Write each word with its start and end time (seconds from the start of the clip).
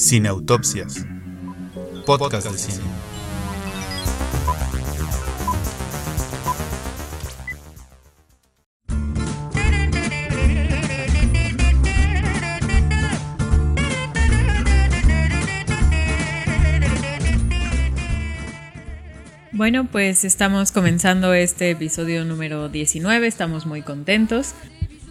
Cineautopsias. 0.00 1.06
Podcast 2.06 2.50
de 2.50 2.56
cine. 2.56 2.84
Bueno, 19.52 19.86
pues 19.92 20.24
estamos 20.24 20.72
comenzando 20.72 21.34
este 21.34 21.72
episodio 21.72 22.24
número 22.24 22.70
19, 22.70 23.26
estamos 23.26 23.66
muy 23.66 23.82
contentos. 23.82 24.54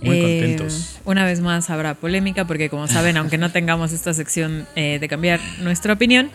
Muy 0.02 0.18
Eh, 0.18 0.21
contentos. 0.21 1.00
una 1.05 1.26
vez 1.26 1.41
más 1.41 1.70
habrá 1.70 1.94
polémica 1.95 2.45
porque 2.45 2.70
como 2.70 2.88
saben, 2.88 3.17
aunque 3.17 3.38
no 3.38 3.52
tengamos 3.52 3.91
esta 3.91 4.13
sección 4.13 4.66
eh, 4.76 4.98
de 4.99 5.07
cambiar 5.07 5.40
nuestra 5.62 5.94
opinión, 5.94 6.30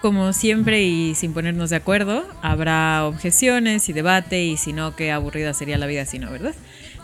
como 0.00 0.32
siempre 0.32 0.82
y 0.82 1.14
sin 1.14 1.34
ponernos 1.34 1.68
de 1.70 1.76
acuerdo, 1.76 2.24
habrá 2.42 3.04
objeciones 3.04 3.88
y 3.90 3.92
debate 3.92 4.42
y 4.44 4.56
si 4.56 4.72
no, 4.72 4.96
qué 4.96 5.12
aburrida 5.12 5.52
sería 5.52 5.76
la 5.76 5.86
vida 5.86 6.06
si 6.06 6.18
no, 6.18 6.30
¿verdad? 6.30 6.54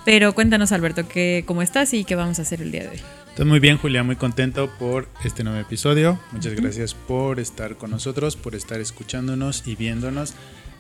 Pero 0.07 0.35
cuéntanos 0.35 0.73
Alberto, 0.73 1.07
¿qué, 1.09 1.45
¿cómo 1.47 1.61
estás 1.63 1.93
y 1.93 2.05
qué 2.05 2.15
vamos 2.15 2.39
a 2.39 2.43
hacer 2.43 2.63
el 2.63 2.73
día 2.73 2.85
de 2.85 2.89
hoy? 2.91 3.01
Estoy 3.29 3.45
muy 3.45 3.59
bien, 3.61 3.77
Julia, 3.77 4.03
muy 4.03 4.17
contento 4.17 4.71
por 4.79 5.09
este 5.23 5.45
nuevo 5.45 5.59
episodio. 5.61 6.19
Muchas 6.33 6.55
gracias 6.55 6.95
por 6.95 7.39
estar 7.39 7.77
con 7.77 7.91
nosotros, 7.91 8.35
por 8.37 8.55
estar 8.55 8.81
escuchándonos 8.81 9.65
y 9.67 9.77
viéndonos. 9.77 10.33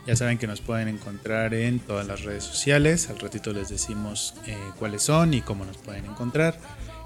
Ya 0.06 0.15
saben 0.15 0.38
que 0.38 0.46
nos 0.46 0.60
pueden 0.60 0.87
encontrar 0.87 1.52
en 1.52 1.80
todas 1.80 2.06
las 2.06 2.23
redes 2.23 2.45
sociales. 2.45 3.10
Al 3.10 3.19
ratito 3.19 3.52
les 3.52 3.69
decimos 3.69 4.34
eh, 4.47 4.56
cuáles 4.78 5.02
son 5.02 5.34
y 5.34 5.41
cómo 5.41 5.64
nos 5.64 5.78
pueden 5.78 6.05
encontrar. 6.05 6.59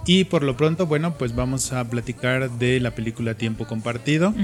Y 0.07 0.25
por 0.25 0.43
lo 0.43 0.57
pronto, 0.57 0.87
bueno, 0.87 1.17
pues 1.17 1.35
vamos 1.35 1.73
a 1.73 1.89
platicar 1.89 2.51
de 2.51 2.79
la 2.81 2.95
película 2.95 3.35
Tiempo 3.35 3.67
Compartido. 3.67 4.35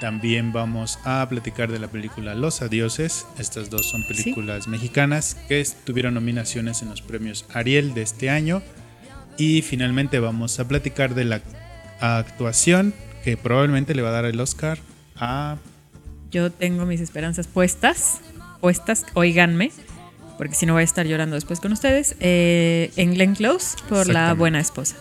También 0.00 0.52
vamos 0.52 0.98
a 1.04 1.26
platicar 1.28 1.70
de 1.70 1.78
la 1.78 1.88
película 1.88 2.34
Los 2.34 2.62
Adioses. 2.62 3.26
Estas 3.38 3.70
dos 3.70 3.88
son 3.88 4.06
películas 4.06 4.66
mexicanas 4.66 5.36
que 5.48 5.66
tuvieron 5.84 6.14
nominaciones 6.14 6.82
en 6.82 6.90
los 6.90 7.02
premios 7.02 7.46
Ariel 7.52 7.94
de 7.94 8.02
este 8.02 8.30
año. 8.30 8.62
Y 9.36 9.62
finalmente 9.62 10.20
vamos 10.20 10.58
a 10.58 10.68
platicar 10.68 11.14
de 11.14 11.24
la 11.24 11.40
actuación 12.00 12.94
que 13.24 13.36
probablemente 13.36 13.94
le 13.94 14.02
va 14.02 14.10
a 14.10 14.12
dar 14.12 14.24
el 14.24 14.40
Oscar 14.40 14.78
a... 15.16 15.56
Yo 16.34 16.50
tengo 16.50 16.84
mis 16.84 17.00
esperanzas 17.00 17.46
puestas, 17.46 18.18
puestas, 18.60 19.06
oíganme, 19.14 19.70
porque 20.36 20.56
si 20.56 20.66
no 20.66 20.72
voy 20.72 20.80
a 20.80 20.84
estar 20.84 21.06
llorando 21.06 21.36
después 21.36 21.60
con 21.60 21.70
ustedes, 21.70 22.16
eh, 22.18 22.90
en 22.96 23.14
Glenn 23.14 23.36
Close 23.36 23.76
por 23.88 24.08
la 24.08 24.34
buena 24.34 24.58
esposa. 24.58 24.96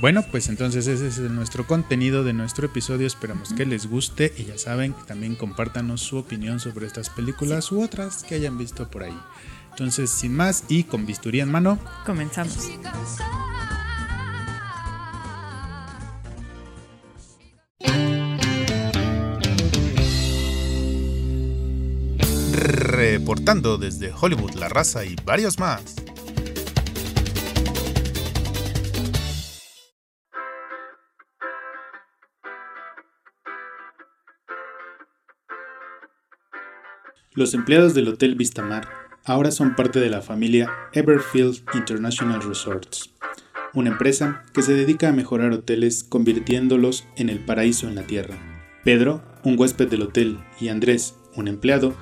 Bueno, 0.00 0.24
pues 0.30 0.48
entonces 0.48 0.86
ese 0.86 1.08
es 1.08 1.18
nuestro 1.18 1.66
contenido 1.66 2.24
de 2.24 2.32
nuestro 2.32 2.64
episodio. 2.64 3.06
Esperamos 3.06 3.52
que 3.52 3.66
les 3.66 3.86
guste 3.86 4.32
y 4.38 4.44
ya 4.44 4.56
saben 4.56 4.94
también 5.06 5.34
compártanos 5.34 6.00
su 6.00 6.16
opinión 6.16 6.58
sobre 6.58 6.86
estas 6.86 7.10
películas 7.10 7.70
u 7.70 7.82
otras 7.82 8.24
que 8.24 8.34
hayan 8.34 8.56
visto 8.56 8.90
por 8.90 9.02
ahí. 9.02 9.18
Entonces, 9.72 10.08
sin 10.08 10.34
más 10.34 10.64
y 10.70 10.84
con 10.84 11.04
bisturí 11.04 11.40
en 11.40 11.50
mano, 11.50 11.78
Comenzamos. 12.06 12.70
Reportando 23.26 23.76
desde 23.76 24.12
Hollywood, 24.12 24.54
La 24.54 24.68
Raza 24.68 25.04
y 25.04 25.16
varios 25.24 25.58
más. 25.58 25.96
Los 37.34 37.52
empleados 37.54 37.94
del 37.94 38.06
Hotel 38.06 38.36
Vistamar 38.36 38.88
ahora 39.24 39.50
son 39.50 39.74
parte 39.74 39.98
de 39.98 40.08
la 40.08 40.22
familia 40.22 40.70
Everfield 40.92 41.64
International 41.74 42.40
Resorts, 42.40 43.12
una 43.74 43.90
empresa 43.90 44.44
que 44.54 44.62
se 44.62 44.74
dedica 44.74 45.08
a 45.08 45.12
mejorar 45.12 45.50
hoteles 45.50 46.04
convirtiéndolos 46.04 47.08
en 47.16 47.28
el 47.28 47.44
paraíso 47.44 47.88
en 47.88 47.96
la 47.96 48.02
tierra. 48.02 48.36
Pedro, 48.84 49.20
un 49.42 49.58
huésped 49.58 49.88
del 49.88 50.02
hotel, 50.02 50.38
y 50.60 50.68
Andrés, 50.68 51.16
un 51.34 51.48
empleado, 51.48 51.92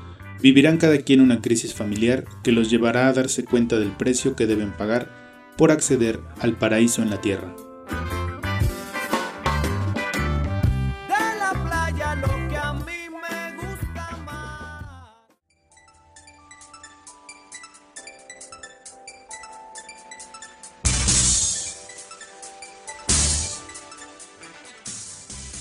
vivirán 0.44 0.76
cada 0.76 0.98
quien 0.98 1.22
una 1.22 1.40
crisis 1.40 1.72
familiar 1.72 2.26
que 2.42 2.52
los 2.52 2.68
llevará 2.68 3.08
a 3.08 3.14
darse 3.14 3.44
cuenta 3.44 3.78
del 3.78 3.92
precio 3.92 4.36
que 4.36 4.46
deben 4.46 4.72
pagar 4.72 5.08
por 5.56 5.70
acceder 5.70 6.20
al 6.38 6.52
paraíso 6.52 7.00
en 7.00 7.08
la 7.08 7.22
tierra. 7.22 7.56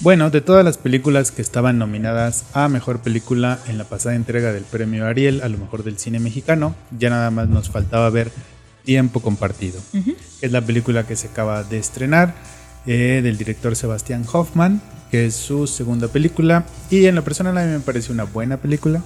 Bueno, 0.03 0.29
de 0.29 0.41
todas 0.41 0.65
las 0.65 0.77
películas 0.77 1.31
que 1.31 1.41
estaban 1.41 1.77
nominadas 1.77 2.43
a 2.51 2.67
Mejor 2.67 2.99
Película 2.99 3.57
en 3.67 3.77
la 3.77 3.85
pasada 3.85 4.15
entrega 4.15 4.51
del 4.51 4.65
Premio 4.65 5.07
Ariel, 5.07 5.41
a 5.41 5.47
lo 5.47 5.57
mejor 5.57 5.85
del 5.85 5.97
cine 5.97 6.19
mexicano, 6.19 6.75
ya 6.99 7.09
nada 7.09 7.31
más 7.31 7.47
nos 7.47 7.69
faltaba 7.69 8.09
ver 8.09 8.29
Tiempo 8.83 9.21
Compartido, 9.21 9.79
que 9.93 10.17
es 10.41 10.51
la 10.51 10.59
película 10.59 11.07
que 11.07 11.15
se 11.15 11.27
acaba 11.27 11.63
de 11.63 11.77
estrenar 11.77 12.35
eh, 12.85 13.21
del 13.23 13.37
director 13.37 13.77
Sebastián 13.77 14.25
Hoffman, 14.29 14.81
que 15.09 15.27
es 15.27 15.35
su 15.35 15.67
segunda 15.67 16.09
película, 16.09 16.65
y 16.89 17.05
en 17.05 17.15
lo 17.15 17.23
personal 17.23 17.57
a 17.57 17.63
mí 17.63 17.71
me 17.71 17.79
parece 17.79 18.11
una 18.11 18.25
buena 18.25 18.57
película. 18.57 19.01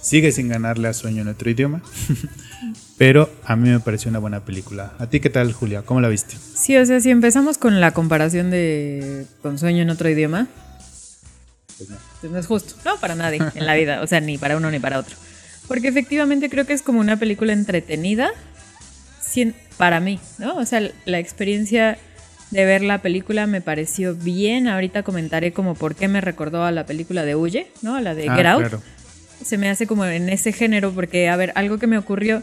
Sigue 0.00 0.32
sin 0.32 0.48
ganarle 0.48 0.88
a 0.88 0.94
Sueño 0.94 1.20
en 1.20 1.28
otro 1.28 1.50
idioma, 1.50 1.82
pero 2.98 3.30
a 3.44 3.56
mí 3.56 3.68
me 3.70 3.80
pareció 3.80 4.10
una 4.10 4.18
buena 4.18 4.44
película. 4.44 4.92
¿A 4.98 5.06
ti 5.06 5.20
qué 5.20 5.30
tal, 5.30 5.52
Julia? 5.52 5.82
¿Cómo 5.82 6.00
la 6.00 6.08
viste? 6.08 6.36
Sí, 6.54 6.76
o 6.76 6.84
sea, 6.84 7.00
si 7.00 7.10
empezamos 7.10 7.56
con 7.58 7.80
la 7.80 7.92
comparación 7.92 8.50
de 8.50 9.24
con 9.42 9.58
sueño 9.58 9.82
en 9.82 9.90
otro 9.90 10.08
idioma, 10.10 10.48
Pues 11.78 11.88
no. 11.90 11.96
pues 12.20 12.32
no 12.32 12.38
es 12.38 12.46
justo, 12.46 12.74
no 12.84 12.96
para 12.98 13.14
nadie 13.14 13.40
en 13.54 13.66
la 13.66 13.74
vida, 13.74 14.02
o 14.02 14.06
sea, 14.06 14.20
ni 14.20 14.36
para 14.38 14.56
uno 14.56 14.70
ni 14.70 14.80
para 14.80 14.98
otro. 14.98 15.16
Porque 15.68 15.88
efectivamente 15.88 16.48
creo 16.50 16.66
que 16.66 16.72
es 16.72 16.82
como 16.82 16.98
una 17.00 17.16
película 17.18 17.52
entretenida 17.52 18.30
para 19.76 20.00
mí, 20.00 20.18
¿no? 20.38 20.56
O 20.56 20.64
sea, 20.66 20.82
la 21.04 21.18
experiencia 21.20 21.98
de 22.50 22.64
ver 22.64 22.82
la 22.82 23.02
película 23.02 23.46
me 23.46 23.60
pareció 23.60 24.14
bien. 24.16 24.66
Ahorita 24.66 25.04
comentaré 25.04 25.52
como 25.52 25.74
por 25.76 25.94
qué 25.94 26.08
me 26.08 26.20
recordó 26.20 26.64
a 26.64 26.72
la 26.72 26.86
película 26.86 27.24
de 27.24 27.36
Huye, 27.36 27.68
¿no? 27.82 27.94
A 27.94 28.00
la 28.00 28.14
de 28.16 28.28
Ah, 28.28 28.34
Get 28.34 28.46
Out. 28.46 28.60
claro. 28.60 28.82
Se 29.44 29.56
me 29.56 29.68
hace 29.70 29.86
como 29.86 30.04
en 30.06 30.28
ese 30.28 30.50
género 30.52 30.90
porque, 30.92 31.28
a 31.28 31.36
ver, 31.36 31.52
algo 31.54 31.78
que 31.78 31.86
me 31.86 31.96
ocurrió, 31.98 32.42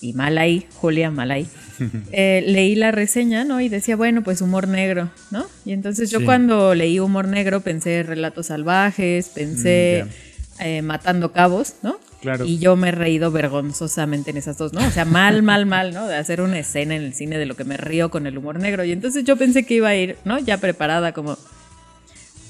y 0.00 0.12
mal 0.12 0.38
ahí, 0.38 0.66
Julia, 0.76 1.10
mal 1.10 1.30
ahí, 1.30 1.46
eh, 2.12 2.44
leí 2.46 2.74
la 2.74 2.90
reseña, 2.90 3.44
¿no? 3.44 3.60
Y 3.60 3.68
decía, 3.68 3.96
bueno, 3.96 4.22
pues 4.22 4.40
humor 4.40 4.68
negro, 4.68 5.10
¿no? 5.30 5.46
Y 5.64 5.72
entonces 5.72 6.10
yo 6.10 6.18
Sí. 6.20 6.24
cuando 6.24 6.74
leí 6.74 6.98
humor 7.00 7.28
negro 7.28 7.60
pensé 7.60 8.02
relatos 8.02 8.46
salvajes, 8.46 9.28
pensé 9.28 10.04
Mm, 10.06 10.62
eh, 10.62 10.82
matando 10.82 11.32
cabos, 11.32 11.74
¿no? 11.82 11.98
Claro. 12.22 12.44
Y 12.46 12.58
yo 12.58 12.76
me 12.76 12.88
he 12.88 12.92
reído 12.92 13.30
vergonzosamente 13.30 14.30
en 14.30 14.38
esas 14.38 14.56
dos, 14.56 14.72
¿no? 14.72 14.80
O 14.86 14.90
sea, 14.90 15.04
mal, 15.04 15.42
mal, 15.42 15.66
mal, 15.66 15.92
¿no? 15.92 16.06
De 16.08 16.16
hacer 16.16 16.40
una 16.40 16.58
escena 16.58 16.96
en 16.96 17.02
el 17.02 17.12
cine 17.14 17.36
de 17.38 17.44
lo 17.46 17.54
que 17.56 17.64
me 17.64 17.76
río 17.76 18.10
con 18.10 18.26
el 18.26 18.38
humor 18.38 18.58
negro. 18.58 18.82
Y 18.84 18.90
entonces 18.92 19.24
yo 19.24 19.36
pensé 19.36 19.64
que 19.64 19.74
iba 19.74 19.88
a 19.88 19.94
ir, 19.94 20.16
¿no? 20.24 20.38
Ya 20.38 20.56
preparada 20.58 21.12
como, 21.12 21.36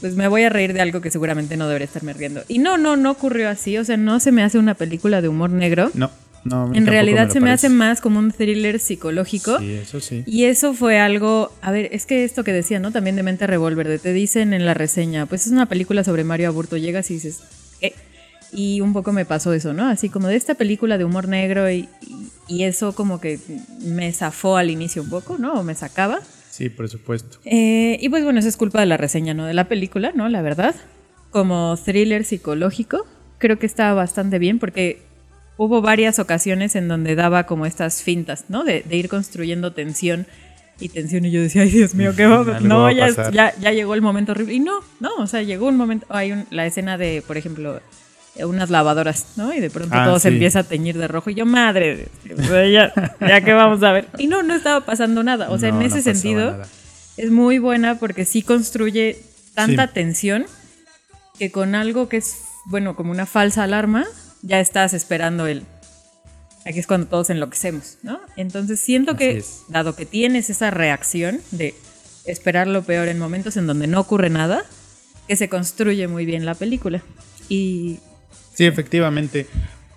pues 0.00 0.14
me 0.14 0.28
voy 0.28 0.44
a 0.44 0.50
reír 0.50 0.72
de 0.72 0.80
algo 0.82 1.00
que 1.00 1.10
seguramente 1.10 1.56
no 1.56 1.66
debería 1.66 1.86
estarme 1.86 2.12
riendo. 2.12 2.42
Y 2.48 2.58
no, 2.58 2.78
no, 2.78 2.96
no 2.96 3.10
ocurrió 3.10 3.48
así. 3.48 3.76
O 3.76 3.84
sea, 3.84 3.96
no 3.96 4.20
se 4.20 4.30
me 4.30 4.42
hace 4.44 4.58
una 4.58 4.74
película 4.74 5.20
de 5.20 5.28
humor 5.28 5.50
negro. 5.50 5.90
No, 5.94 6.10
no. 6.48 6.74
En 6.74 6.86
realidad 6.86 7.28
se 7.30 7.40
me 7.40 7.50
hace 7.50 7.68
más 7.68 8.00
como 8.00 8.18
un 8.18 8.32
thriller 8.32 8.80
psicológico. 8.80 9.58
Sí, 9.58 9.72
eso 9.74 10.00
sí. 10.00 10.22
Y 10.26 10.44
eso 10.44 10.74
fue 10.74 10.98
algo, 10.98 11.52
a 11.62 11.70
ver, 11.70 11.88
es 11.92 12.06
que 12.06 12.24
esto 12.24 12.44
que 12.44 12.52
decía, 12.52 12.78
¿no? 12.80 12.92
También 12.92 13.16
de 13.16 13.22
Mente 13.22 13.46
Revolver, 13.46 13.88
de 13.88 13.98
te 13.98 14.12
dicen 14.12 14.52
en 14.54 14.64
la 14.64 14.74
reseña, 14.74 15.26
pues 15.26 15.46
es 15.46 15.52
una 15.52 15.66
película 15.66 16.04
sobre 16.04 16.24
Mario 16.24 16.48
Aburto, 16.48 16.76
llegas 16.76 17.10
y 17.10 17.14
dices, 17.14 17.40
¿qué? 17.80 17.94
Y 18.52 18.80
un 18.80 18.92
poco 18.92 19.12
me 19.12 19.24
pasó 19.24 19.52
eso, 19.52 19.72
¿no? 19.72 19.86
Así 19.88 20.08
como 20.08 20.28
de 20.28 20.36
esta 20.36 20.54
película 20.54 20.98
de 20.98 21.04
humor 21.04 21.28
negro 21.28 21.70
y, 21.70 21.88
y- 22.48 22.62
eso 22.62 22.94
como 22.94 23.20
que 23.20 23.38
me 23.82 24.12
zafó 24.12 24.56
al 24.56 24.70
inicio 24.70 25.02
un 25.02 25.10
poco, 25.10 25.36
¿no? 25.38 25.54
O 25.54 25.62
me 25.64 25.74
sacaba. 25.74 26.20
Sí, 26.50 26.70
por 26.70 26.88
supuesto. 26.88 27.38
Eh, 27.44 27.98
y 28.00 28.08
pues 28.08 28.24
bueno, 28.24 28.38
eso 28.38 28.48
es 28.48 28.56
culpa 28.56 28.80
de 28.80 28.86
la 28.86 28.96
reseña, 28.96 29.34
no 29.34 29.44
de 29.46 29.52
la 29.52 29.68
película, 29.68 30.12
¿no? 30.14 30.28
La 30.28 30.40
verdad. 30.42 30.74
Como 31.30 31.76
thriller 31.84 32.24
psicológico, 32.24 33.04
creo 33.38 33.58
que 33.58 33.66
estaba 33.66 33.92
bastante 33.92 34.38
bien 34.38 34.58
porque 34.58 35.02
hubo 35.56 35.80
varias 35.82 36.18
ocasiones 36.18 36.76
en 36.76 36.88
donde 36.88 37.14
daba 37.14 37.44
como 37.44 37.66
estas 37.66 38.02
fintas, 38.02 38.44
¿no? 38.48 38.64
De, 38.64 38.82
de 38.86 38.96
ir 38.96 39.08
construyendo 39.08 39.72
tensión 39.72 40.26
y 40.78 40.90
tensión 40.90 41.24
y 41.24 41.30
yo 41.30 41.40
decía, 41.40 41.62
ay 41.62 41.70
Dios 41.70 41.94
mío, 41.94 42.12
¿qué 42.14 42.26
va? 42.26 42.60
No, 42.60 42.82
va 42.82 42.92
ya, 42.92 43.30
ya, 43.30 43.54
ya 43.58 43.72
llegó 43.72 43.94
el 43.94 44.02
momento 44.02 44.32
horrible. 44.32 44.54
Y 44.54 44.60
no, 44.60 44.80
no, 45.00 45.14
o 45.16 45.26
sea, 45.26 45.42
llegó 45.42 45.66
un 45.68 45.76
momento, 45.76 46.06
hay 46.10 46.32
un- 46.32 46.46
la 46.50 46.66
escena 46.66 46.98
de, 46.98 47.22
por 47.26 47.38
ejemplo, 47.38 47.80
unas 48.44 48.68
lavadoras, 48.68 49.28
¿no? 49.36 49.54
Y 49.54 49.60
de 49.60 49.70
pronto 49.70 49.94
Ah, 49.98 50.04
todo 50.04 50.18
se 50.18 50.28
empieza 50.28 50.58
a 50.58 50.62
teñir 50.64 50.98
de 50.98 51.08
rojo 51.08 51.30
y 51.30 51.34
yo, 51.34 51.46
madre, 51.46 52.08
ya, 52.70 52.92
ya 53.18 53.40
que 53.40 53.52
vamos 53.54 53.82
a 53.82 53.92
ver. 53.92 54.08
Y 54.18 54.26
no, 54.26 54.42
no 54.42 54.54
estaba 54.54 54.84
pasando 54.84 55.22
nada. 55.22 55.48
O 55.48 55.58
sea, 55.58 55.70
No, 55.70 55.76
en 55.76 55.80
no 55.80 55.86
ese 55.86 56.00
pasaba 56.00 56.14
sentido, 56.14 56.50
nada. 56.50 56.66
es 57.16 57.30
muy 57.30 57.58
buena 57.58 57.98
porque 57.98 58.26
sí 58.26 58.42
construye 58.42 59.18
tanta 59.54 59.86
Sí. 59.86 59.92
tensión 59.94 60.44
que 61.38 61.50
con 61.50 61.74
algo 61.74 62.10
que 62.10 62.18
es, 62.18 62.36
bueno, 62.66 62.94
como 62.94 63.10
una 63.10 63.24
falsa 63.24 63.62
alarma, 63.62 64.04
ya 64.42 64.60
estás 64.60 64.94
esperando 64.94 65.46
el... 65.46 65.64
Aquí 66.64 66.80
es 66.80 66.86
cuando 66.86 67.06
todos 67.06 67.30
enloquecemos, 67.30 67.98
¿no? 68.02 68.18
Entonces 68.36 68.80
siento 68.80 69.12
Así 69.12 69.18
que, 69.18 69.36
es. 69.38 69.62
dado 69.68 69.94
que 69.94 70.04
tienes 70.04 70.50
esa 70.50 70.70
reacción 70.70 71.40
de 71.52 71.74
esperar 72.24 72.66
lo 72.66 72.82
peor 72.82 73.06
en 73.08 73.18
momentos 73.20 73.56
en 73.56 73.68
donde 73.68 73.86
no 73.86 74.00
ocurre 74.00 74.30
nada, 74.30 74.64
que 75.28 75.36
se 75.36 75.48
construye 75.48 76.08
muy 76.08 76.26
bien 76.26 76.44
la 76.44 76.54
película. 76.54 77.02
Y 77.48 78.00
Sí, 78.56 78.64
efectivamente. 78.64 79.46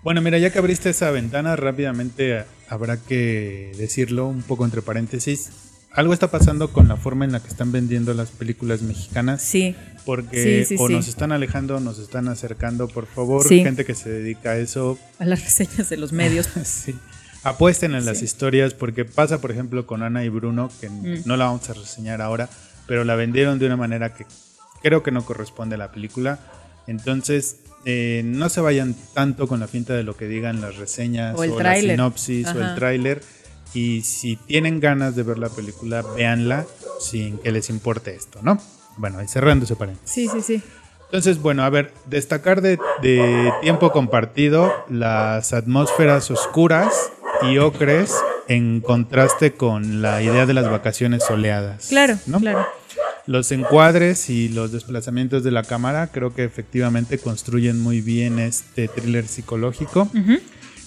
Bueno, 0.03 0.21
mira, 0.21 0.37
ya 0.37 0.51
que 0.51 0.59
abriste 0.59 0.89
esa 0.89 1.11
ventana, 1.11 1.55
rápidamente 1.55 2.39
eh, 2.39 2.43
habrá 2.67 2.97
que 2.97 3.71
decirlo 3.77 4.27
un 4.27 4.43
poco 4.43 4.65
entre 4.65 4.81
paréntesis. 4.81 5.49
Algo 5.91 6.13
está 6.13 6.29
pasando 6.29 6.71
con 6.71 6.87
la 6.87 6.97
forma 6.97 7.25
en 7.25 7.31
la 7.31 7.39
que 7.41 7.47
están 7.47 7.71
vendiendo 7.71 8.13
las 8.13 8.29
películas 8.29 8.81
mexicanas. 8.81 9.41
sí, 9.41 9.75
Porque 10.05 10.63
Sí, 10.65 10.75
sí, 10.77 10.81
o 10.83 10.87
sí. 10.87 10.93
nos 10.93 11.07
están 11.07 11.31
alejando 11.31 11.77
o 11.77 11.79
nos 11.79 11.99
están 11.99 12.27
acercando, 12.29 12.87
por 12.87 13.05
favor, 13.07 13.47
gente 13.47 13.85
que 13.85 13.93
se 13.95 14.09
dedica 14.09 14.51
a 14.51 14.57
eso, 14.57 14.97
a 15.19 15.25
las 15.25 15.43
reseñas 15.43 15.89
de 15.89 15.97
los 15.97 16.11
medios. 16.13 16.47
sí, 16.63 16.95
apuesten 17.43 17.93
en 17.95 18.05
las 18.05 18.21
historias, 18.21 18.73
porque 18.73 19.05
pasa, 19.05 19.39
por 19.41 19.51
ejemplo, 19.51 19.85
con 19.87 20.01
Ana 20.03 20.23
y 20.23 20.29
Bruno, 20.29 20.71
que 20.79 20.89
Mm. 20.89 21.21
no 21.25 21.37
la 21.37 21.45
vamos 21.45 21.69
a 21.69 21.73
reseñar 21.73 22.21
ahora, 22.21 22.49
pero 22.87 23.03
la 23.03 23.15
vendieron 23.15 23.59
de 23.59 23.65
una 23.67 23.75
manera 23.77 24.13
que 24.13 24.25
creo 24.81 25.03
que 25.03 25.11
no 25.11 25.23
corresponde 25.25 25.75
a 25.75 25.77
la 25.77 25.91
película. 25.91 26.39
Entonces, 26.87 27.57
eh, 27.85 28.21
no 28.25 28.49
se 28.49 28.61
vayan 28.61 28.95
tanto 29.13 29.47
con 29.47 29.59
la 29.59 29.67
finta 29.67 29.93
de 29.93 30.03
lo 30.03 30.17
que 30.17 30.27
digan 30.27 30.59
las 30.61 30.77
reseñas 30.77 31.35
O 31.37 31.43
el 31.43 31.55
la 31.55 31.75
sinopsis 31.75 32.47
o 32.47 32.61
el 32.61 32.75
tráiler. 32.75 33.21
Y 33.73 34.01
si 34.01 34.35
tienen 34.35 34.79
ganas 34.79 35.15
de 35.15 35.23
ver 35.23 35.37
la 35.37 35.49
película, 35.49 36.01
véanla 36.01 36.65
sin 36.99 37.37
que 37.37 37.51
les 37.51 37.69
importe 37.69 38.15
esto, 38.15 38.39
¿no? 38.41 38.59
Bueno, 38.97 39.21
y 39.21 39.27
cerrando 39.27 39.65
ese 39.65 39.75
paréntesis. 39.75 40.11
Sí, 40.11 40.27
sí, 40.27 40.41
sí. 40.41 40.63
Entonces, 41.05 41.41
bueno, 41.41 41.63
a 41.63 41.69
ver, 41.69 41.93
destacar 42.05 42.61
de, 42.61 42.77
de 43.01 43.51
tiempo 43.61 43.91
compartido 43.91 44.71
las 44.89 45.53
atmósferas 45.53 46.29
oscuras 46.29 47.11
y 47.41 47.57
ocres 47.57 48.13
en 48.47 48.81
contraste 48.81 49.53
con 49.53 50.01
la 50.01 50.21
idea 50.21 50.45
de 50.45 50.53
las 50.53 50.69
vacaciones 50.69 51.23
soleadas. 51.23 51.87
Claro, 51.89 52.17
¿no? 52.25 52.39
claro. 52.39 52.67
Los 53.27 53.51
encuadres 53.51 54.29
y 54.29 54.49
los 54.49 54.71
desplazamientos 54.71 55.43
de 55.43 55.51
la 55.51 55.63
cámara 55.63 56.07
creo 56.07 56.33
que 56.33 56.43
efectivamente 56.43 57.19
construyen 57.19 57.79
muy 57.79 58.01
bien 58.01 58.39
este 58.39 58.87
thriller 58.87 59.27
psicológico. 59.27 60.09
Ujú. 60.13 60.39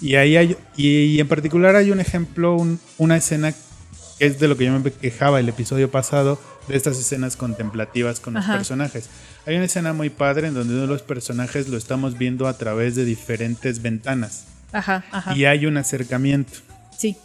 Y 0.03 0.17
ahí 0.17 0.37
hay, 0.37 0.57
y, 0.77 1.19
en 1.21 1.29
particular 1.29 1.77
hay 1.77 1.91
un 1.93 2.01
ejemplo, 2.01 2.57
un- 2.57 2.81
una 2.99 3.17
escena 3.17 3.53
que 3.53 4.27
es 4.27 4.39
de 4.39 4.49
lo 4.49 4.57
que 4.57 4.65
yo 4.67 4.79
me 4.79 4.91
quejaba 4.93 5.41
el 5.41 5.49
episodio 5.49 5.91
pasado, 5.91 6.39
de 6.69 6.77
estas 6.77 6.99
escenas 6.99 7.37
contemplativas 7.37 8.21
con 8.21 8.35
los 8.35 8.45
Ajá. 8.45 8.55
personajes. 8.57 9.09
Hay 9.47 9.57
una 9.57 9.65
escena 9.65 9.93
muy 9.93 10.11
padre 10.11 10.49
en 10.49 10.55
donde 10.55 10.75
uno 10.75 10.83
de 10.83 10.89
los 10.89 11.03
personajes 11.03 11.69
lo 11.69 11.77
estamos 11.77 12.19
viendo 12.19 12.47
a 12.47 12.57
través 12.59 12.95
de 12.95 13.05
diferentes 13.05 13.83
ventanas 13.83 14.45
Ajá, 14.73 15.05
ajá. 15.11 15.37
y 15.37 15.45
hay 15.45 15.67
un 15.67 15.77
acercamiento. 15.77 16.53
Sí, 16.97 17.17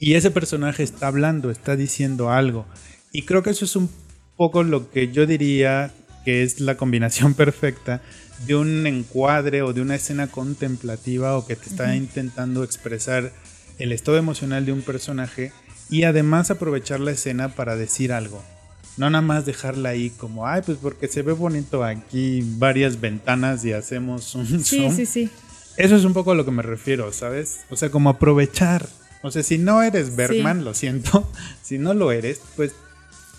Y 0.00 0.14
ese 0.14 0.30
personaje 0.30 0.84
está 0.84 1.08
hablando, 1.08 1.50
está 1.50 1.74
diciendo 1.76 2.30
algo. 2.30 2.64
Y 3.12 3.22
creo 3.22 3.42
que 3.42 3.50
eso 3.50 3.64
es 3.64 3.74
un 3.74 3.90
poco 4.36 4.62
lo 4.62 4.90
que 4.92 5.10
yo 5.12 5.26
diría 5.26 5.90
que 6.24 6.42
es 6.44 6.60
la 6.60 6.76
combinación 6.76 7.34
perfecta 7.34 8.00
de 8.46 8.54
un 8.56 8.86
encuadre 8.86 9.62
o 9.62 9.72
de 9.72 9.80
una 9.80 9.96
escena 9.96 10.28
contemplativa 10.28 11.36
o 11.36 11.46
que 11.46 11.56
te 11.56 11.68
está 11.68 11.94
intentando 11.96 12.64
expresar 12.64 13.32
el 13.78 13.92
estado 13.92 14.16
emocional 14.16 14.64
de 14.66 14.72
un 14.72 14.82
personaje 14.82 15.52
y 15.90 16.04
además 16.04 16.50
aprovechar 16.50 17.00
la 17.00 17.12
escena 17.12 17.54
para 17.54 17.76
decir 17.76 18.12
algo. 18.12 18.42
No 18.96 19.08
nada 19.10 19.22
más 19.22 19.46
dejarla 19.46 19.90
ahí 19.90 20.10
como, 20.10 20.46
ay, 20.46 20.62
pues 20.66 20.78
porque 20.80 21.08
se 21.08 21.22
ve 21.22 21.32
bonito 21.32 21.84
aquí 21.84 22.42
varias 22.58 23.00
ventanas 23.00 23.64
y 23.64 23.72
hacemos 23.72 24.34
un 24.34 24.64
sí, 24.64 24.78
zoom. 24.78 24.96
sí, 24.96 25.06
sí. 25.06 25.30
Eso 25.76 25.94
es 25.94 26.04
un 26.04 26.12
poco 26.12 26.32
a 26.32 26.34
lo 26.34 26.44
que 26.44 26.50
me 26.50 26.62
refiero, 26.62 27.12
¿sabes? 27.12 27.60
O 27.70 27.76
sea, 27.76 27.90
como 27.90 28.10
aprovechar. 28.10 28.88
O 29.22 29.30
sea, 29.30 29.44
si 29.44 29.58
no 29.58 29.82
eres 29.82 30.16
Bergman, 30.16 30.64
lo 30.64 30.74
siento. 30.74 31.30
Si 31.62 31.76
no 31.76 31.92
lo 31.92 32.12
eres, 32.12 32.40
pues 32.56 32.72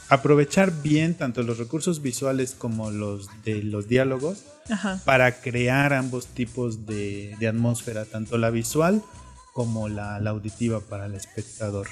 aprovechar 0.10 0.82
bien 0.82 1.14
tanto 1.16 1.44
los 1.44 1.58
recursos 1.58 2.02
visuales 2.02 2.56
como 2.58 2.92
los 2.92 3.30
de 3.46 3.64
los 3.64 3.88
diálogos 3.88 4.44
Ajá. 4.70 5.02
para 5.06 5.40
crear 5.42 5.94
ambos 5.94 6.28
tipos 6.28 6.86
de, 6.86 7.36
de 7.40 7.48
atmósfera, 7.48 8.06
tanto 8.06 8.38
la 8.38 8.50
visual 8.50 9.02
como 9.54 9.88
la, 9.90 10.20
la 10.20 10.32
auditiva 10.32 10.80
para 10.80 11.06
el 11.06 11.16
espectador. 11.16 11.88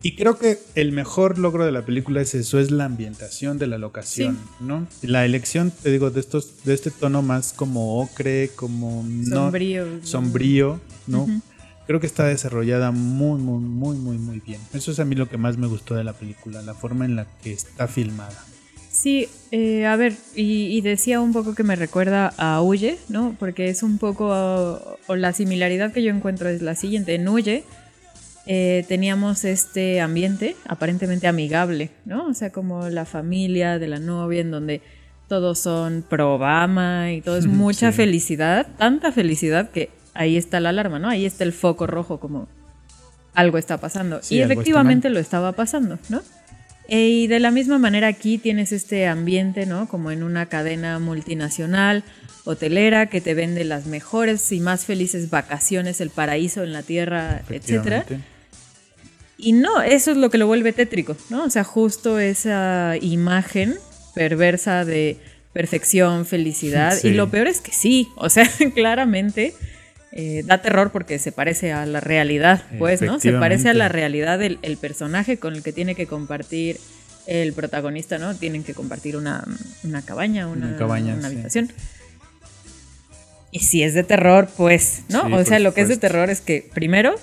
Y 0.00 0.14
creo 0.14 0.38
que 0.38 0.60
el 0.76 0.92
mejor 0.92 1.38
logro 1.38 1.66
de 1.66 1.72
la 1.72 1.84
película 1.84 2.20
es 2.20 2.32
eso, 2.36 2.60
es 2.60 2.70
la 2.70 2.84
ambientación 2.84 3.58
de 3.58 3.66
la 3.66 3.78
locación, 3.78 4.38
¿no? 4.60 4.86
La 5.02 5.24
elección, 5.24 5.72
te 5.72 5.90
digo, 5.90 6.10
de 6.10 6.20
estos, 6.20 6.62
de 6.64 6.72
este 6.74 6.92
tono 6.92 7.20
más 7.20 7.52
como 7.52 8.00
ocre, 8.00 8.50
como 8.54 9.04
no, 9.04 9.34
Sombrío. 9.46 9.86
sombrío, 10.04 10.80
¿no? 11.08 11.26
Creo 11.88 11.98
que 11.98 12.06
está 12.06 12.24
desarrollada 12.26 12.92
muy, 12.92 13.40
muy, 13.40 13.60
muy, 13.60 13.96
muy, 13.96 14.16
muy 14.18 14.38
bien. 14.46 14.60
Eso 14.72 14.92
es 14.92 15.00
a 15.00 15.04
mí 15.04 15.16
lo 15.16 15.28
que 15.28 15.38
más 15.38 15.56
me 15.56 15.66
gustó 15.66 15.96
de 15.96 16.04
la 16.04 16.12
película, 16.12 16.62
la 16.62 16.74
forma 16.74 17.04
en 17.04 17.16
la 17.16 17.26
que 17.42 17.52
está 17.52 17.88
filmada. 17.88 18.38
Sí, 18.90 19.28
eh, 19.52 19.86
a 19.86 19.96
ver, 19.96 20.14
y, 20.36 20.66
y 20.76 20.80
decía 20.82 21.20
un 21.20 21.32
poco 21.32 21.54
que 21.54 21.62
me 21.64 21.76
recuerda 21.76 22.32
a 22.36 22.60
Huye, 22.62 22.98
¿no? 23.08 23.34
Porque 23.40 23.68
es 23.68 23.82
un 23.82 23.98
poco, 23.98 24.26
o, 24.28 24.98
o 25.08 25.16
la 25.16 25.32
similaridad 25.32 25.92
que 25.92 26.02
yo 26.02 26.10
encuentro 26.12 26.48
es 26.48 26.62
la 26.62 26.74
siguiente. 26.74 27.14
En 27.14 27.28
Huye 27.28 27.64
eh, 28.46 28.84
teníamos 28.88 29.44
este 29.44 30.00
ambiente 30.00 30.56
aparentemente 30.66 31.26
amigable, 31.26 31.90
¿no? 32.06 32.26
O 32.28 32.34
sea, 32.34 32.50
como 32.50 32.88
la 32.88 33.04
familia 33.04 33.78
de 33.78 33.88
la 33.88 33.98
novia, 33.98 34.40
en 34.40 34.50
donde 34.50 34.80
todos 35.28 35.58
son 35.58 36.04
pro 36.08 36.34
Obama 36.36 37.12
y 37.12 37.20
todo 37.20 37.36
es 37.36 37.46
mucha 37.64 37.92
Sí. 37.92 37.96
felicidad, 37.98 38.66
tanta 38.78 39.12
felicidad 39.12 39.70
que 39.70 39.90
ahí 40.18 40.36
está 40.36 40.60
la 40.60 40.70
alarma, 40.70 40.98
¿no? 40.98 41.08
Ahí 41.08 41.24
está 41.24 41.44
el 41.44 41.52
foco 41.52 41.86
rojo 41.86 42.18
como 42.18 42.48
algo 43.34 43.56
está 43.56 43.78
pasando. 43.78 44.18
Sí, 44.22 44.34
y 44.34 44.40
efectivamente 44.42 45.10
lo 45.10 45.20
estaba 45.20 45.52
pasando, 45.52 45.98
¿no? 46.08 46.22
E- 46.88 47.08
y 47.08 47.26
de 47.28 47.38
la 47.38 47.52
misma 47.52 47.78
manera 47.78 48.08
aquí 48.08 48.36
tienes 48.36 48.72
este 48.72 49.06
ambiente, 49.06 49.64
¿no? 49.64 49.88
Como 49.88 50.10
en 50.10 50.24
una 50.24 50.46
cadena 50.46 50.98
multinacional, 50.98 52.02
hotelera, 52.44 53.06
que 53.06 53.20
te 53.20 53.34
vende 53.34 53.64
las 53.64 53.86
mejores 53.86 54.50
y 54.50 54.58
más 54.58 54.84
felices 54.84 55.30
vacaciones, 55.30 56.00
el 56.00 56.10
paraíso 56.10 56.64
en 56.64 56.72
la 56.72 56.82
tierra, 56.82 57.42
etcétera. 57.48 58.04
Y 59.36 59.52
no, 59.52 59.82
eso 59.82 60.10
es 60.10 60.16
lo 60.16 60.30
que 60.30 60.38
lo 60.38 60.48
vuelve 60.48 60.72
tétrico, 60.72 61.16
¿no? 61.30 61.44
O 61.44 61.50
sea, 61.50 61.62
justo 61.62 62.18
esa 62.18 62.96
imagen 63.00 63.76
perversa 64.16 64.84
de 64.84 65.18
perfección, 65.52 66.26
felicidad. 66.26 66.96
Sí. 66.98 67.08
Y 67.08 67.10
lo 67.12 67.30
peor 67.30 67.46
es 67.46 67.60
que 67.60 67.70
sí, 67.70 68.08
o 68.16 68.28
sea, 68.30 68.50
claramente 68.74 69.54
eh, 70.12 70.42
da 70.46 70.62
terror 70.62 70.90
porque 70.90 71.18
se 71.18 71.32
parece 71.32 71.72
a 71.72 71.84
la 71.86 72.00
realidad, 72.00 72.62
pues, 72.78 73.02
¿no? 73.02 73.20
Se 73.20 73.32
parece 73.32 73.68
a 73.68 73.74
la 73.74 73.88
realidad 73.88 74.38
del 74.38 74.58
el 74.62 74.76
personaje 74.76 75.38
con 75.38 75.54
el 75.54 75.62
que 75.62 75.72
tiene 75.72 75.94
que 75.94 76.06
compartir 76.06 76.78
el 77.26 77.52
protagonista, 77.52 78.18
¿no? 78.18 78.34
Tienen 78.34 78.64
que 78.64 78.72
compartir 78.72 79.16
una, 79.16 79.44
una 79.84 80.02
cabaña, 80.02 80.48
una, 80.48 80.68
Una 80.68 80.76
cabaña, 80.78 81.14
una 81.14 81.28
sí. 81.28 81.34
habitación. 81.34 81.72
Y 83.50 83.60
si 83.60 83.82
es 83.82 83.94
de 83.94 84.02
terror, 84.02 84.48
pues, 84.56 85.02
¿no? 85.08 85.26
Sí, 85.26 85.32
o 85.32 85.44
sea, 85.44 85.58
lo 85.58 85.74
que 85.74 85.82
es 85.82 85.88
de 85.88 85.96
terror 85.96 86.30
es 86.30 86.40
que, 86.40 86.68
primero, 86.72 87.14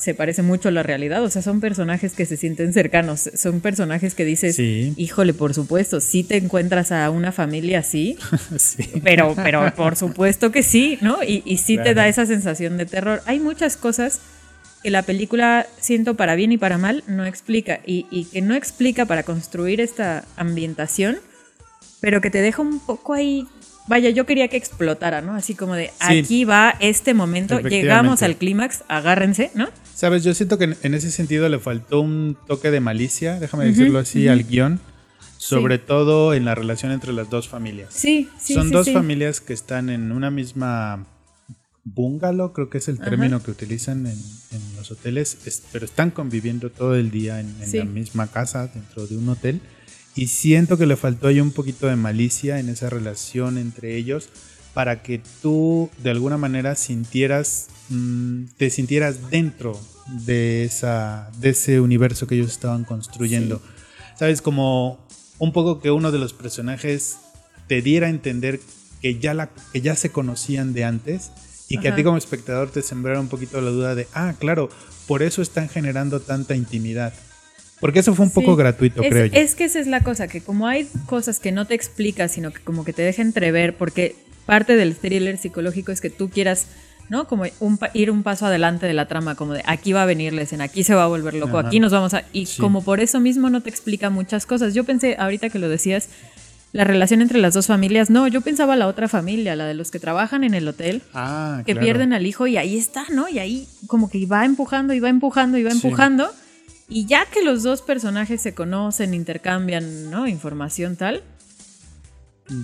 se 0.00 0.14
parece 0.14 0.42
mucho 0.42 0.68
a 0.68 0.72
la 0.72 0.82
realidad. 0.82 1.22
O 1.24 1.30
sea, 1.30 1.42
son 1.42 1.60
personajes 1.60 2.12
que 2.12 2.26
se 2.26 2.36
sienten 2.36 2.72
cercanos. 2.72 3.30
Son 3.34 3.60
personajes 3.60 4.14
que 4.14 4.24
dices, 4.24 4.56
Sí. 4.56 4.94
híjole, 4.96 5.34
por 5.34 5.54
supuesto, 5.54 6.00
si 6.00 6.22
te 6.24 6.36
encuentras 6.36 6.92
a 6.92 7.10
una 7.10 7.32
familia 7.32 7.80
así, 7.80 8.16
sí. 8.56 8.90
pero, 9.02 9.34
pero 9.36 9.72
por 9.74 9.96
supuesto 9.96 10.50
que 10.52 10.62
sí, 10.62 10.98
¿no? 11.00 11.22
Y, 11.22 11.42
y 11.44 11.58
sí 11.58 11.76
te 11.78 11.94
da 11.94 12.08
esa 12.08 12.26
sensación 12.26 12.76
de 12.78 12.86
terror. 12.86 13.22
Hay 13.26 13.40
muchas 13.40 13.76
cosas 13.76 14.20
que 14.82 14.90
la 14.90 15.02
película, 15.02 15.66
siento 15.80 16.14
para 16.14 16.36
bien 16.36 16.52
y 16.52 16.58
para 16.58 16.78
mal, 16.78 17.02
no 17.08 17.24
explica. 17.26 17.80
Y, 17.84 18.06
y 18.10 18.26
que 18.26 18.40
no 18.42 18.54
explica 18.54 19.06
para 19.06 19.24
construir 19.24 19.80
esta 19.80 20.24
ambientación, 20.36 21.18
pero 22.00 22.20
que 22.20 22.30
te 22.30 22.40
deja 22.40 22.62
un 22.62 22.78
poco 22.78 23.12
ahí. 23.14 23.46
Vaya, 23.88 24.10
yo 24.10 24.26
quería 24.26 24.48
que 24.48 24.56
explotara, 24.56 25.22
¿no? 25.22 25.34
Así 25.34 25.54
como 25.54 25.74
de 25.74 25.86
Sí. 26.06 26.18
aquí 26.18 26.44
va 26.44 26.74
este 26.80 27.14
momento, 27.14 27.58
llegamos 27.60 28.22
al 28.22 28.36
clímax, 28.36 28.84
agárrense, 28.88 29.50
¿no? 29.54 29.68
Sabes, 29.94 30.22
yo 30.24 30.34
siento 30.34 30.58
que 30.58 30.76
en, 30.82 30.94
ese 30.94 31.10
sentido 31.10 31.48
le 31.48 31.58
faltó 31.58 32.00
un 32.00 32.36
toque 32.46 32.70
de 32.70 32.80
malicia, 32.80 33.40
déjame 33.40 33.64
decirlo 33.64 33.98
así, 33.98 34.28
al 34.28 34.44
guion, 34.44 34.78
sobre 35.38 35.78
todo 35.78 36.34
en 36.34 36.44
la 36.44 36.54
relación 36.54 36.92
entre 36.92 37.12
las 37.12 37.30
dos 37.30 37.48
familias. 37.48 37.88
Sí, 37.94 38.28
sí. 38.38 38.54
Son 38.54 38.68
sí, 38.68 38.72
dos 38.74 38.90
familias 38.92 39.40
que 39.40 39.52
están 39.54 39.88
en 39.88 40.12
una 40.12 40.30
misma 40.30 41.06
bungalow, 41.84 42.52
creo 42.52 42.68
que 42.68 42.78
es 42.78 42.88
el 42.88 42.96
Ajá. 43.00 43.10
término 43.10 43.42
que 43.42 43.50
utilizan 43.50 44.06
en, 44.06 44.12
en 44.50 44.76
los 44.76 44.90
hoteles, 44.90 45.38
es- 45.46 45.62
pero 45.72 45.84
están 45.86 46.10
conviviendo 46.10 46.70
todo 46.70 46.94
el 46.94 47.10
día 47.10 47.40
en, 47.40 47.54
en 47.62 47.78
la 47.78 47.84
misma 47.86 48.26
casa, 48.26 48.66
dentro 48.68 49.06
de 49.06 49.16
un 49.16 49.28
hotel. 49.30 49.60
Y 50.18 50.26
siento 50.26 50.76
que 50.76 50.86
le 50.86 50.96
faltó 50.96 51.28
ahí 51.28 51.40
un 51.40 51.52
poquito 51.52 51.86
de 51.86 51.94
malicia 51.94 52.58
en 52.58 52.68
esa 52.70 52.90
relación 52.90 53.56
entre 53.56 53.94
ellos 53.96 54.28
para 54.74 55.00
que 55.00 55.20
tú 55.42 55.90
de 56.02 56.10
alguna 56.10 56.36
manera 56.36 56.74
sintieras, 56.74 57.68
mm, 57.88 58.46
te 58.56 58.68
sintieras 58.70 59.30
dentro 59.30 59.80
de, 60.26 60.64
esa, 60.64 61.30
de 61.38 61.50
ese 61.50 61.78
universo 61.78 62.26
que 62.26 62.34
ellos 62.34 62.50
estaban 62.50 62.82
construyendo. 62.82 63.62
¿sabes? 64.18 64.42
Como 64.42 64.98
un 65.38 65.52
poco 65.52 65.78
que 65.80 65.92
uno 65.92 66.10
de 66.10 66.18
los 66.18 66.32
personajes 66.32 67.18
te 67.68 67.80
diera 67.80 68.08
a 68.08 68.10
entender 68.10 68.58
que 69.00 69.20
ya, 69.20 69.34
la, 69.34 69.50
que 69.72 69.82
ya 69.82 69.94
se 69.94 70.10
conocían 70.10 70.72
de 70.72 70.82
antes 70.82 71.30
y 71.68 71.78
que 71.78 71.90
a 71.90 71.94
ti 71.94 72.02
como 72.02 72.16
espectador 72.16 72.72
te 72.72 72.82
sembrara 72.82 73.20
un 73.20 73.28
poquito 73.28 73.60
la 73.60 73.70
duda 73.70 73.94
de, 73.94 74.08
ah, 74.14 74.34
claro, 74.36 74.68
por 75.06 75.22
eso 75.22 75.42
están 75.42 75.68
generando 75.68 76.18
tanta 76.18 76.56
intimidad. 76.56 77.12
Porque 77.80 78.00
eso 78.00 78.14
fue 78.14 78.24
un 78.26 78.32
poco 78.32 78.52
Sí. 78.52 78.58
gratuito, 78.58 79.02
es, 79.02 79.08
creo 79.10 79.26
yo. 79.26 79.38
es 79.40 79.54
que 79.54 79.64
esa 79.64 79.78
es 79.78 79.86
la 79.86 80.00
cosa, 80.02 80.26
que 80.28 80.40
como 80.40 80.66
hay 80.66 80.88
cosas 81.06 81.38
que 81.38 81.52
no 81.52 81.66
te 81.66 81.74
explicas, 81.74 82.32
sino 82.32 82.52
que 82.52 82.60
como 82.60 82.84
que 82.84 82.92
te 82.92 83.02
deja 83.02 83.22
entrever, 83.22 83.76
porque 83.76 84.16
parte 84.46 84.74
del 84.76 84.96
thriller 84.96 85.38
psicológico 85.38 85.92
es 85.92 86.00
que 86.00 86.10
tú 86.10 86.28
quieras, 86.30 86.66
¿no? 87.08 87.28
Como 87.28 87.44
un 87.60 87.78
ir 87.94 88.10
un 88.10 88.22
paso 88.22 88.46
adelante 88.46 88.86
de 88.86 88.94
la 88.94 89.06
trama, 89.06 89.34
como 89.36 89.52
de 89.54 89.62
aquí 89.66 89.92
va 89.92 90.02
a 90.02 90.06
venir 90.06 90.32
la 90.32 90.42
escena, 90.42 90.64
aquí 90.64 90.82
se 90.84 90.94
va 90.94 91.04
a 91.04 91.06
volver 91.06 91.34
loco, 91.34 91.58
Ajá. 91.58 91.68
aquí 91.68 91.78
nos 91.80 91.92
vamos 91.92 92.14
a... 92.14 92.24
Y 92.32 92.46
Sí. 92.46 92.60
como 92.60 92.82
por 92.82 93.00
eso 93.00 93.20
mismo 93.20 93.48
no 93.50 93.60
te 93.62 93.70
explica 93.70 94.10
muchas 94.10 94.44
cosas. 94.46 94.74
Yo 94.74 94.84
pensé, 94.84 95.16
ahorita 95.18 95.48
que 95.48 95.58
lo 95.58 95.68
decías, 95.68 96.08
la 96.72 96.84
relación 96.84 97.22
entre 97.22 97.38
las 97.38 97.54
dos 97.54 97.66
familias, 97.66 98.10
no, 98.10 98.26
yo 98.28 98.40
pensaba 98.42 98.76
la 98.76 98.88
otra 98.88 99.08
familia, 99.08 99.56
la 99.56 99.64
de 99.66 99.72
los 99.74 99.90
que 99.90 99.98
trabajan 100.00 100.44
en 100.44 100.52
el 100.54 100.66
hotel. 100.68 101.00
Ah, 101.14 101.62
que 101.64 101.72
claro. 101.72 101.84
pierden 101.86 102.12
al 102.12 102.26
hijo 102.26 102.46
y 102.46 102.56
ahí 102.58 102.76
está, 102.76 103.04
¿no? 103.10 103.28
Y 103.28 103.38
ahí 103.38 103.66
como 103.86 104.10
que 104.10 104.26
va 104.26 104.44
empujando 104.44 104.92
y 104.92 105.00
va 105.00 105.08
empujando 105.08 105.56
y 105.56 105.62
va 105.62 105.70
Sí. 105.70 105.78
Y 106.88 107.04
ya 107.06 107.26
que 107.26 107.42
los 107.42 107.62
dos 107.62 107.82
personajes 107.82 108.40
se 108.40 108.54
conocen, 108.54 109.12
intercambian, 109.14 110.10
¿no? 110.10 110.26
Información 110.26 110.96
tal. 110.96 111.22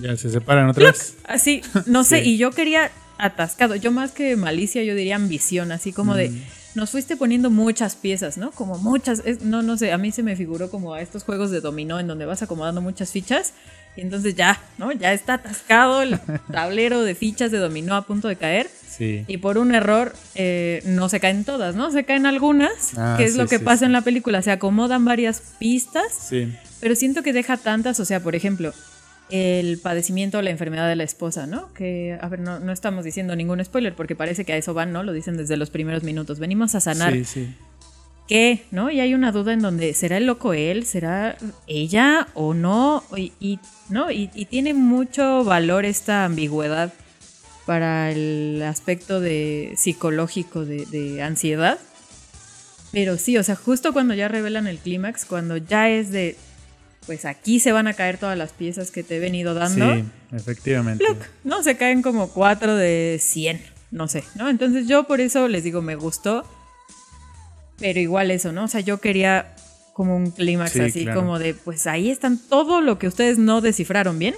Ya 0.01 0.17
se 0.17 0.31
separan 0.31 0.69
otra 0.71 0.87
vez. 0.91 1.17
Así, 1.25 1.61
no 1.87 2.05
sé, 2.05 2.23
Sí. 2.23 2.31
y 2.31 2.39
yo 2.39 2.51
quería 2.51 2.91
atascado. 3.19 3.77
Yo 3.77 3.93
más 3.93 4.13
que 4.13 4.35
malicia, 4.37 4.83
yo 4.83 4.95
diría 4.95 5.17
ambición, 5.17 5.73
así 5.73 5.93
como 5.93 6.15
de... 6.15 6.31
Mm. 6.31 6.43
Nos 6.75 6.91
fuiste 6.91 7.17
poniendo 7.17 7.51
muchas 7.51 7.95
piezas, 7.95 8.37
¿no? 8.37 8.51
Como 8.51 8.79
muchas, 8.79 9.23
es- 9.25 9.43
no, 9.43 9.63
no 9.63 9.77
sé, 9.79 9.93
a 9.93 9.99
mí 9.99 10.11
se 10.11 10.25
me 10.25 10.35
figuró 10.35 10.71
como 10.71 10.93
a 10.95 11.01
estos 11.01 11.23
juegos 11.23 11.53
de 11.53 11.61
dominó 11.61 12.01
en 12.01 12.09
donde 12.09 12.25
vas 12.27 12.43
acomodando 12.43 12.81
muchas 12.81 13.13
fichas 13.13 13.53
y 13.97 14.01
entonces 14.01 14.35
ya, 14.35 14.61
¿no? 14.79 14.93
Ya 14.93 15.13
está 15.13 15.35
atascado 15.35 16.03
el 16.03 16.19
tablero 16.53 17.03
de 17.03 17.15
fichas 17.15 17.51
de 17.51 17.59
dominó 17.59 17.95
a 17.95 18.03
punto 18.07 18.29
de 18.29 18.37
caer. 18.37 18.69
Sí. 18.89 19.25
Y 19.27 19.39
por 19.39 19.59
un 19.59 19.75
error 19.75 20.15
eh, 20.37 20.81
no 20.85 21.09
se 21.09 21.19
caen 21.21 21.45
todas, 21.45 21.75
¿no? 21.75 21.91
Se 21.91 22.05
caen 22.05 22.27
algunas, 22.27 22.97
Ah, 22.97 23.15
que 23.19 23.25
es 23.25 23.33
sí, 23.33 23.39
lo 23.39 23.47
que 23.49 23.59
sí, 23.59 23.65
pasa 23.65 23.87
en 23.87 23.93
la 23.93 24.03
película. 24.03 24.41
Se 24.43 24.51
acomodan 24.53 25.05
varias 25.05 25.43
pistas, 25.59 26.05
Sí. 26.29 26.53
pero 26.81 26.95
siento 26.95 27.23
que 27.23 27.33
deja 27.33 27.57
tantas, 27.57 27.99
o 28.01 28.05
sea, 28.05 28.21
por 28.21 28.37
ejemplo, 28.37 28.73
el 29.31 29.79
padecimiento 29.79 30.39
o 30.39 30.43
la 30.43 30.51
enfermedad 30.51 30.89
de 30.89 30.97
la 30.97 31.03
esposa, 31.03 31.47
¿no? 31.47 31.73
Que, 31.73 32.17
a 32.21 32.29
ver, 32.29 32.41
no, 32.41 32.61
no 32.61 32.73
estamos 32.73 33.05
diciendo 33.05 33.35
ningún 33.35 33.65
spoiler 33.65 33.95
porque 33.95 34.15
parece 34.15 34.45
que 34.45 34.53
a 34.53 34.57
eso 34.57 34.75
van, 34.75 34.93
¿no? 34.93 35.03
Lo 35.03 35.13
dicen 35.13 35.37
desde 35.37 35.57
los 35.57 35.71
primeros 35.71 36.03
minutos. 36.05 36.39
Venimos 36.39 36.75
a 36.75 36.81
sanar. 36.81 37.13
Sí, 37.15 37.25
sí. 37.25 37.55
¿Qué? 38.29 38.65
¿No? 38.71 38.91
Y 38.91 39.01
hay 39.01 39.13
una 39.15 39.33
duda 39.33 39.53
en 39.53 39.61
donde, 39.61 39.93
¿será 39.93 40.17
el 40.17 40.27
loco 40.27 40.55
él? 40.55 40.87
¿Será 40.87 41.37
ella 41.67 42.29
o 42.35 42.55
no? 42.55 43.05
Y, 43.17 43.33
y- 43.39 43.59
¿no? 43.91 44.11
Y, 44.11 44.31
y 44.35 44.47
tiene 44.47 44.73
mucho 44.73 45.45
valor 45.45 45.85
esta 45.85 46.25
ambigüedad 46.25 46.93
para 47.67 48.11
el 48.11 48.63
aspecto 48.67 49.21
de 49.21 49.75
psicológico 49.77 50.65
de, 50.65 50.87
de 50.87 51.23
ansiedad. 51.23 51.79
Pero 52.93 53.19
sí, 53.19 53.37
o 53.37 53.43
sea, 53.43 53.57
justo 53.57 53.93
cuando 53.93 54.15
ya 54.15 54.29
revelan 54.29 54.67
el 54.69 54.79
clímax, 54.79 55.25
cuando 55.27 55.57
ya 55.59 55.91
es 55.91 56.11
de, 56.11 56.37
pues 57.07 57.25
aquí 57.27 57.61
se 57.61 57.73
van 57.73 57.89
a 57.89 57.95
caer 57.95 58.17
todas 58.19 58.39
las 58.39 58.53
piezas 58.53 58.91
que 58.91 59.03
te 59.03 59.17
he 59.17 59.19
venido 59.21 59.53
dando. 59.53 59.93
Sí, 59.95 60.05
efectivamente. 60.33 61.05
¡pluc! 61.05 61.19
No, 61.43 61.63
se 61.63 61.77
caen 61.77 62.01
como 62.03 62.29
4 62.31 62.75
de 62.77 63.19
100, 63.21 63.61
no 63.91 64.09
sé, 64.09 64.25
¿no? 64.37 64.49
Entonces 64.49 64.87
yo 64.89 65.05
por 65.05 65.21
eso 65.21 65.49
les 65.49 65.65
digo, 65.65 65.83
me 65.83 65.97
gustó, 65.97 66.45
pero 67.79 67.99
igual 68.01 68.31
eso, 68.31 68.53
¿no? 68.53 68.65
O 68.65 68.69
sea, 68.69 68.81
yo 68.81 69.01
quería 69.01 69.55
como 69.93 70.17
un 70.17 70.31
clímax 70.31 70.73
Sí, 70.73 70.81
así, 70.81 71.03
claro. 71.05 71.21
como 71.21 71.39
de, 71.39 71.55
pues 71.55 71.87
ahí 71.87 72.11
están 72.11 72.39
todo 72.39 72.81
lo 72.81 72.99
que 72.99 73.07
ustedes 73.07 73.39
no 73.39 73.61
descifraron 73.61 74.19
bien, 74.19 74.35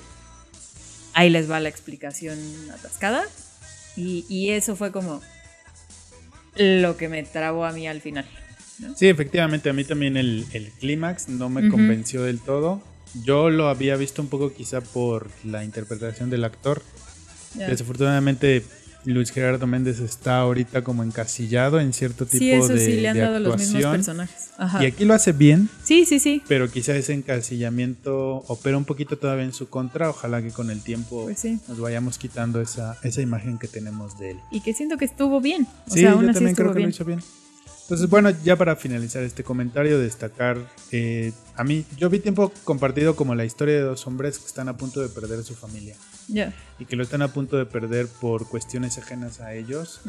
ahí 1.14 1.30
les 1.30 1.50
va 1.50 1.60
la 1.60 1.68
explicación 1.68 2.38
atascada, 2.72 3.24
y, 3.96 4.26
y 4.28 4.50
eso 4.50 4.76
fue 4.76 4.92
como 4.92 5.22
lo 6.56 6.96
que 6.96 7.08
me 7.08 7.22
trabó 7.22 7.64
a 7.64 7.72
mí 7.72 7.88
al 7.88 8.00
final. 8.00 8.26
Sí, 8.96 9.08
efectivamente, 9.08 9.70
a 9.70 9.72
mí 9.72 9.84
también 9.84 10.18
el, 10.18 10.46
el 10.52 10.70
clímax 10.70 11.28
no 11.28 11.48
me 11.48 11.68
convenció 11.70 12.22
del 12.22 12.40
todo. 12.40 12.82
Yo 13.24 13.48
lo 13.48 13.68
había 13.68 13.96
visto 13.96 14.20
un 14.20 14.28
poco 14.28 14.52
quizá 14.52 14.82
por 14.82 15.30
la 15.44 15.64
interpretación 15.64 16.28
del 16.28 16.44
actor. 16.44 16.82
Desafortunadamente, 17.54 18.62
Luis 19.12 19.30
Gerardo 19.30 19.66
Méndez 19.66 20.00
está 20.00 20.38
ahorita 20.40 20.82
como 20.82 21.02
encasillado 21.04 21.80
en 21.80 21.92
cierto 21.92 22.26
tipo 22.26 22.38
Sí, 22.38 22.50
eso 22.50 22.74
de, 22.74 22.84
sí, 22.84 22.92
le 23.00 23.08
han 23.08 23.18
dado 23.18 23.38
los 23.38 23.56
mismos 23.56 23.84
personajes. 23.84 24.50
Ajá. 24.58 24.82
Y 24.82 24.86
aquí 24.86 25.04
lo 25.04 25.14
hace 25.14 25.32
bien, 25.32 25.68
Sí, 25.84 26.04
sí, 26.06 26.18
sí. 26.18 26.42
pero 26.48 26.70
quizá 26.70 26.94
ese 26.96 27.12
encasillamiento 27.12 28.44
opera 28.48 28.76
un 28.76 28.84
poquito 28.84 29.16
todavía 29.18 29.44
en 29.44 29.52
su 29.52 29.68
contra. 29.68 30.10
Ojalá 30.10 30.42
que 30.42 30.50
con 30.50 30.70
el 30.70 30.82
tiempo 30.82 31.24
Pues 31.24 31.38
sí. 31.38 31.58
nos 31.68 31.78
vayamos 31.78 32.18
quitando 32.18 32.60
esa, 32.60 32.96
esa 33.02 33.20
imagen 33.22 33.58
que 33.58 33.68
tenemos 33.68 34.18
de 34.18 34.32
él. 34.32 34.40
Y 34.50 34.60
que 34.60 34.72
siento 34.74 34.96
que 34.96 35.04
estuvo 35.04 35.40
bien. 35.40 35.66
O 35.88 35.94
sí, 35.94 36.00
sea, 36.00 36.12
aún 36.12 36.24
yo 36.24 36.30
así 36.30 36.34
también 36.38 36.54
creo 36.56 36.68
que 36.72 36.78
bien. 36.78 36.88
lo 36.88 36.94
hizo 36.94 37.04
bien. 37.04 37.20
Entonces, 37.86 38.10
bueno, 38.10 38.30
ya 38.42 38.56
para 38.56 38.74
finalizar 38.74 39.22
este 39.22 39.44
comentario, 39.44 40.00
destacar, 40.00 40.58
eh, 40.90 41.32
a 41.54 41.62
mí, 41.62 41.84
yo 41.96 42.10
vi 42.10 42.18
tiempo 42.18 42.52
compartido 42.64 43.14
como 43.14 43.36
la 43.36 43.44
historia 43.44 43.76
de 43.76 43.82
dos 43.82 44.04
hombres 44.08 44.40
que 44.40 44.46
están 44.46 44.68
a 44.68 44.76
punto 44.76 45.00
de 45.00 45.08
perder 45.08 45.44
su 45.44 45.54
familia 45.54 45.94
Ya. 46.26 46.52
y 46.80 46.84
que 46.86 46.96
lo 46.96 47.04
están 47.04 47.22
a 47.22 47.28
punto 47.28 47.56
de 47.56 47.64
perder 47.64 48.08
por 48.08 48.48
cuestiones 48.48 48.98
ajenas 48.98 49.38
a 49.40 49.54
ellos 49.54 50.00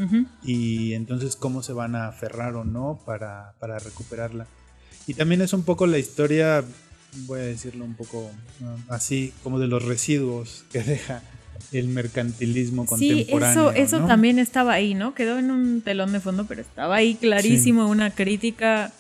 y 0.44 0.94
entonces 0.94 1.36
cómo 1.36 1.62
se 1.62 1.72
van 1.74 1.96
a 1.96 2.08
aferrar 2.08 2.56
o 2.56 2.64
no 2.66 3.00
para, 3.06 3.54
para 3.60 3.78
recuperarla. 3.78 4.48
Y 5.06 5.14
también 5.14 5.42
es 5.42 5.54
un 5.54 5.62
poco 5.62 5.86
la 5.86 6.00
historia, 6.00 6.64
voy 7.28 7.42
a 7.42 7.44
decirlo 7.44 7.86
un 7.86 7.94
poco 7.94 8.32
así, 8.90 9.34
como 9.44 9.60
de 9.60 9.68
los 9.68 9.86
residuos 9.86 10.66
que 10.72 10.82
deja 10.84 11.22
el 11.72 11.88
mercantilismo 11.88 12.84
Sí, 12.84 12.88
contemporáneo. 12.90 13.72
eso, 13.72 13.72
eso 13.72 14.00
¿no? 14.00 14.08
también 14.08 14.40
estaba 14.40 14.74
ahí, 14.74 14.94
¿no? 14.94 15.14
Quedó 15.14 15.38
en 15.38 15.52
un 15.52 15.82
telón 15.82 16.12
de 16.14 16.20
fondo, 16.20 16.46
pero 16.46 16.62
estaba 16.62 16.96
ahí 16.96 17.16
clarísimo 17.16 17.88
una 17.88 18.12
crítica 18.12 18.92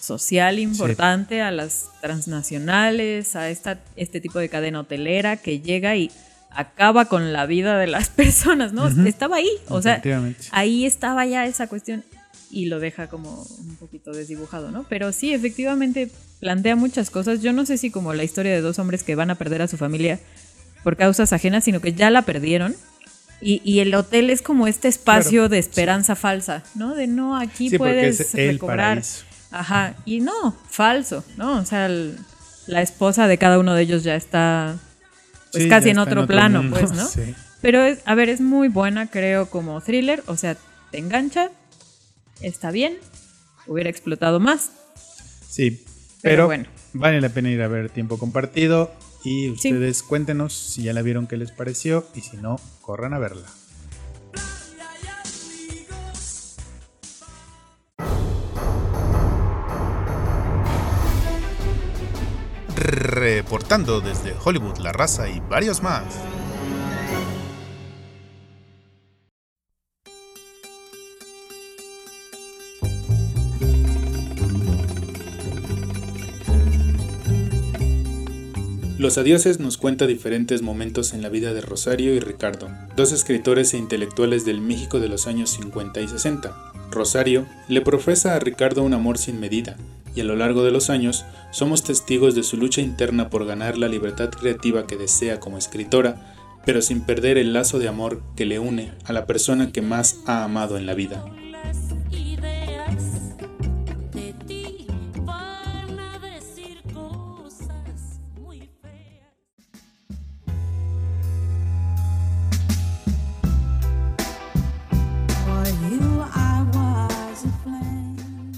social 0.00 0.58
importante 0.58 1.40
a 1.42 1.50
las 1.50 1.86
transnacionales, 2.00 3.36
a 3.36 3.50
esta, 3.50 3.78
este 3.96 4.20
tipo 4.20 4.38
de 4.38 4.48
cadena 4.48 4.80
hotelera 4.80 5.36
que 5.36 5.60
llega 5.60 5.96
y 5.96 6.10
acaba 6.50 7.04
con 7.06 7.32
la 7.32 7.46
vida 7.46 7.78
de 7.78 7.86
las 7.86 8.08
personas, 8.10 8.72
¿no? 8.72 8.88
Estaba 9.06 9.36
ahí, 9.36 9.50
o 9.68 9.80
sea, 9.80 9.92
Efectivamente. 9.94 10.44
ahí 10.50 10.84
estaba 10.86 11.24
ya 11.26 11.46
esa 11.46 11.66
cuestión 11.68 12.04
y 12.50 12.66
lo 12.66 12.80
deja 12.80 13.06
como 13.06 13.46
un 13.60 13.76
poquito 13.76 14.10
desdibujado, 14.12 14.70
¿no? 14.70 14.84
Pero 14.88 15.12
sí, 15.12 15.32
efectivamente 15.32 16.10
plantea 16.40 16.76
muchas 16.76 17.08
cosas. 17.08 17.40
Yo 17.40 17.52
no 17.54 17.64
sé 17.64 17.78
si 17.78 17.90
como 17.90 18.12
la 18.12 18.24
historia 18.24 18.52
de 18.52 18.60
dos 18.60 18.78
hombres 18.78 19.02
que 19.04 19.14
van 19.14 19.30
a 19.30 19.36
perder 19.36 19.62
a 19.62 19.68
su 19.68 19.78
familia 19.78 20.18
por 20.82 20.96
causas 20.96 21.32
ajenas, 21.32 21.64
sino 21.64 21.80
que 21.80 21.92
ya 21.92 22.10
la 22.10 22.22
perdieron. 22.22 22.74
Y, 23.40 23.60
y 23.64 23.80
el 23.80 23.92
hotel 23.94 24.30
es 24.30 24.40
como 24.40 24.68
este 24.68 24.86
espacio 24.88 25.30
Claro, 25.42 25.48
de 25.48 25.58
esperanza 25.58 26.14
falsa, 26.14 26.62
¿no? 26.76 26.94
De 26.94 27.08
no, 27.08 27.36
aquí 27.36 27.70
Sí, 27.70 27.78
puedes 27.78 28.20
es 28.20 28.34
el 28.36 28.54
recobrar. 28.54 28.78
paraíso. 28.98 29.24
Ajá, 29.50 29.94
y 30.04 30.20
no, 30.20 30.56
falso, 30.70 31.24
¿no? 31.36 31.58
O 31.58 31.64
sea, 31.64 31.86
el- 31.86 32.16
la 32.68 32.80
esposa 32.82 33.26
de 33.26 33.38
cada 33.38 33.58
uno 33.58 33.74
de 33.74 33.82
ellos 33.82 34.04
ya 34.04 34.14
está 34.14 34.76
pues 35.50 35.64
Sí, 35.64 35.68
casi 35.68 35.90
en 35.90 35.98
otro, 35.98 36.26
plano, 36.28 36.62
mundo, 36.62 36.78
pues, 36.78 36.92
¿no? 36.92 37.06
sí. 37.08 37.34
Pero, 37.60 37.82
es, 37.84 37.98
a 38.06 38.14
ver, 38.14 38.28
es 38.28 38.40
muy 38.40 38.68
buena, 38.68 39.08
creo, 39.10 39.50
como 39.50 39.80
thriller. 39.80 40.22
O 40.26 40.36
sea, 40.36 40.56
te 40.92 40.98
engancha, 40.98 41.50
está 42.40 42.70
bien, 42.70 42.96
hubiera 43.66 43.90
explotado 43.90 44.38
más. 44.40 44.70
Sí, 45.48 45.82
Pero 45.82 45.86
pero, 46.22 46.46
bueno. 46.46 46.64
vale 46.92 47.20
la 47.20 47.28
pena 47.28 47.50
ir 47.50 47.60
a 47.62 47.68
ver 47.68 47.90
tiempo 47.90 48.18
compartido 48.18 48.92
y 49.24 49.50
ustedes 49.50 50.02
cuéntenos 50.02 50.52
si 50.52 50.82
ya 50.82 50.92
la 50.92 51.02
vieron 51.02 51.26
qué 51.26 51.36
les 51.36 51.52
pareció 51.52 52.06
y 52.14 52.20
si 52.20 52.36
no, 52.36 52.58
corran 52.80 53.14
a 53.14 53.18
verla. 53.18 53.48
Reportando 62.74 64.00
desde 64.00 64.34
Hollywood, 64.42 64.78
La 64.78 64.92
Raza 64.92 65.28
y 65.28 65.40
varios 65.40 65.82
más. 65.82 66.04
Los 79.02 79.18
Adioses 79.18 79.58
nos 79.58 79.78
cuenta 79.78 80.06
diferentes 80.06 80.62
momentos 80.62 81.12
en 81.12 81.22
la 81.22 81.28
vida 81.28 81.52
de 81.52 81.60
Rosario 81.60 82.14
y 82.14 82.20
Ricardo, 82.20 82.70
dos 82.94 83.10
escritores 83.10 83.74
e 83.74 83.76
intelectuales 83.76 84.44
del 84.44 84.60
México 84.60 85.00
de 85.00 85.08
los 85.08 85.26
años 85.26 85.50
50 85.50 86.00
y 86.00 86.06
60. 86.06 86.54
Rosario 86.88 87.44
le 87.66 87.80
profesa 87.80 88.36
a 88.36 88.38
Ricardo 88.38 88.84
un 88.84 88.94
amor 88.94 89.18
sin 89.18 89.40
medida, 89.40 89.76
y 90.14 90.20
a 90.20 90.24
lo 90.24 90.36
largo 90.36 90.62
de 90.62 90.70
los 90.70 90.88
años 90.88 91.24
somos 91.50 91.82
testigos 91.82 92.36
de 92.36 92.44
su 92.44 92.56
lucha 92.56 92.80
interna 92.80 93.28
por 93.28 93.44
ganar 93.44 93.76
la 93.76 93.88
libertad 93.88 94.30
creativa 94.30 94.86
que 94.86 94.96
desea 94.96 95.40
como 95.40 95.58
escritora, 95.58 96.36
pero 96.64 96.80
sin 96.80 97.00
perder 97.00 97.38
el 97.38 97.52
lazo 97.52 97.80
de 97.80 97.88
amor 97.88 98.22
que 98.36 98.46
le 98.46 98.60
une 98.60 98.92
a 99.04 99.12
la 99.12 99.26
persona 99.26 99.72
que 99.72 99.82
más 99.82 100.18
ha 100.26 100.44
amado 100.44 100.78
en 100.78 100.86
la 100.86 100.94
vida. 100.94 101.24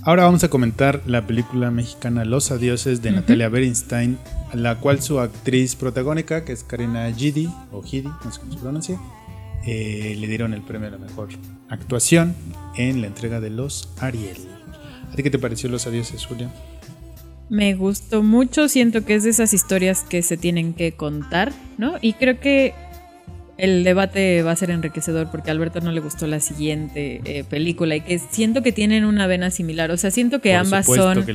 Ahora 0.06 0.24
vamos 0.24 0.44
a 0.44 0.50
comentar 0.50 1.00
la 1.06 1.26
película 1.26 1.70
mexicana 1.70 2.26
Los 2.26 2.50
Adioses 2.50 3.00
de 3.00 3.10
Natalia 3.10 3.48
Berinstein, 3.48 4.18
la 4.52 4.74
cual 4.74 5.00
su 5.00 5.18
actriz 5.18 5.76
protagónica, 5.76 6.44
que 6.44 6.52
es 6.52 6.62
Karina 6.62 7.10
Gidi, 7.10 7.48
o 7.72 7.82
Gidi, 7.82 8.08
no 8.22 8.30
sé 8.30 8.38
cómo 8.38 8.52
se 8.52 8.58
pronuncia, 8.58 9.00
eh, 9.66 10.14
le 10.18 10.26
dieron 10.26 10.52
el 10.52 10.60
premio 10.60 10.88
a 10.88 10.90
la 10.90 10.98
mejor 10.98 11.30
actuación 11.70 12.34
en 12.76 13.00
la 13.00 13.06
entrega 13.06 13.40
de 13.40 13.48
los 13.48 13.94
Ariel. 13.98 14.36
¿A 15.10 15.16
ti 15.16 15.22
qué 15.22 15.30
te 15.30 15.38
pareció 15.38 15.70
Los 15.70 15.86
Adioses, 15.86 16.26
Julia? 16.26 16.52
Me 17.48 17.74
gustó 17.74 18.22
mucho, 18.22 18.68
siento 18.68 19.06
que 19.06 19.14
es 19.14 19.24
de 19.24 19.30
esas 19.30 19.54
historias 19.54 20.02
que 20.02 20.20
se 20.20 20.36
tienen 20.36 20.74
que 20.74 20.92
contar, 20.92 21.50
¿no? 21.78 21.94
Y 22.02 22.12
creo 22.12 22.40
que 22.40 22.74
el 23.56 23.84
debate 23.84 24.42
va 24.42 24.50
a 24.52 24.56
ser 24.56 24.70
enriquecedor 24.70 25.30
porque 25.30 25.50
a 25.50 25.52
Alberto 25.52 25.80
no 25.80 25.92
le 25.92 26.00
gustó 26.00 26.26
la 26.26 26.40
siguiente 26.40 27.20
eh, 27.24 27.44
película 27.44 27.94
y 27.96 28.00
que 28.00 28.18
siento 28.18 28.62
que 28.62 28.72
tienen 28.72 29.04
una 29.04 29.26
vena 29.26 29.50
similar, 29.50 29.90
o 29.92 29.96
sea, 29.96 30.10
siento 30.10 30.40
que 30.40 30.50
Por 30.50 30.58
ambas 30.60 30.86
son 30.86 31.14
que 31.24 31.34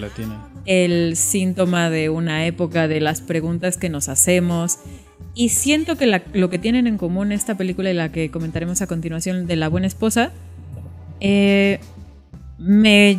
el 0.65 1.15
síntoma 1.15 1.89
de 1.89 2.09
una 2.09 2.45
época, 2.45 2.87
de 2.87 2.99
las 2.99 3.21
preguntas 3.21 3.77
que 3.77 3.89
nos 3.89 4.09
hacemos. 4.09 4.79
Y 5.35 5.49
siento 5.49 5.95
que 5.95 6.05
la- 6.07 6.23
lo 6.33 6.49
que 6.49 6.59
tienen 6.59 6.87
en 6.87 6.97
común 6.97 7.31
esta 7.31 7.55
película 7.55 7.89
y 7.89 7.93
la 7.93 8.11
que 8.11 8.29
comentaremos 8.31 8.81
a 8.81 8.87
continuación 8.87 9.47
de 9.47 9.55
La 9.55 9.69
Buena 9.69 9.87
Esposa, 9.87 10.31
eh, 11.21 11.79
me 12.57 13.17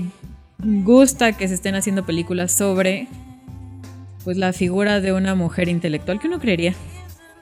gusta 0.59 1.33
que 1.33 1.49
se 1.49 1.55
estén 1.55 1.75
haciendo 1.75 2.05
películas 2.05 2.53
sobre 2.53 3.07
pues 4.25 4.37
la 4.37 4.53
figura 4.53 5.01
de 5.01 5.15
una 5.15 5.35
mujer 5.35 5.69
intelectual 5.71 6.21
que 6.21 6.27
uno 6.29 6.39
creería 6.41 6.75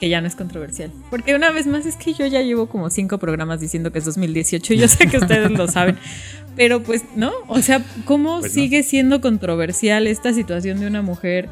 que 0.01 0.09
ya 0.09 0.21
no 0.21 0.27
es 0.29 0.37
controversial. 0.37 0.93
Porque 1.11 1.35
una 1.35 1.51
vez 1.51 1.67
más 1.67 1.85
es 1.87 1.97
que 1.97 2.15
yo 2.15 2.27
ya 2.27 2.41
llevo 2.43 2.69
como 2.69 2.89
cinco 2.91 3.19
programas 3.19 3.61
diciendo 3.61 3.91
que 3.93 3.99
es 3.99 4.05
2018 4.05 4.75
y 4.75 4.77
yo 4.79 4.89
sé 4.89 5.07
que 5.09 5.19
ustedes 5.19 5.51
lo 5.51 5.67
saben. 5.69 5.99
Pero 6.57 6.83
pues 6.83 7.03
no, 7.17 7.33
o 7.49 7.61
sea, 7.63 7.85
¿cómo 8.05 8.41
Pues 8.41 8.53
no. 8.53 8.63
sigue 8.63 8.83
siendo 8.83 9.21
controversial 9.21 10.07
esta 10.07 10.33
situación 10.33 10.81
de 10.81 10.87
una 10.87 11.03
mujer 11.03 11.49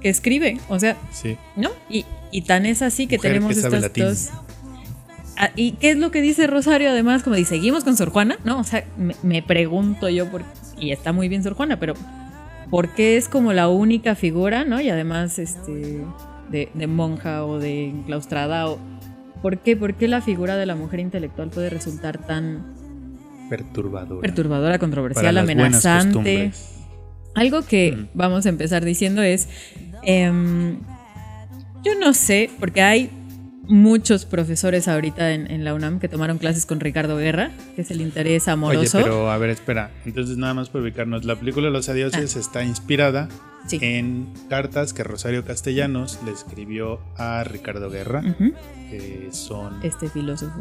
que 0.00 0.08
escribe? 0.08 0.58
O 0.68 0.78
sea, 0.78 0.96
Sí. 1.12 1.36
¿no? 1.56 1.70
Y, 1.88 2.04
y 2.30 2.42
tan 2.42 2.66
es 2.66 2.82
así 2.82 3.06
que 3.06 3.16
Mujer 3.16 3.30
tenemos 3.32 3.54
que 3.54 3.60
sabe 3.60 3.76
estas 3.76 3.90
latín. 3.90 4.04
dos. 4.04 4.30
Ah, 5.36 5.50
¿Y 5.56 5.72
qué 5.72 5.90
es 5.92 5.96
lo 5.96 6.10
que 6.10 6.20
dice 6.20 6.46
Rosario 6.46 6.90
además? 6.90 7.22
Como 7.22 7.36
dice, 7.36 7.54
¿seguimos 7.56 7.84
con 7.84 7.96
Sor 7.96 8.10
Juana? 8.10 8.38
No, 8.44 8.58
o 8.60 8.64
sea, 8.64 8.84
me, 8.98 9.14
me 9.22 9.42
pregunto 9.42 10.08
yo, 10.10 10.30
por, 10.30 10.42
y 10.78 10.90
está 10.92 11.12
muy 11.12 11.28
bien 11.30 11.42
Sor 11.42 11.54
Juana, 11.54 11.78
pero 11.80 11.94
¿por 12.70 12.90
qué 12.90 13.16
es 13.16 13.28
como 13.30 13.54
la 13.54 13.68
única 13.68 14.14
figura, 14.14 14.64
¿no? 14.66 14.80
Y 14.82 14.90
además, 14.90 15.38
este, 15.38 16.02
de, 16.50 16.68
de 16.74 16.86
monja 16.86 17.44
o 17.44 17.58
de 17.58 17.88
enclaustrada, 17.88 18.68
o, 18.68 18.78
¿por 19.42 19.58
qué? 19.58 19.76
¿Por 19.76 19.94
qué 19.94 20.08
la 20.08 20.20
figura 20.20 20.56
de 20.56 20.66
la 20.66 20.74
mujer 20.76 21.00
intelectual 21.00 21.50
puede 21.50 21.70
resultar 21.70 22.18
tan 22.18 22.74
Perturbadora. 23.48 24.20
perturbadora, 24.20 24.78
controversial, 24.78 25.36
amenazante? 25.38 26.52
Algo 27.34 27.62
que 27.62 27.92
Mm. 27.92 28.06
vamos 28.14 28.46
a 28.46 28.48
empezar 28.48 28.84
diciendo 28.84 29.22
es, 29.22 29.48
em, 30.02 30.78
yo 31.84 31.94
no 31.98 32.12
sé, 32.12 32.50
porque 32.58 32.82
hay 32.82 33.10
muchos 33.70 34.24
profesores 34.26 34.88
ahorita 34.88 35.32
en, 35.32 35.50
en 35.50 35.64
la 35.64 35.72
UNAM 35.74 35.98
que 36.00 36.08
tomaron 36.08 36.38
clases 36.38 36.66
con 36.66 36.80
Ricardo 36.80 37.16
Guerra, 37.16 37.50
que 37.76 37.82
es 37.82 37.90
el 37.90 38.00
interés 38.00 38.42
Oye, 38.44 38.52
amoroso. 38.52 38.98
pero 39.02 39.30
a 39.30 39.38
ver, 39.38 39.50
espera. 39.50 39.90
Entonces, 40.04 40.36
nada 40.36 40.52
más 40.54 40.68
por 40.68 40.82
ubicarnos, 40.82 41.24
la 41.24 41.36
película 41.36 41.70
Los 41.70 41.88
Adioses 41.88 42.36
está 42.36 42.62
inspirada 42.64 43.28
Ah. 43.30 43.62
Sí. 43.66 43.78
en 43.82 44.32
cartas 44.48 44.94
que 44.94 45.04
Rosario 45.04 45.44
Castellanos 45.44 46.18
le 46.24 46.32
escribió 46.32 46.98
a 47.18 47.44
Ricardo 47.44 47.90
Guerra, 47.90 48.22
que 48.90 49.28
son. 49.32 49.84
Este 49.84 50.08
filósofo. 50.08 50.58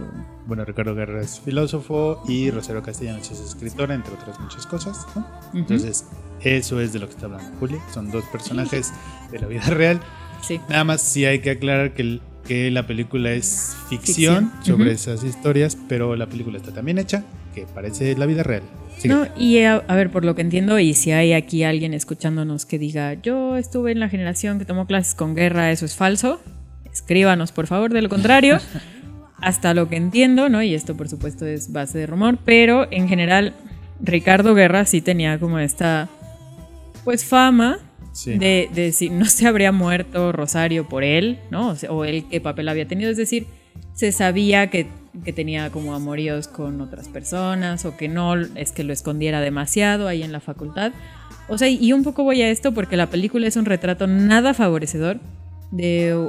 Bueno, 0.47 0.65
Ricardo 0.65 0.93
Guerra 0.95 1.21
es 1.21 1.39
filósofo 1.39 2.21
y 2.27 2.51
Rosario 2.51 2.83
Castellanos 2.83 3.31
es 3.31 3.39
escritora, 3.39 3.95
entre 3.95 4.13
otras 4.15 4.37
muchas 4.41 4.67
cosas. 4.67 5.07
¿no? 5.15 5.25
Entonces, 5.53 6.05
eso 6.41 6.81
es 6.81 6.91
de 6.91 6.99
lo 6.99 7.07
que 7.07 7.13
está 7.13 7.27
hablando 7.27 7.57
Julia. 7.57 7.79
Son 7.93 8.11
dos 8.11 8.25
personajes 8.25 8.91
de 9.31 9.39
la 9.39 9.47
vida 9.47 9.61
real. 9.69 10.01
sí. 10.41 10.59
Nada 10.69 10.83
más 10.83 11.01
sí 11.01 11.23
hay 11.23 11.39
que 11.39 11.51
aclarar 11.51 11.93
que, 11.93 12.01
el- 12.01 12.21
que 12.47 12.71
la 12.71 12.87
película 12.87 13.31
es 13.31 13.75
ficción, 13.89 14.51
Ficción. 14.51 14.77
sobre 14.77 14.91
esas 14.91 15.23
historias, 15.23 15.77
pero 15.87 16.15
la 16.15 16.27
película 16.27 16.57
está 16.57 16.73
también 16.73 16.97
hecha, 16.97 17.23
que 17.53 17.65
parece 17.73 18.15
la 18.17 18.25
vida 18.25 18.43
real. 18.43 18.63
Sigue. 18.97 19.13
No, 19.13 19.27
y 19.37 19.59
a, 19.59 19.75
a 19.75 19.95
ver, 19.95 20.09
por 20.09 20.25
lo 20.25 20.35
que 20.35 20.41
entiendo, 20.41 20.77
y 20.79 20.93
si 20.93 21.11
hay 21.11 21.33
aquí 21.33 21.63
alguien 21.63 21.93
escuchándonos 21.93 22.65
que 22.65 22.79
diga, 22.79 23.13
yo 23.13 23.55
estuve 23.55 23.91
en 23.91 23.99
la 23.99 24.09
generación 24.09 24.59
que 24.59 24.65
tomó 24.65 24.87
clases 24.87 25.13
con 25.15 25.35
guerra, 25.35 25.71
eso 25.71 25.85
es 25.85 25.95
falso, 25.95 26.41
escríbanos 26.91 27.51
por 27.51 27.67
favor, 27.67 27.93
de 27.93 28.01
lo 28.01 28.09
contrario, 28.09 28.57
hasta 29.41 29.73
lo 29.73 29.87
que 29.87 29.95
entiendo, 29.95 30.49
¿no? 30.49 30.61
Y 30.63 30.73
esto 30.73 30.97
por 30.97 31.07
supuesto 31.07 31.45
es 31.45 31.71
base 31.71 31.97
de 31.97 32.07
rumor, 32.07 32.39
pero 32.43 32.87
en 32.91 33.07
general 33.07 33.53
Ricardo 34.01 34.53
Guerra 34.53 34.85
sí 34.85 35.01
tenía 35.01 35.39
como 35.39 35.59
esta, 35.59 36.09
pues 37.05 37.23
fama 37.25 37.79
Sí. 38.11 38.37
de, 38.37 38.69
de 38.73 38.91
si 38.91 39.09
no 39.09 39.25
se 39.25 39.47
habría 39.47 39.71
muerto 39.71 40.31
Rosario 40.31 40.87
por 40.87 41.03
él, 41.03 41.39
¿no? 41.51 41.69
O, 41.69 41.75
sea, 41.75 41.91
o 41.91 42.05
él 42.05 42.25
qué 42.29 42.41
papel 42.41 42.67
había 42.69 42.87
tenido, 42.87 43.09
es 43.11 43.17
decir, 43.17 43.45
se 43.93 44.11
sabía 44.11 44.69
que, 44.69 44.87
que 45.25 45.33
tenía 45.33 45.69
como 45.71 45.93
amoríos 45.93 46.47
con 46.47 46.81
otras 46.81 47.07
personas 47.07 47.85
o 47.85 47.97
que 47.97 48.07
no 48.07 48.35
es 48.35 48.71
que 48.71 48.83
lo 48.83 48.93
escondiera 48.93 49.41
demasiado 49.41 50.07
ahí 50.07 50.23
en 50.23 50.31
la 50.31 50.39
facultad. 50.39 50.91
O 51.47 51.57
sea, 51.57 51.67
y 51.67 51.93
un 51.93 52.03
poco 52.03 52.23
voy 52.23 52.41
a 52.41 52.49
esto 52.49 52.73
porque 52.73 52.95
la 52.97 53.07
película 53.09 53.47
es 53.47 53.55
un 53.55 53.65
retrato 53.65 54.05
nada 54.07 54.53
favorecedor 54.53 55.19
de 55.71 56.27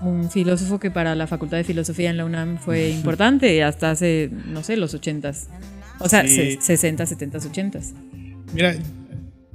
un 0.00 0.30
filósofo 0.30 0.78
que 0.80 0.90
para 0.90 1.14
la 1.14 1.26
Facultad 1.26 1.58
de 1.58 1.64
Filosofía 1.64 2.08
en 2.10 2.16
la 2.16 2.24
UNAM 2.24 2.58
fue 2.58 2.88
importante 2.90 3.62
hasta 3.62 3.90
hace, 3.90 4.30
no 4.46 4.62
sé, 4.62 4.76
los 4.76 4.94
ochentas. 4.94 5.48
O 5.98 6.08
sea, 6.08 6.26
Sí. 6.26 6.52
se- 6.56 6.60
60, 6.62 7.04
70, 7.04 7.38
80. 7.38 7.80
Mira, 8.54 8.74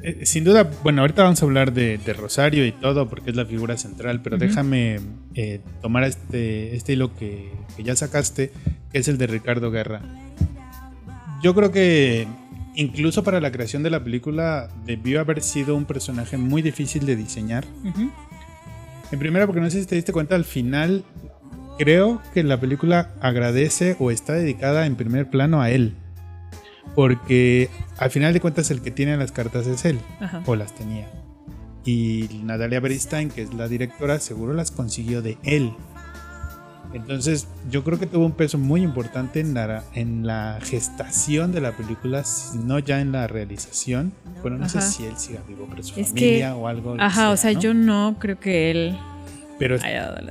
eh, 0.01 0.25
sin 0.25 0.43
duda, 0.43 0.69
bueno, 0.84 1.01
ahorita 1.01 1.23
vamos 1.23 1.41
a 1.41 1.45
hablar 1.45 1.73
de, 1.73 1.97
de 1.97 2.13
Rosario 2.13 2.65
y 2.65 2.71
todo 2.71 3.08
porque 3.10 3.29
es 3.29 3.36
la 3.36 3.45
figura 3.45 3.77
central, 3.77 4.21
pero 4.21 4.38
déjame 4.38 4.99
eh, 5.34 5.62
tomar 5.81 6.03
este, 6.03 6.75
este 6.75 6.93
hilo 6.93 7.15
que, 7.15 7.51
que 7.75 7.84
ya 7.84 7.95
sacaste, 7.95 8.51
que 8.91 8.97
es 8.97 9.08
el 9.08 9.17
de 9.17 9.27
Ricardo 9.27 9.71
Guerra. 9.71 10.01
Yo 11.41 11.53
creo 11.53 11.71
que 11.71 12.27
incluso 12.75 13.23
para 13.23 13.39
la 13.39 13.51
creación 13.51 13.84
de 13.84 13.89
la 13.89 14.03
película 14.03 14.69
debió 14.86 15.19
haber 15.19 15.41
sido 15.41 15.75
un 15.75 15.86
personaje 15.86 16.38
muy 16.38 16.62
difícil 16.62 17.05
de 17.05 17.15
diseñar. 17.15 17.65
Ujú. 17.84 18.12
En 19.12 19.19
primera, 19.19 19.45
porque 19.45 19.62
no 19.62 19.69
sé 19.69 19.79
si 19.79 19.86
te 19.86 19.95
diste 19.95 20.12
cuenta, 20.12 20.36
al 20.36 20.45
final 20.45 21.03
creo 21.77 22.21
que 22.34 22.43
la 22.43 22.60
película 22.60 23.13
agradece 23.21 23.95
o 23.99 24.12
está 24.12 24.34
dedicada 24.34 24.86
en 24.86 24.95
primer 24.95 25.29
plano 25.29 25.62
a 25.62 25.69
él. 25.69 25.95
Porque 26.95 27.69
al 27.97 28.10
final 28.10 28.34
de 28.34 28.39
cuentas 28.39 28.71
el 28.71 28.81
que 28.81 28.91
tiene 28.91 29.17
las 29.17 29.31
cartas 29.31 29.67
es 29.67 29.84
él, 29.86 29.99
Ajá. 30.21 30.41
o 30.45 30.55
las 30.55 30.73
tenía. 30.73 31.08
Y 31.84 32.41
Natalia 32.43 32.79
Beristain, 32.79 33.29
que 33.29 33.43
es 33.43 33.53
la 33.53 33.67
directora, 33.67 34.19
seguro 34.19 34.53
las 34.53 34.71
consiguió 34.71 35.21
de 35.21 35.38
él. 35.43 35.71
Entonces 36.93 37.47
yo 37.69 37.84
creo 37.84 37.99
que 37.99 38.05
tuvo 38.05 38.25
un 38.25 38.31
peso 38.31 38.58
muy 38.58 38.81
importante 38.81 39.41
en 39.41 39.53
la, 39.53 39.84
en 39.93 40.25
la 40.25 40.60
gestación 40.63 41.51
de 41.51 41.60
la 41.60 41.73
película, 41.73 42.23
no 42.63 42.79
ya 42.79 43.01
en 43.01 43.12
la 43.12 43.27
realización. 43.27 44.13
Bueno, 44.41 44.58
no 44.58 44.69
sé 44.69 44.79
si 44.81 45.03
él 45.05 45.17
siga 45.17 45.41
vivo, 45.47 45.67
pero 45.69 45.84
su 45.84 45.99
Es 45.99 46.13
que- 46.13 46.19
familia 46.21 46.55
o 46.55 46.67
algo. 46.67 46.95
Ajá, 46.99 47.31
o 47.31 47.38
sea, 47.38 47.51
¿no? 47.51 47.60
yo 47.60 47.73
no 47.73 48.15
creo 48.19 48.39
que 48.39 48.71
él 48.71 48.97
Pero 49.60 49.75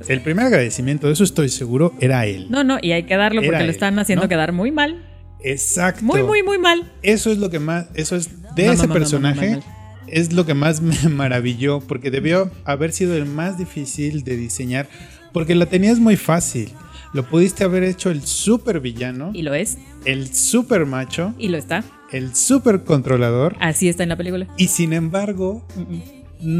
el 0.07 0.21
primer 0.21 0.45
agradecimiento, 0.47 1.05
de 1.07 1.13
eso 1.13 1.23
estoy 1.23 1.49
seguro, 1.49 1.93
era 1.99 2.25
él. 2.25 2.47
No, 2.49 2.63
no, 2.63 2.79
y 2.81 2.93
hay 2.93 3.03
que 3.03 3.15
darlo 3.15 3.41
porque 3.43 3.63
lo 3.63 3.71
están 3.71 3.99
haciendo 3.99 4.23
¿no? 4.23 4.29
quedar 4.29 4.51
muy 4.51 4.71
mal. 4.71 5.03
Exacto. 5.45 6.03
Muy, 6.03 6.23
muy, 6.23 6.43
muy 6.43 6.57
mal. 6.57 6.91
Eso 7.01 7.31
es 7.31 7.37
lo 7.37 7.49
que 7.49 7.59
más, 7.59 7.85
eso 7.93 8.15
es 8.15 8.29
de 8.55 8.71
ese 8.71 8.87
personaje. 8.87 9.59
Es 10.07 10.33
lo 10.33 10.45
que 10.45 10.53
más 10.53 10.81
me 10.81 11.09
maravilló 11.09 11.79
porque 11.81 12.11
debió 12.11 12.51
haber 12.63 12.91
sido 12.91 13.15
el 13.15 13.25
más 13.25 13.57
difícil 13.57 14.23
de 14.23 14.37
diseñar 14.37 14.87
porque 15.33 15.55
la 15.55 15.65
tenías 15.65 15.99
muy 15.99 16.15
fácil. 16.15 16.71
Lo 17.13 17.23
pudiste 17.27 17.63
haber 17.63 17.83
hecho 17.83 18.09
el 18.11 18.21
super 18.23 18.79
villano, 18.81 19.31
Y 19.33 19.41
lo 19.41 19.53
es, 19.53 19.77
el 20.05 20.33
super 20.33 20.85
macho, 20.85 21.33
y 21.37 21.47
lo 21.47 21.57
está. 21.57 21.83
el 22.11 22.35
super 22.35 22.83
controlador 22.83 23.55
Así 23.61 23.87
está 23.87 24.03
en 24.03 24.09
la 24.09 24.17
película. 24.17 24.47
y 24.57 24.67
sin 24.67 24.91
embargo, 24.93 25.65
Mm, 25.75 25.81
mm. 25.81 26.01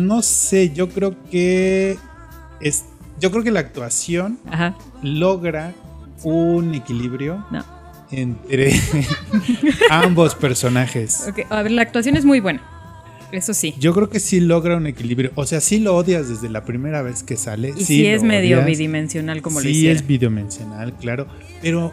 no 0.08 0.22
sé, 0.22 0.72
yo 0.74 0.90
creo 0.90 1.16
que 1.30 1.98
es 2.62 2.86
yo 3.20 3.32
creo 3.32 3.44
que 3.44 3.52
la 3.52 3.60
actuación 3.62 4.40
Ajá, 4.50 4.78
logra 5.02 5.74
un 6.24 6.74
equilibrio 6.74 7.46
no. 7.52 7.64
Entre 8.12 8.74
ambos 9.90 10.36
personajes. 10.36 11.26
Ok, 11.28 11.40
a 11.50 11.62
ver, 11.64 11.72
la 11.72 11.82
actuación 11.82 12.16
es 12.18 12.26
muy 12.26 12.40
buena. 12.40 12.62
Eso 13.32 13.54
sí. 13.54 13.74
Yo 13.80 13.94
creo 13.94 14.10
que 14.10 14.20
sí 14.20 14.40
logra 14.40 14.78
un 14.78 14.88
equilibrio. 14.88 15.32
O 15.36 15.46
sea, 15.46 15.60
sí 15.60 15.80
lo 15.80 15.96
odias 15.96 16.30
desde 16.30 16.50
la 16.50 16.64
primera 16.64 17.02
vez 17.02 17.24
que 17.24 17.36
sale. 17.36 17.70
Y 17.70 17.80
sí 17.80 17.86
sí, 17.86 18.06
es 18.06 18.24
medio 18.24 18.58
odias. 18.58 18.78
bidimensional 18.78 19.42
como 19.42 19.60
lo 19.60 19.64
sí 19.68 19.88
es 19.90 20.06
bidimensional, 20.06 20.94
claro. 20.98 21.28
Pero, 21.62 21.92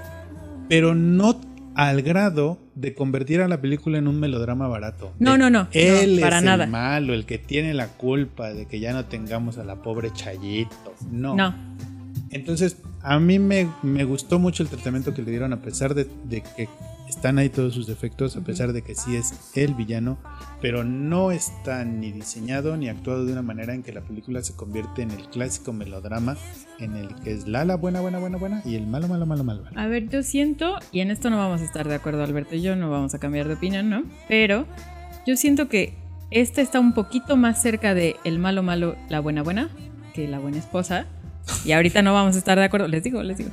pero 0.68 0.94
no 0.94 1.40
al 1.75 2.03
grado 2.03 2.59
de 2.75 2.94
convertir 2.94 3.40
a 3.40 3.48
la 3.48 3.61
película 3.61 3.96
en 3.98 4.07
un 4.07 4.20
melodrama 4.20 4.68
barato. 4.68 5.14
No, 5.18 5.38
no, 5.38 5.48
no, 5.48 5.68
Él 5.72 6.16
no, 6.16 6.20
para 6.20 6.38
es 6.38 6.44
nada. 6.44 6.64
el 6.64 6.70
malo, 6.70 7.14
el 7.14 7.25
que 7.25 7.38
tiene 7.38 7.72
la 7.72 7.88
culpa 7.88 8.53
de 8.53 8.66
que 8.66 8.79
ya 8.79 8.92
no 8.92 9.07
tengamos 9.07 9.57
a 9.57 9.64
la 9.64 9.77
pobre 9.77 10.12
Chayito. 10.12 10.94
No. 11.11 11.35
No, 11.35 11.55
Entonces, 12.31 12.77
a 13.02 13.18
mí 13.18 13.38
me, 13.38 13.68
me 13.82 14.04
gustó 14.04 14.38
mucho 14.38 14.62
el 14.62 14.68
tratamiento 14.68 15.12
que 15.14 15.22
le 15.22 15.30
dieron, 15.30 15.52
a 15.52 15.60
pesar 15.60 15.94
de, 15.94 16.08
de 16.24 16.42
que 16.42 16.68
están 17.08 17.38
ahí 17.38 17.48
todos 17.50 17.74
sus 17.74 17.86
defectos, 17.86 18.36
a 18.36 18.40
pesar 18.40 18.72
de 18.72 18.82
que 18.82 18.94
sí 18.94 19.16
es 19.16 19.34
el 19.54 19.74
villano, 19.74 20.18
pero 20.60 20.84
no 20.84 21.30
está 21.30 21.84
ni 21.84 22.10
diseñado 22.10 22.76
ni 22.76 22.88
actuado 22.88 23.26
de 23.26 23.32
una 23.32 23.42
manera 23.42 23.74
en 23.74 23.82
que 23.82 23.92
la 23.92 24.00
película 24.00 24.42
se 24.42 24.54
convierte 24.54 25.02
en 25.02 25.10
el 25.10 25.28
clásico 25.28 25.72
melodrama 25.72 26.36
en 26.78 26.96
el 26.96 27.14
que 27.16 27.32
es 27.32 27.46
Lala 27.46 27.76
buena, 27.76 28.00
buena, 28.00 28.18
buena, 28.18 28.38
buena 28.38 28.62
y 28.64 28.76
el 28.76 28.86
malo, 28.86 29.08
malo, 29.08 29.26
malo, 29.26 29.44
malo. 29.44 29.64
malo. 29.64 29.78
A 29.78 29.86
ver, 29.88 30.08
yo 30.08 30.22
siento, 30.22 30.76
y 30.90 31.00
en 31.00 31.10
esto 31.10 31.28
no 31.28 31.36
vamos 31.36 31.60
a 31.60 31.64
estar 31.64 31.88
de 31.88 31.94
acuerdo 31.96 32.22
Alberto 32.22 32.54
y 32.54 32.62
yo, 32.62 32.76
no 32.76 32.90
vamos 32.90 33.14
a 33.14 33.18
cambiar 33.18 33.48
de 33.48 33.54
opinión, 33.54 33.90
¿no? 33.90 34.04
Pero 34.28 34.66
yo 35.26 35.36
siento 35.36 35.68
que 35.68 35.94
esta 36.30 36.62
está 36.62 36.80
un 36.80 36.94
poquito 36.94 37.36
más 37.36 37.60
cerca 37.60 37.94
de 37.94 38.16
el 38.24 38.38
malo, 38.38 38.62
malo, 38.62 38.96
la 39.10 39.20
buena, 39.20 39.42
buena, 39.42 39.68
que 40.14 40.28
la 40.28 40.38
buena 40.38 40.58
esposa. 40.58 41.06
Y 41.64 41.72
ahorita 41.72 42.02
no 42.02 42.12
vamos 42.14 42.35
a 42.37 42.38
estar 42.38 42.59
de 42.59 42.64
acuerdo, 42.64 42.88
les 42.88 43.02
digo, 43.02 43.22
les 43.22 43.38
digo. 43.38 43.50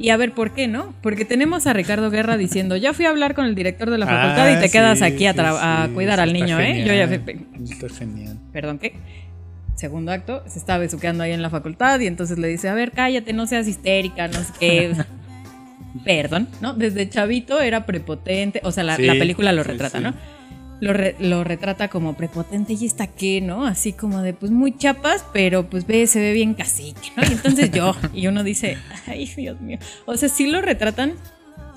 Y 0.00 0.10
a 0.10 0.16
ver, 0.16 0.32
¿por 0.32 0.52
qué 0.52 0.68
no? 0.68 0.94
Porque 1.02 1.24
tenemos 1.24 1.66
a 1.66 1.72
Ricardo 1.72 2.10
Guerra 2.10 2.36
diciendo, 2.36 2.76
ya 2.76 2.92
fui 2.92 3.04
a 3.04 3.10
hablar 3.10 3.34
con 3.34 3.46
el 3.46 3.54
director 3.56 3.90
de 3.90 3.98
la 3.98 4.06
facultad 4.06 4.46
Ah, 4.46 4.52
y 4.52 4.60
te 4.60 4.70
quedas 4.70 5.02
aquí 5.02 5.26
a, 5.26 5.32
sí, 5.32 5.40
a 5.42 5.88
cuidar 5.92 6.20
al 6.20 6.32
niño, 6.32 6.60
¿eh? 6.60 6.84
Yo 6.86 6.94
ya 6.94 7.08
fui- 7.08 7.46
Está 7.64 7.88
genial. 7.88 8.38
perdón, 8.52 8.78
¿qué? 8.78 8.94
Segundo 9.74 10.12
acto, 10.12 10.42
se 10.46 10.58
está 10.58 10.78
besuqueando 10.78 11.24
ahí 11.24 11.32
en 11.32 11.42
la 11.42 11.50
facultad 11.50 11.98
y 12.00 12.06
entonces 12.06 12.38
le 12.38 12.46
dice, 12.48 12.68
a 12.68 12.74
ver, 12.74 12.92
cállate, 12.92 13.32
no 13.32 13.46
seas 13.46 13.66
histérica, 13.66 14.28
no 14.28 14.34
sé 14.34 14.52
qué. 14.60 14.92
perdón, 16.04 16.48
¿no? 16.60 16.74
Desde 16.74 17.08
chavito 17.08 17.60
era 17.60 17.86
prepotente, 17.86 18.60
o 18.64 18.70
sea, 18.72 18.84
la, 18.84 18.96
Sí, 18.96 19.02
la 19.04 19.14
película 19.14 19.52
lo 19.52 19.62
retrata. 19.64 20.00
¿no? 20.00 20.14
Lo, 20.80 20.92
re- 20.92 21.16
lo 21.18 21.42
retrata 21.42 21.88
como 21.88 22.14
prepotente 22.16 22.74
y 22.74 22.86
está 22.86 23.08
qué, 23.08 23.40
¿no? 23.40 23.66
Así 23.66 23.92
como 23.92 24.22
de, 24.22 24.32
pues 24.32 24.52
muy 24.52 24.76
chapas, 24.76 25.24
pero 25.32 25.68
pues 25.68 25.86
ve, 25.86 26.06
se 26.06 26.20
ve 26.20 26.32
bien 26.32 26.54
cacique, 26.54 27.10
¿no? 27.16 27.24
Y 27.24 27.32
entonces 27.32 27.70
yo, 27.72 27.96
y 28.14 28.28
uno 28.28 28.44
dice, 28.44 28.78
ay, 29.08 29.26
Dios 29.36 29.60
mío. 29.60 29.78
O 30.06 30.16
sea, 30.16 30.28
sí 30.28 30.46
lo 30.46 30.60
retratan 30.62 31.14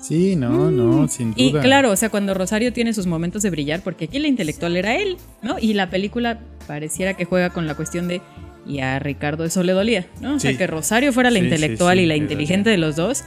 Sí, 0.00 0.34
no, 0.34 0.70
no, 0.72 1.06
sin 1.06 1.28
Mm. 1.30 1.34
y 1.36 1.50
duda. 1.52 1.60
claro, 1.62 1.90
o 1.92 1.96
sea, 1.96 2.10
cuando 2.10 2.34
Rosario 2.34 2.72
tiene 2.72 2.92
sus 2.92 3.06
momentos 3.06 3.42
de 3.42 3.50
brillar, 3.50 3.82
porque 3.82 4.06
aquí 4.06 4.18
la 4.18 4.26
intelectual 4.26 4.76
era 4.76 4.96
él, 4.96 5.16
¿no? 5.42 5.58
Y 5.60 5.74
la 5.74 5.90
película 5.90 6.40
pareciera 6.66 7.14
que 7.14 7.24
juega 7.24 7.50
con 7.50 7.66
la 7.68 7.74
cuestión 7.76 8.08
de. 8.08 8.20
Y 8.66 8.78
a 8.80 8.98
Ricardo 9.00 9.44
eso 9.44 9.62
le 9.64 9.72
dolía, 9.72 10.06
¿no? 10.20 10.34
O 10.36 10.38
sea, 10.40 10.56
que 10.56 10.66
Rosario 10.68 11.12
fuera 11.12 11.30
la 11.30 11.38
Sí, 11.40 11.44
intelectual 11.46 11.98
sí, 11.98 12.04
y 12.04 12.06
la 12.06 12.14
inteligente 12.16 12.70
de 12.70 12.78
los 12.78 12.94
dos. 12.96 13.22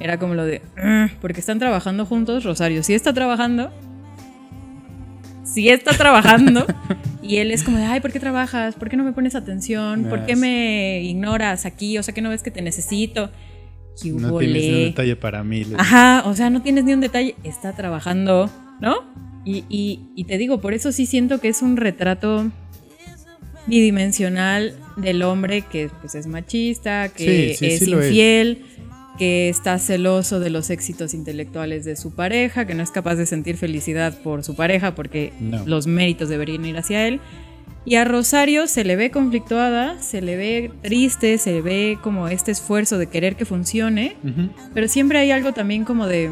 Era 0.00 0.18
como 0.18 0.34
lo 0.34 0.44
de. 0.44 0.62
"Ugh", 0.76 1.10
porque 1.20 1.38
están 1.40 1.58
trabajando 1.60 2.06
juntos. 2.06 2.42
Rosario 2.44 2.82
sí 2.84 2.94
está 2.94 3.12
trabajando. 3.12 3.72
Sí 5.56 5.70
está 5.70 5.92
trabajando. 5.96 6.66
y 7.22 7.36
él 7.38 7.50
es 7.50 7.62
como 7.62 7.78
de, 7.78 7.84
ay, 7.86 8.00
¿por 8.00 8.12
qué 8.12 8.20
trabajas? 8.20 8.74
¿Por 8.74 8.90
qué 8.90 8.98
no 8.98 9.04
me 9.04 9.12
pones 9.14 9.34
atención? 9.34 10.04
¿Por 10.04 10.26
qué 10.26 10.36
me 10.36 11.00
ignoras 11.02 11.64
aquí? 11.64 11.96
O 11.96 12.02
sea, 12.02 12.12
que 12.12 12.20
no 12.20 12.28
ves 12.28 12.42
que 12.42 12.50
te 12.50 12.60
necesito. 12.60 13.30
¿Qué 14.02 14.10
No 14.10 14.28
hubo, 14.28 14.38
tienes 14.40 14.62
ni 14.62 14.68
un 14.68 14.74
le? 14.74 14.84
detalle 14.88 15.16
para 15.16 15.42
mí. 15.42 15.64
le- 15.64 15.76
Ajá, 15.78 16.24
o 16.26 16.34
sea, 16.36 16.50
no 16.50 16.60
tienes 16.60 16.84
ni 16.84 16.92
un 16.92 17.00
detalle, 17.00 17.36
está 17.42 17.72
trabajando, 17.72 18.50
¿no? 18.82 18.96
Y, 19.46 19.64
y- 19.70 20.00
y 20.14 20.24
te 20.24 20.36
digo, 20.36 20.60
por 20.60 20.74
eso 20.74 20.92
sí 20.92 21.06
siento 21.06 21.40
que 21.40 21.48
es 21.48 21.62
un 21.62 21.78
retrato 21.78 22.50
bidimensional 23.66 24.74
del 24.96 25.22
hombre 25.22 25.62
que 25.62 25.88
pues, 26.02 26.14
es 26.14 26.26
machista, 26.26 27.08
que 27.08 27.54
Sí, 27.54 27.54
sí, 27.56 27.66
es 27.72 27.78
sí 27.78 27.86
lo 27.86 28.00
es. 28.02 28.10
Que 29.18 29.48
está 29.48 29.78
celoso 29.78 30.40
de 30.40 30.50
los 30.50 30.68
éxitos 30.70 31.14
intelectuales 31.14 31.84
de 31.84 31.96
su 31.96 32.14
pareja, 32.14 32.66
que 32.66 32.74
no 32.74 32.82
es 32.82 32.90
capaz 32.90 33.14
de 33.16 33.26
sentir 33.26 33.56
felicidad 33.56 34.16
por 34.22 34.44
su 34.44 34.54
pareja 34.54 34.94
porque 34.94 35.32
No. 35.40 35.64
los 35.66 35.86
méritos 35.86 36.28
deberían 36.28 36.64
ir 36.66 36.76
hacia 36.76 37.06
él. 37.08 37.20
Y 37.84 37.94
a 37.94 38.04
Rosario 38.04 38.66
se 38.66 38.84
le 38.84 38.96
ve 38.96 39.10
conflictuada, 39.12 40.02
se 40.02 40.20
le 40.20 40.36
ve 40.36 40.72
triste, 40.82 41.38
se 41.38 41.52
le 41.52 41.62
ve 41.62 41.98
como 42.02 42.26
este 42.28 42.50
esfuerzo 42.50 42.98
de 42.98 43.06
querer 43.06 43.36
que 43.36 43.44
funcione, 43.44 44.16
pero 44.74 44.88
siempre 44.88 45.18
hay 45.20 45.30
algo 45.30 45.52
también 45.52 45.84
como 45.84 46.06
de. 46.08 46.28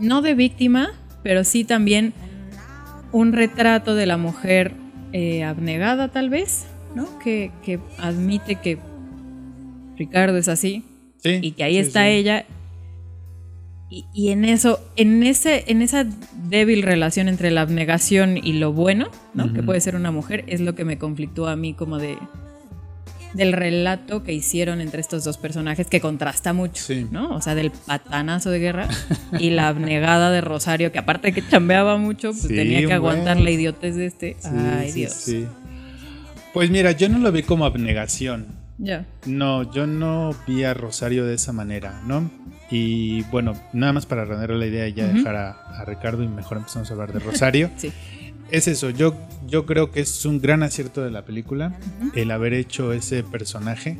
No 0.00 0.22
de 0.22 0.34
víctima, 0.34 0.90
pero 1.22 1.44
sí 1.44 1.64
también 1.64 2.12
un 3.12 3.32
retrato 3.32 3.94
de 3.94 4.06
la 4.06 4.16
mujer 4.16 4.72
eh, 5.12 5.42
abnegada, 5.44 6.08
tal 6.08 6.30
vez, 6.30 6.66
¿no? 6.94 7.18
Que, 7.18 7.50
que 7.64 7.78
admite 7.98 8.56
que 8.56 8.78
Ricardo 9.96 10.38
es 10.38 10.48
así 10.48 10.84
Sí, 11.28 11.38
y 11.42 11.50
que 11.52 11.64
ahí 11.64 11.74
sí, 11.74 11.80
está 11.80 12.04
sí. 12.04 12.10
ella. 12.10 12.44
Y, 13.90 14.04
y 14.12 14.28
en 14.30 14.44
eso, 14.44 14.80
en 14.96 15.22
ese, 15.22 15.64
en 15.68 15.80
esa 15.80 16.04
débil 16.48 16.82
relación 16.82 17.26
entre 17.28 17.50
la 17.50 17.62
abnegación 17.62 18.36
y 18.36 18.52
lo 18.54 18.72
bueno, 18.72 19.08
¿no? 19.32 19.52
Que 19.52 19.62
puede 19.62 19.80
ser 19.80 19.96
una 19.96 20.10
mujer, 20.10 20.44
es 20.46 20.60
lo 20.60 20.74
que 20.74 20.84
me 20.84 20.98
conflictúa 20.98 21.52
a 21.52 21.56
mí 21.56 21.72
como 21.74 21.98
de 21.98 22.18
del 23.34 23.52
relato 23.52 24.22
que 24.24 24.32
hicieron 24.32 24.80
entre 24.80 25.02
estos 25.02 25.22
dos 25.22 25.36
personajes 25.36 25.86
que 25.86 26.00
contrasta 26.00 26.54
mucho, 26.54 26.82
Sí. 26.82 27.06
¿no? 27.10 27.28
O 27.36 27.42
sea, 27.42 27.54
del 27.54 27.70
patanazo 27.70 28.50
de 28.50 28.58
guerra 28.58 28.88
y 29.38 29.50
la 29.50 29.68
abnegada 29.68 30.30
de 30.30 30.40
Rosario, 30.40 30.92
que 30.92 30.98
aparte 30.98 31.28
de 31.28 31.32
que 31.34 31.46
chambeaba 31.46 31.98
mucho, 31.98 32.30
pues 32.30 32.42
Sí, 32.42 32.48
tenía 32.56 32.86
que 32.86 32.92
aguantar 32.94 33.38
la 33.38 33.50
idiotez 33.50 33.96
de 33.96 34.06
este. 34.06 34.36
Sí, 34.40 34.48
Ay, 34.50 34.92
Dios. 34.92 35.26
Pues 36.54 36.70
mira, 36.70 36.92
yo 36.92 37.08
no 37.10 37.18
lo 37.18 37.30
vi 37.30 37.42
como 37.42 37.66
abnegación. 37.66 38.46
No, 39.26 39.70
yo 39.72 39.86
no 39.86 40.30
vi 40.46 40.64
a 40.64 40.72
Rosario 40.74 41.24
de 41.26 41.34
esa 41.34 41.52
manera, 41.52 42.00
¿no? 42.06 42.30
Y 42.70 43.22
bueno, 43.24 43.54
nada 43.72 43.92
más 43.92 44.06
para 44.06 44.24
render 44.24 44.50
la 44.50 44.66
idea 44.66 44.86
y 44.88 44.92
ya 44.92 45.06
dejar 45.08 45.36
a, 45.36 45.50
a 45.50 45.84
Ricardo 45.84 46.22
y 46.22 46.28
mejor 46.28 46.58
empezamos 46.58 46.90
a 46.90 46.92
hablar 46.94 47.12
de 47.12 47.18
Rosario. 47.20 47.70
Sí. 47.78 47.92
Es 48.50 48.66
eso, 48.66 48.88
yo, 48.88 49.14
yo 49.46 49.66
creo 49.66 49.90
que 49.90 50.00
es 50.00 50.24
un 50.24 50.40
gran 50.40 50.62
acierto 50.62 51.04
de 51.04 51.10
la 51.10 51.26
película 51.26 51.78
el 52.14 52.30
haber 52.30 52.54
hecho 52.54 52.94
ese 52.94 53.22
personaje 53.22 53.98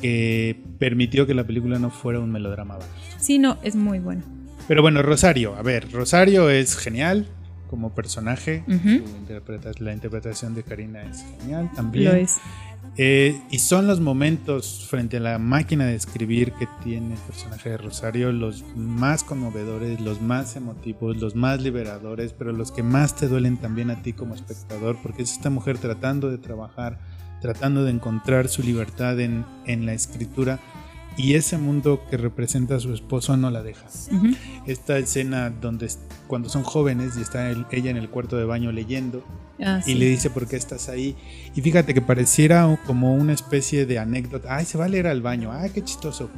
que 0.00 0.58
permitió 0.78 1.26
que 1.26 1.34
la 1.34 1.44
película 1.44 1.78
no 1.78 1.90
fuera 1.90 2.18
un 2.20 2.32
melodrama. 2.32 2.76
barato. 2.78 2.90
Sí, 3.18 3.38
no, 3.38 3.58
es 3.62 3.76
muy 3.76 3.98
bueno. 3.98 4.22
Pero 4.66 4.80
bueno, 4.80 5.02
Rosario, 5.02 5.56
a 5.56 5.62
ver, 5.62 5.92
Rosario 5.92 6.48
es 6.48 6.76
genial 6.78 7.26
como 7.68 7.94
personaje. 7.94 8.64
La 9.80 9.92
interpretación 9.92 10.54
de 10.54 10.62
Karina 10.62 11.02
es 11.02 11.22
genial 11.40 11.70
también. 11.76 12.04
Lo 12.06 12.14
es. 12.14 12.36
Eh, 12.98 13.42
y 13.50 13.58
son 13.58 13.86
los 13.86 14.00
momentos 14.00 14.86
frente 14.88 15.18
a 15.18 15.20
la 15.20 15.38
máquina 15.38 15.84
de 15.84 15.94
escribir 15.94 16.52
que 16.52 16.66
tiene 16.82 17.12
el 17.12 17.20
personaje 17.20 17.68
de 17.68 17.76
Rosario 17.76 18.32
los 18.32 18.64
más 18.74 19.22
conmovedores, 19.22 20.00
los 20.00 20.22
más 20.22 20.56
emotivos, 20.56 21.18
los 21.18 21.34
más 21.34 21.60
liberadores, 21.60 22.32
pero 22.32 22.52
los 22.52 22.72
que 22.72 22.82
más 22.82 23.14
te 23.14 23.28
duelen 23.28 23.58
también 23.58 23.90
a 23.90 24.02
ti 24.02 24.14
como 24.14 24.34
espectador, 24.34 24.96
porque 25.02 25.22
es 25.22 25.32
esta 25.32 25.50
mujer 25.50 25.76
tratando 25.76 26.30
de 26.30 26.38
trabajar, 26.38 26.98
tratando 27.42 27.84
de 27.84 27.90
encontrar 27.90 28.48
su 28.48 28.62
libertad 28.62 29.20
en, 29.20 29.44
en 29.66 29.84
la 29.84 29.92
escritura 29.92 30.58
y 31.16 31.34
ese 31.34 31.56
mundo 31.58 32.02
que 32.10 32.16
representa 32.16 32.76
a 32.76 32.80
su 32.80 32.92
esposo 32.92 33.36
no 33.36 33.50
la 33.50 33.62
deja. 33.62 33.86
Ujú. 34.12 34.28
Esta 34.66 34.98
escena 34.98 35.50
donde 35.50 35.88
cuando 36.26 36.48
son 36.48 36.62
jóvenes 36.62 37.14
y 37.16 37.22
está 37.22 37.50
el- 37.50 37.66
ella 37.70 37.90
en 37.90 37.96
el 37.96 38.10
cuarto 38.10 38.36
de 38.36 38.44
baño 38.44 38.70
leyendo 38.72 39.24
Ah, 39.58 39.80
y 39.86 39.92
sí. 39.92 39.94
le 39.94 40.06
dice 40.06 40.28
por 40.28 40.46
qué 40.46 40.56
estás 40.56 40.88
ahí. 40.90 41.16
Y 41.54 41.62
fíjate 41.62 41.94
que 41.94 42.02
pareciera 42.02 42.78
como 42.86 43.14
una 43.14 43.32
especie 43.32 43.86
de 43.86 43.98
anécdota. 43.98 44.54
Ay, 44.56 44.66
se 44.66 44.76
va 44.76 44.84
a 44.84 44.88
leer 44.88 45.06
al 45.06 45.22
baño. 45.22 45.50
Ay, 45.52 45.70
qué 45.70 45.82
chistoso. 45.82 46.28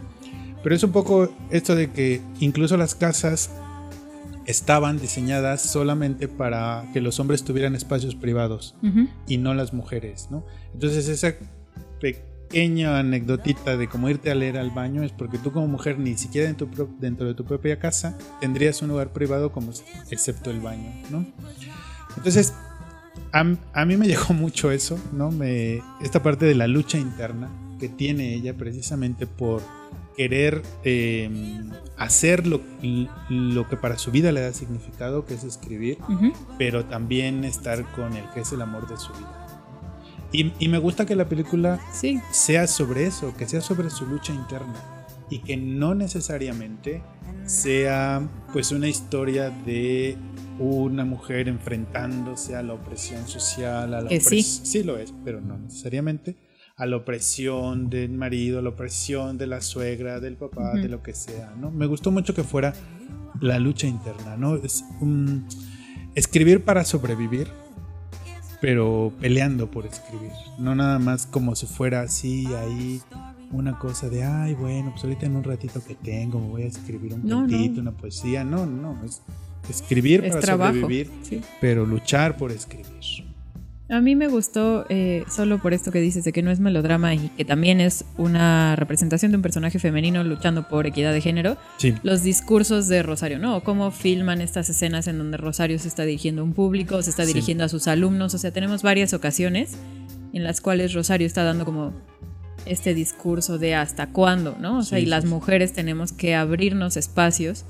Pero 0.62 0.74
es 0.74 0.82
un 0.84 0.92
poco 0.92 1.32
esto 1.50 1.74
de 1.74 1.90
que 1.90 2.20
incluso 2.38 2.76
las 2.76 2.94
casas 2.94 3.50
estaban 4.46 4.98
diseñadas 4.98 5.60
solamente 5.60 6.26
para 6.28 6.84
que 6.92 7.00
los 7.00 7.20
hombres 7.20 7.44
tuvieran 7.44 7.74
espacios 7.74 8.14
privados 8.14 8.74
Ujú. 8.82 9.08
y 9.26 9.36
no 9.38 9.52
las 9.54 9.74
mujeres, 9.74 10.28
¿no? 10.30 10.44
Entonces 10.72 11.08
esa 11.08 11.34
pequeña 12.48 12.98
anecdotita 12.98 13.76
de 13.76 13.88
cómo 13.88 14.08
irte 14.08 14.30
a 14.30 14.34
leer 14.34 14.56
al 14.56 14.70
baño 14.70 15.02
es 15.02 15.12
porque 15.12 15.38
tú 15.38 15.52
como 15.52 15.66
mujer 15.68 15.98
ni 15.98 16.16
siquiera 16.16 16.48
en 16.48 16.56
tu 16.56 16.68
pro- 16.68 16.88
dentro 16.98 17.26
de 17.26 17.34
tu 17.34 17.44
propia 17.44 17.78
casa 17.78 18.16
tendrías 18.40 18.80
un 18.82 18.88
lugar 18.88 19.12
privado 19.12 19.52
como 19.52 19.70
excepto 20.10 20.50
el 20.50 20.60
baño, 20.60 20.90
¿no? 21.10 21.26
Entonces 22.16 22.54
a, 23.32 23.44
a 23.74 23.84
mí 23.84 23.96
me 23.96 24.06
llegó 24.06 24.32
mucho 24.34 24.70
eso, 24.70 24.98
¿no? 25.12 25.30
Me, 25.30 25.82
esta 26.00 26.22
parte 26.22 26.46
de 26.46 26.54
la 26.54 26.66
lucha 26.66 26.98
interna 26.98 27.50
que 27.78 27.88
tiene 27.88 28.34
ella 28.34 28.54
precisamente 28.54 29.26
por 29.26 29.62
querer 30.16 30.62
eh, 30.82 31.30
hacer 31.96 32.46
lo, 32.46 32.60
lo 33.28 33.68
que 33.68 33.76
para 33.76 33.98
su 33.98 34.10
vida 34.10 34.32
le 34.32 34.40
da 34.40 34.52
significado, 34.52 35.24
que 35.26 35.34
es 35.34 35.44
escribir, 35.44 35.98
pero 36.58 36.86
también 36.86 37.44
estar 37.44 37.84
con 37.92 38.16
el 38.16 38.24
que 38.30 38.40
es 38.40 38.50
el 38.52 38.62
amor 38.62 38.88
de 38.88 38.96
su 38.96 39.12
vida. 39.12 39.46
Y, 40.32 40.52
y 40.58 40.68
me 40.68 40.78
gusta 40.78 41.06
que 41.06 41.16
la 41.16 41.28
película 41.28 41.80
Sí. 41.92 42.20
sea 42.30 42.66
sobre 42.66 43.06
eso, 43.06 43.34
que 43.36 43.48
sea 43.48 43.60
sobre 43.60 43.90
su 43.90 44.06
lucha 44.06 44.32
interna 44.34 44.74
y 45.30 45.38
que 45.40 45.56
no 45.56 45.94
necesariamente 45.94 47.02
sea 47.46 48.28
pues 48.52 48.72
una 48.72 48.88
historia 48.88 49.50
de 49.50 50.16
una 50.58 51.04
mujer 51.04 51.48
enfrentándose 51.48 52.56
a 52.56 52.62
la 52.62 52.74
opresión 52.74 53.26
social, 53.28 53.94
a 53.94 54.00
la 54.02 54.10
sí. 54.20 54.42
sí 54.42 54.82
lo 54.82 54.98
es, 54.98 55.14
pero 55.24 55.40
no 55.40 55.56
necesariamente 55.56 56.36
a 56.76 56.86
la 56.86 56.96
opresión 56.96 57.90
del 57.90 58.10
marido, 58.12 58.58
a 58.58 58.62
la 58.62 58.68
opresión 58.70 59.36
de 59.38 59.46
la 59.46 59.60
suegra, 59.60 60.20
del 60.20 60.36
papá, 60.36 60.74
de 60.74 60.88
lo 60.88 61.02
que 61.02 61.12
sea, 61.14 61.52
¿no? 61.58 61.70
Me 61.70 61.86
gustó 61.86 62.10
mucho 62.10 62.34
que 62.34 62.44
fuera 62.44 62.72
la 63.40 63.58
lucha 63.58 63.86
interna, 63.86 64.36
¿no? 64.36 64.56
Es 64.56 64.84
escribir 66.14 66.64
para 66.64 66.84
sobrevivir, 66.84 67.48
pero 68.60 69.12
peleando 69.20 69.70
por 69.70 69.86
escribir, 69.86 70.32
no 70.58 70.74
nada 70.74 70.98
más 70.98 71.26
como 71.26 71.54
si 71.54 71.66
fuera 71.66 72.02
así 72.02 72.46
ahí 72.54 73.00
una 73.50 73.78
cosa 73.78 74.08
de, 74.08 74.24
ay, 74.24 74.54
bueno, 74.54 74.90
pues 74.90 75.04
ahorita 75.04 75.26
en 75.26 75.36
un 75.36 75.44
ratito 75.44 75.82
que 75.84 75.94
tengo 75.94 76.38
me 76.40 76.48
voy 76.48 76.62
a 76.62 76.66
escribir 76.66 77.14
un 77.14 77.26
No, 77.26 77.44
una 77.44 77.92
poesía. 77.92 78.44
No, 78.44 78.66
no, 78.66 78.98
es 79.04 79.22
escribir 79.70 80.24
Es 80.24 80.32
para 80.32 80.42
trabajo, 80.42 80.74
sobrevivir, 80.74 81.10
sí. 81.22 81.40
pero 81.60 81.86
luchar 81.86 82.36
por 82.36 82.52
escribir. 82.52 82.86
A 83.90 84.02
mí 84.02 84.14
me 84.16 84.28
gustó 84.28 84.84
eh, 84.90 85.24
solo 85.34 85.58
por 85.62 85.72
esto 85.72 85.90
que 85.90 86.00
dices 86.00 86.22
de 86.24 86.32
que 86.32 86.42
no 86.42 86.50
es 86.50 86.60
melodrama 86.60 87.14
y 87.14 87.30
que 87.30 87.46
también 87.46 87.80
es 87.80 88.04
una 88.18 88.76
representación 88.76 89.32
de 89.32 89.36
un 89.36 89.42
personaje 89.42 89.78
femenino 89.78 90.22
luchando 90.24 90.68
por 90.68 90.86
equidad 90.86 91.12
de 91.14 91.22
género. 91.22 91.56
Sí, 91.78 91.94
Los 92.02 92.22
discursos 92.22 92.88
de 92.88 93.02
Rosario, 93.02 93.38
¿no? 93.38 93.56
O 93.56 93.62
cómo 93.62 93.90
filman 93.90 94.42
estas 94.42 94.68
escenas 94.68 95.06
en 95.08 95.16
donde 95.16 95.38
Rosario 95.38 95.78
se 95.78 95.88
está 95.88 96.02
dirigiendo 96.04 96.42
a 96.42 96.44
un 96.44 96.52
público, 96.52 97.00
se 97.00 97.08
está 97.08 97.22
Sí. 97.24 97.28
dirigiendo 97.32 97.64
a 97.64 97.70
sus 97.70 97.88
alumnos. 97.88 98.34
O 98.34 98.38
sea, 98.38 98.50
tenemos 98.50 98.82
varias 98.82 99.14
ocasiones 99.14 99.78
en 100.34 100.44
las 100.44 100.60
cuales 100.60 100.92
Rosario 100.92 101.26
está 101.26 101.42
dando 101.44 101.64
como 101.64 101.94
este 102.66 102.92
discurso 102.92 103.56
de 103.56 103.74
hasta 103.74 104.08
cuándo, 104.08 104.54
¿no? 104.60 104.78
O 104.80 104.82
sea, 104.82 104.98
Sí, 104.98 105.04
y 105.04 105.06
las 105.08 105.24
mujeres 105.24 105.72
tenemos 105.72 106.12
que 106.12 106.34
abrirnos 106.34 106.98
espacios 106.98 107.64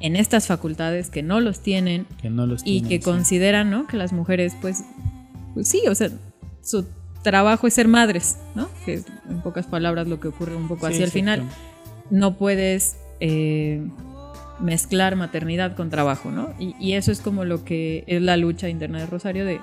en 0.00 0.16
estas 0.16 0.48
facultades 0.48 1.10
que 1.10 1.22
no 1.22 1.38
los 1.40 1.60
tienen 1.60 2.06
que 2.20 2.28
no 2.28 2.44
los 2.44 2.62
y 2.62 2.80
tienen, 2.80 2.88
que 2.88 2.98
consideran, 3.00 3.70
¿no? 3.70 3.86
Que 3.86 3.96
las 3.96 4.12
mujeres, 4.12 4.54
pues, 4.60 4.82
pues 5.54 5.68
sí, 5.68 5.82
o 5.88 5.94
sea, 5.94 6.10
su 6.62 6.84
trabajo 7.22 7.66
es 7.66 7.74
ser 7.74 7.88
madres, 7.88 8.36
¿no? 8.54 8.68
Que 8.84 8.94
es 8.94 9.06
en 9.28 9.40
pocas 9.40 9.66
palabras 9.66 10.06
lo 10.06 10.20
que 10.20 10.28
ocurre 10.28 10.54
un 10.54 10.68
poco 10.68 10.86
Sí, 10.88 10.94
así 10.94 11.02
al 11.02 11.10
final. 11.10 11.42
No 12.10 12.36
puedes 12.36 12.96
eh, 13.20 13.82
mezclar 14.60 15.16
maternidad 15.16 15.74
con 15.74 15.88
trabajo, 15.88 16.30
¿no? 16.30 16.54
Y, 16.58 16.74
y 16.78 16.94
eso 16.94 17.10
es 17.12 17.20
como 17.20 17.44
lo 17.44 17.64
que 17.64 18.04
es 18.06 18.20
la 18.20 18.36
lucha 18.36 18.68
interna 18.68 19.00
de 19.00 19.06
Rosario 19.06 19.44
de 19.44 19.60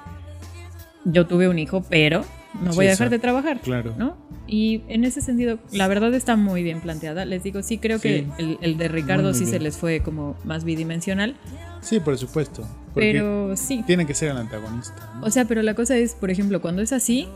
yo 1.06 1.28
tuve 1.28 1.48
un 1.48 1.60
hijo, 1.60 1.84
pero 1.90 2.24
no 2.60 2.72
Sí, 2.72 2.76
voy 2.78 2.88
a 2.88 2.90
dejar 2.92 3.10
de 3.10 3.20
trabajar. 3.20 3.62
Claro. 3.62 3.94
¿no? 3.98 4.18
Y 4.48 4.84
en 4.90 5.04
ese 5.06 5.22
sentido, 5.22 5.60
la 5.72 5.88
verdad 5.88 6.14
está 6.14 6.36
muy 6.36 6.64
bien 6.64 6.82
planteada. 6.82 7.24
Les 7.26 7.44
digo, 7.44 7.62
sí 7.64 7.78
creo 7.78 8.00
que 8.00 8.28
el, 8.38 8.58
el 8.62 8.78
de 8.78 8.88
Ricardo 8.88 9.30
Muy, 9.30 9.32
muy 9.32 9.40
sí 9.40 9.46
se 9.46 9.60
les 9.60 9.78
fue 9.78 10.02
como 10.02 10.36
más 10.44 10.64
bidimensional, 10.64 11.36
Sí, 11.82 12.00
por 12.00 12.16
supuesto. 12.18 12.68
Pero 12.94 13.56
sí. 13.58 13.84
tiene 13.88 14.06
que 14.06 14.14
ser 14.14 14.30
el 14.30 14.38
antagonista. 14.38 15.14
¿no? 15.16 15.26
O 15.26 15.32
sea, 15.32 15.46
pero 15.46 15.64
la 15.64 15.74
cosa 15.74 15.98
es, 15.98 16.14
por 16.14 16.30
ejemplo, 16.30 16.62
cuando 16.62 16.82
es 16.84 16.94
así, 16.94 17.28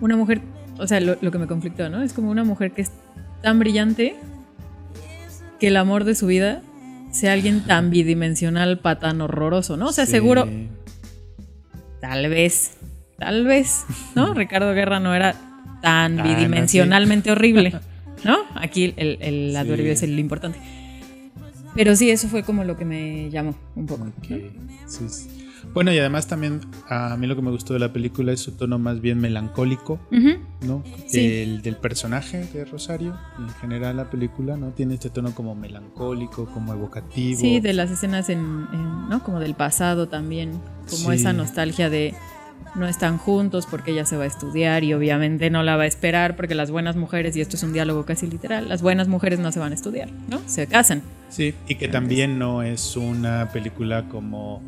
una 0.00 0.16
mujer, 0.16 0.40
o 0.78 0.86
sea, 0.86 0.98
lo, 1.00 1.16
lo 1.20 1.30
que 1.30 1.36
me 1.38 1.46
conflictó, 1.46 1.90
¿no? 1.90 2.00
Es 2.02 2.14
como 2.14 2.30
una 2.30 2.42
mujer 2.42 2.72
que 2.72 2.80
es 2.82 2.90
tan 3.42 3.58
brillante 3.58 4.14
que 5.58 5.66
el 5.68 5.76
amor 5.76 6.04
de 6.04 6.14
su 6.14 6.26
vida 6.26 6.62
sea 7.10 7.34
alguien 7.34 7.66
tan 7.66 7.90
bidimensional, 7.90 8.78
patán, 8.78 9.20
horroroso, 9.20 9.76
¿no? 9.76 9.88
O 9.88 9.92
sea, 9.92 10.06
Sí. 10.06 10.12
seguro, 10.12 10.48
tal 12.00 12.28
vez, 12.30 12.78
tal 13.20 13.44
vez, 13.44 13.84
¿no? 14.16 14.34
Ricardo 14.34 14.72
Guerra 14.74 14.98
no 14.98 15.14
era 15.14 15.34
tan 15.80 16.16
Tan 16.16 16.26
bidimensionalmente 16.26 17.30
horrible, 17.30 17.78
¿no? 18.24 18.38
Aquí 18.56 18.92
el, 18.96 19.18
el 19.20 19.50
Sí. 19.52 19.56
adverbio 19.56 19.92
es 19.92 20.02
el 20.02 20.18
importante. 20.18 20.58
Pero 21.76 21.94
sí, 21.94 22.10
eso 22.10 22.26
fue 22.28 22.42
como 22.42 22.64
lo 22.64 22.76
que 22.76 22.84
me 22.84 23.30
llamó 23.30 23.54
un 23.76 23.86
poco. 23.86 24.08
Sí, 24.86 25.08
sí. 25.08 25.28
Bueno, 25.72 25.92
y 25.92 25.98
además 25.98 26.26
también 26.26 26.60
a 26.88 27.16
mí 27.16 27.26
lo 27.28 27.36
que 27.36 27.42
me 27.42 27.50
gustó 27.50 27.74
de 27.74 27.78
la 27.78 27.92
película 27.92 28.32
es 28.32 28.40
su 28.40 28.52
tono 28.52 28.78
más 28.78 29.00
bien 29.00 29.18
melancólico. 29.20 30.00
¿no? 30.62 30.82
Sí. 31.06 31.28
Del, 31.28 31.62
del 31.62 31.76
personaje 31.76 32.44
de 32.52 32.64
Rosario. 32.64 33.16
En 33.38 33.48
general 33.60 33.96
la 33.98 34.10
película, 34.10 34.56
¿no? 34.56 34.70
Tiene 34.70 34.94
este 34.94 35.10
tono 35.10 35.32
como 35.32 35.54
melancólico, 35.54 36.46
como 36.46 36.72
evocativo. 36.72 37.38
Sí, 37.38 37.60
de 37.60 37.72
las 37.72 37.90
escenas 37.90 38.28
en, 38.30 38.40
en, 38.72 39.08
¿no? 39.08 39.22
Como 39.22 39.38
del 39.38 39.54
pasado 39.54 40.08
también, 40.08 40.50
como 40.90 41.10
Sí. 41.12 41.16
esa 41.20 41.32
nostalgia 41.32 41.88
de 41.88 42.14
no 42.74 42.86
están 42.86 43.18
juntos 43.18 43.66
porque 43.70 43.90
ella 43.92 44.04
se 44.04 44.16
va 44.16 44.24
a 44.24 44.26
estudiar 44.26 44.84
y 44.84 44.94
obviamente 44.94 45.50
no 45.50 45.62
la 45.62 45.76
va 45.76 45.82
a 45.84 45.86
esperar 45.86 46.36
porque 46.36 46.54
las 46.54 46.70
buenas 46.70 46.96
mujeres, 46.96 47.36
y 47.36 47.40
esto 47.40 47.56
es 47.56 47.62
un 47.62 47.72
diálogo 47.72 48.04
casi 48.04 48.26
literal, 48.26 48.68
las 48.68 48.82
buenas 48.82 49.08
mujeres 49.08 49.38
no 49.38 49.50
se 49.52 49.58
van 49.60 49.72
a 49.72 49.74
estudiar, 49.74 50.08
¿no? 50.28 50.40
Se 50.46 50.66
casan. 50.66 51.02
Sí, 51.28 51.54
y 51.68 51.74
que 51.76 51.88
también 51.88 52.38
no 52.38 52.62
es 52.62 52.96
una 52.96 53.50
película 53.52 54.08
como 54.08 54.62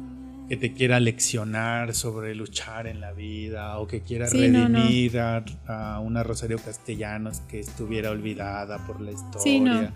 que 0.49 0.57
te 0.57 0.73
quiera 0.75 1.01
leccionar 1.01 1.95
sobre 1.95 2.35
luchar 2.35 2.87
en 2.87 3.01
la 3.01 3.13
vida 3.13 3.79
o 3.79 3.87
que 3.87 4.01
quiera 4.01 4.27
Sí, 4.27 4.49
no, 4.49 4.69
no. 4.69 4.79
redimir 4.81 5.19
A, 5.19 5.45
a 5.67 6.01
una 6.01 6.23
Rosario 6.23 6.59
Castellanos 6.59 7.41
que 7.49 7.61
estuviera 7.61 8.11
olvidada 8.11 8.79
por 8.87 9.01
la 9.01 9.13
historia. 9.13 9.43
Sí, 9.43 9.61
no. 9.61 9.89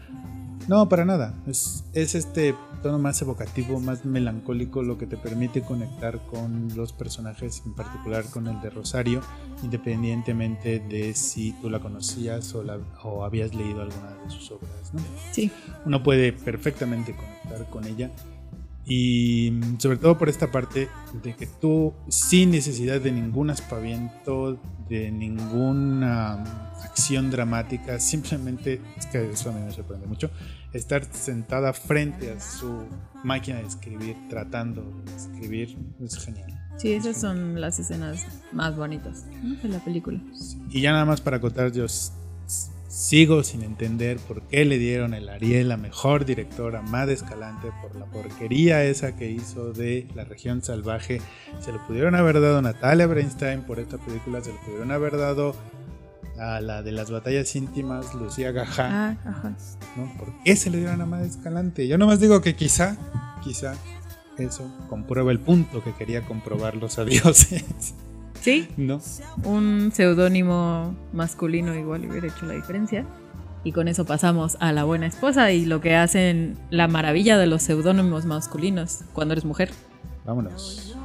No, 0.69 0.89
para 0.89 1.05
nada. 1.05 1.35
Es, 1.47 1.85
es 1.93 2.15
este 2.17 2.55
tono 2.83 2.99
más 2.99 3.23
evocativo, 3.23 3.79
más 3.79 4.05
melancólico, 4.05 4.83
lo 4.83 4.99
que 4.99 5.07
te 5.07 5.17
permite 5.17 5.63
conectar 5.63 6.19
con 6.27 6.69
los 6.75 6.93
personajes, 6.93 7.63
en 7.65 7.75
particular 7.75 8.25
con 8.25 8.49
el 8.49 8.61
de 8.61 8.71
Rosario, 8.71 9.21
independientemente 9.63 10.81
de 10.81 11.15
si 11.15 11.53
tú 11.61 11.71
la 11.71 11.79
conocías 11.79 12.53
o, 12.55 12.65
la, 12.65 12.79
o 13.05 13.25
habías 13.25 13.55
leído 13.55 13.83
alguna 13.83 14.11
de 14.25 14.31
sus 14.31 14.51
obras. 14.51 14.93
¿no? 14.93 15.01
Sí, 15.31 15.53
uno 15.85 16.03
puede 16.03 16.33
perfectamente 16.33 17.15
conectar 17.15 17.71
con 17.71 17.85
ella. 17.87 18.11
Y 18.87 19.51
mm, 19.53 19.79
sobre 19.81 19.99
todo 19.99 20.17
por 20.17 20.29
esta 20.29 20.51
parte 20.51 20.89
de 21.23 21.35
que 21.35 21.47
tú, 21.47 21.93
sin 22.09 22.51
necesidad 22.53 23.01
de 23.01 23.13
ningún 23.13 23.51
aspaviento, 23.51 24.59
de 24.89 25.11
ninguna 25.11 26.73
acción 26.85 27.31
dramática, 27.31 27.99
simplemente, 27.99 28.81
es 28.97 29.07
que 29.07 29.31
eso 29.31 29.51
a 29.51 29.53
mí 29.53 29.61
me 29.61 29.73
sorprende 29.73 30.07
mucho, 30.07 30.31
estar 30.73 31.05
sentada 31.05 31.73
frente 31.73 32.31
a 32.31 32.41
su 32.41 32.85
máquina 33.25 33.59
de 33.59 33.67
escribir, 33.67 34.17
tratando 34.29 34.83
de 35.05 35.17
escribir, 35.17 35.77
es 36.01 36.19
genial. 36.19 36.53
sí, 36.77 36.93
esas 36.93 37.21
son 37.21 37.61
las 37.61 37.79
escenas 37.79 38.27
más 38.53 38.77
bonitas 38.77 39.25
¿no? 39.43 39.57
de 39.57 39.69
la 39.69 39.79
película. 39.85 40.21
Y 40.71 40.81
ya 40.83 40.93
nada 40.93 41.05
más 41.05 41.21
para 41.21 41.39
acotar, 41.39 41.73
yo 41.73 41.87
sigo 42.89 43.43
sin 43.43 43.63
entender 43.63 44.19
por 44.19 44.43
qué 44.43 44.65
le 44.65 44.79
dieron 44.79 45.13
el 45.13 45.29
Ariel 45.29 45.71
a 45.71 45.77
mejor 45.77 46.25
directora 46.25 46.81
Mad 46.81 47.11
Escalante 47.11 47.69
por 47.83 47.95
la 47.97 48.07
porquería 48.07 48.85
esa 48.85 49.17
que 49.17 49.31
hizo 49.31 49.73
de 49.73 50.07
La 50.15 50.25
región 50.25 50.63
salvaje. 50.63 51.21
Se 51.61 51.73
lo 51.73 51.87
pudieron 51.87 52.15
haber 52.15 52.41
dado 52.41 52.59
a 52.59 52.63
Natalia 52.63 53.07
Bernstein 53.07 53.63
por 53.63 53.81
esta 53.81 53.99
película, 53.99 54.43
se 54.43 54.53
lo 54.53 54.61
pudieron 54.61 54.93
haber 54.93 55.19
dado 55.19 55.55
a 56.39 56.61
la 56.61 56.83
de 56.83 56.93
las 56.93 57.11
batallas 57.11 57.55
íntimas, 57.57 58.15
Lucía 58.15 58.53
Gajá. 58.53 58.89
Ah, 58.91 59.17
ajá. 59.25 59.57
¿no? 59.97 60.13
¿Por 60.19 60.33
qué 60.45 60.57
se 60.57 60.71
le 60.71 60.79
dieron 60.79 61.01
a 61.01 61.07
Mad 61.07 61.25
Escalante? 61.25 61.89
Yo 61.89 61.99
nomás 61.99 62.21
digo 62.21 62.41
que 62.41 62.55
quizá, 62.55 62.97
quizá 63.43 63.75
eso 64.39 64.71
comprueba 64.89 65.33
el 65.33 65.41
punto 65.41 65.83
que 65.83 65.93
quería 65.95 66.23
comprobar 66.27 66.77
los 66.77 66.99
adioses. 66.99 67.65
Sí, 68.41 68.69
¿No? 68.77 69.01
un 69.45 69.91
seudónimo 69.93 70.95
masculino 71.13 71.75
igual 71.75 72.09
hubiera 72.09 72.29
hecho 72.29 72.47
la 72.47 72.55
diferencia. 72.55 73.05
Y 73.65 73.73
con 73.73 73.89
eso 73.89 74.05
pasamos 74.05 74.57
a 74.61 74.71
la 74.73 74.85
buena 74.85 75.07
esposa 75.07 75.51
y 75.51 75.67
lo 75.67 75.81
que 75.81 75.97
hacen 75.97 76.57
la 76.71 76.87
maravilla 76.87 77.37
de 77.39 77.49
los 77.49 77.63
seudónimos 77.63 78.25
masculinos 78.25 79.01
cuando 79.13 79.33
eres 79.33 79.45
mujer. 79.45 79.71
Vámonos. 80.25 80.96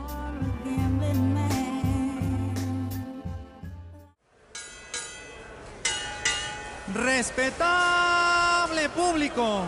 Respetable 6.94 8.90
público, 8.90 9.64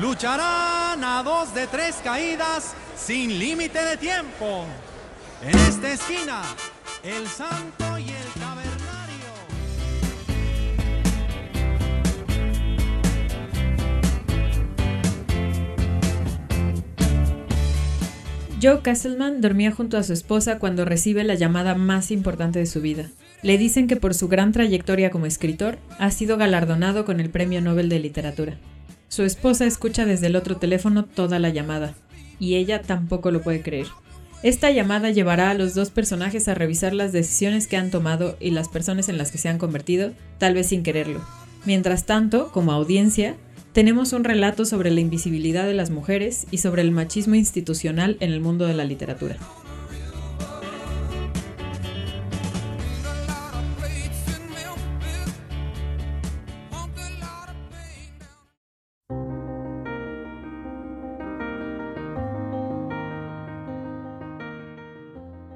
lucharán 0.00 1.04
a 1.04 1.22
dos 1.22 1.52
de 1.52 1.66
tres 1.66 1.96
caídas 2.02 2.74
sin 2.96 3.38
límite 3.38 3.84
de 3.84 3.96
tiempo. 3.98 4.64
En 5.42 5.58
esta 5.58 5.92
esquina, 5.92 6.42
el 7.02 7.28
santo 7.28 7.98
y 7.98 8.08
el 8.08 8.21
Joe 18.62 18.80
Castleman 18.80 19.40
dormía 19.40 19.72
junto 19.72 19.98
a 19.98 20.04
su 20.04 20.12
esposa 20.12 20.60
cuando 20.60 20.84
recibe 20.84 21.24
la 21.24 21.34
llamada 21.34 21.74
más 21.74 22.12
importante 22.12 22.60
de 22.60 22.66
su 22.66 22.80
vida. 22.80 23.08
Le 23.42 23.58
dicen 23.58 23.88
que 23.88 23.96
por 23.96 24.14
su 24.14 24.28
gran 24.28 24.52
trayectoria 24.52 25.10
como 25.10 25.26
escritor 25.26 25.78
ha 25.98 26.12
sido 26.12 26.36
galardonado 26.36 27.04
con 27.04 27.18
el 27.18 27.28
Premio 27.28 27.60
Nobel 27.60 27.88
de 27.88 27.98
Literatura. 27.98 28.58
Su 29.08 29.24
esposa 29.24 29.66
escucha 29.66 30.06
desde 30.06 30.28
el 30.28 30.36
otro 30.36 30.58
teléfono 30.58 31.04
toda 31.04 31.40
la 31.40 31.48
llamada, 31.48 31.94
y 32.38 32.54
ella 32.54 32.82
tampoco 32.82 33.32
lo 33.32 33.42
puede 33.42 33.62
creer. 33.62 33.88
Esta 34.44 34.70
llamada 34.70 35.10
llevará 35.10 35.50
a 35.50 35.54
los 35.54 35.74
dos 35.74 35.90
personajes 35.90 36.46
a 36.46 36.54
revisar 36.54 36.94
las 36.94 37.10
decisiones 37.10 37.66
que 37.66 37.76
han 37.76 37.90
tomado 37.90 38.36
y 38.38 38.52
las 38.52 38.68
personas 38.68 39.08
en 39.08 39.18
las 39.18 39.32
que 39.32 39.38
se 39.38 39.48
han 39.48 39.58
convertido, 39.58 40.12
tal 40.38 40.54
vez 40.54 40.68
sin 40.68 40.84
quererlo. 40.84 41.20
Mientras 41.64 42.06
tanto, 42.06 42.52
como 42.52 42.70
audiencia, 42.70 43.34
tenemos 43.72 44.12
un 44.12 44.24
relato 44.24 44.64
sobre 44.64 44.90
la 44.90 45.00
invisibilidad 45.00 45.66
de 45.66 45.72
las 45.72 45.90
mujeres 45.90 46.46
y 46.50 46.58
sobre 46.58 46.82
el 46.82 46.90
machismo 46.90 47.34
institucional 47.34 48.18
en 48.20 48.32
el 48.32 48.40
mundo 48.40 48.66
de 48.66 48.74
la 48.74 48.84
literatura. 48.84 49.36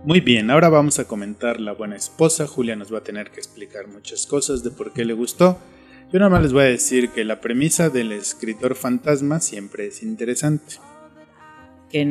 Muy 0.04 0.20
bien, 0.20 0.52
ahora 0.52 0.68
vamos 0.68 1.00
a 1.00 1.04
comentar 1.04 1.60
La 1.60 1.72
Buena 1.72 1.96
Esposa. 1.96 2.46
Julia 2.46 2.76
nos 2.76 2.94
va 2.94 2.98
a 2.98 3.02
tener 3.02 3.32
que 3.32 3.40
explicar 3.40 3.88
muchas 3.88 4.24
cosas 4.24 4.62
de 4.62 4.70
por 4.70 4.92
qué 4.92 5.04
le 5.04 5.14
gustó. 5.14 5.58
Yo 6.12 6.18
nada 6.20 6.30
más 6.30 6.42
les 6.42 6.52
voy 6.52 6.62
a 6.62 6.66
decir 6.66 7.10
que 7.10 7.24
la 7.24 7.40
premisa 7.40 7.90
del 7.90 8.12
escritor 8.12 8.74
fantasma 8.74 9.40
siempre 9.40 9.86
es 9.88 10.02
interesante. 10.02 10.76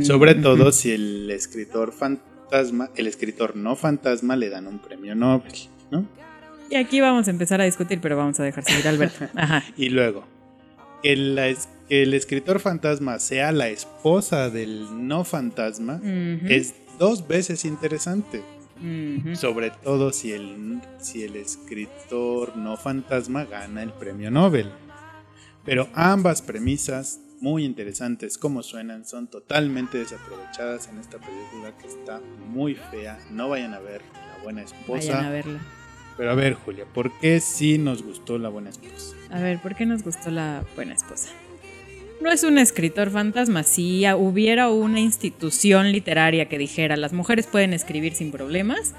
Sobre 0.02 0.36
todo 0.36 0.72
si 0.72 0.92
el 0.92 1.30
escritor 1.32 1.92
fantasma, 1.94 2.90
el 2.96 3.08
escritor 3.08 3.56
no 3.56 3.76
fantasma 3.76 4.36
le 4.36 4.50
dan 4.50 4.68
un 4.68 4.80
premio 4.80 5.16
Nobel, 5.16 5.54
¿no? 5.92 6.06
Y 6.70 6.76
aquí 6.76 7.00
vamos 7.00 7.28
a 7.28 7.32
empezar 7.32 7.62
a 7.62 7.66
discutir, 7.66 8.00
pero 8.02 8.18
vamos 8.18 8.40
a 8.40 8.44
dejar 8.44 8.64
seguir 8.64 8.88
a 8.88 8.90
Alberto. 8.90 9.26
Ajá. 9.36 9.64
Y 9.78 9.90
luego, 9.90 10.26
que, 11.04 11.16
la 11.16 11.48
es- 11.48 11.70
que 11.88 12.02
el 12.02 12.14
escritor 12.16 12.60
fantasma 12.60 13.20
sea 13.20 13.52
la 13.52 13.70
esposa 13.70 14.50
del 14.50 15.08
no 15.08 15.24
fantasma 15.24 16.02
es 16.04 16.74
dos 16.98 17.28
veces 17.28 17.64
interesante. 17.66 18.42
Sobre 19.36 19.72
todo 19.72 20.12
si 20.12 20.32
el, 20.34 20.82
si 21.00 21.24
el 21.24 21.36
escritor 21.36 22.58
no 22.58 22.78
fantasma 22.78 23.46
gana 23.46 23.84
el 23.84 23.94
premio 23.94 24.30
Nobel. 24.32 24.72
Pero 25.64 25.88
ambas 25.94 26.42
premisas, 26.42 27.20
muy 27.40 27.66
interesantes 27.66 28.38
como 28.38 28.64
suenan, 28.64 29.06
son 29.06 29.28
totalmente 29.28 29.98
desaprovechadas 29.98 30.88
en 30.90 31.00
esta 31.00 31.18
película 31.18 31.76
que 31.78 31.88
está 31.88 32.22
muy 32.48 32.76
fea. 32.76 33.20
No 33.32 33.50
vayan 33.50 33.74
a 33.74 33.80
ver 33.80 34.02
La 34.14 34.44
Buena 34.44 34.62
Esposa. 34.62 35.14
Vayan 35.14 35.26
a 35.26 35.30
verla. 35.32 35.60
Pero 36.18 36.32
a 36.32 36.36
ver, 36.36 36.54
Julia, 36.54 36.86
¿por 36.86 37.12
qué 37.20 37.40
sí 37.40 37.78
nos 37.78 38.04
gustó 38.04 38.38
La 38.38 38.50
Buena 38.50 38.70
Esposa? 38.70 39.16
A 39.32 39.40
ver, 39.42 39.62
¿por 39.62 39.76
qué 39.76 39.86
nos 39.86 40.04
gustó 40.04 40.32
la 40.32 40.64
buena 40.76 40.94
esposa? 40.94 41.30
No 42.22 42.32
es 42.32 42.44
un 42.44 42.58
escritor 42.58 43.12
fantasma. 43.12 43.64
Si 43.64 44.06
hubiera 44.14 44.70
una 44.70 45.00
institución 45.00 45.92
literaria 45.92 46.48
que 46.48 46.58
dijera 46.58 46.98
las 46.98 47.14
mujeres 47.14 47.48
pueden 47.48 47.74
escribir 47.74 48.14
sin 48.14 48.32
problemas, 48.32 48.94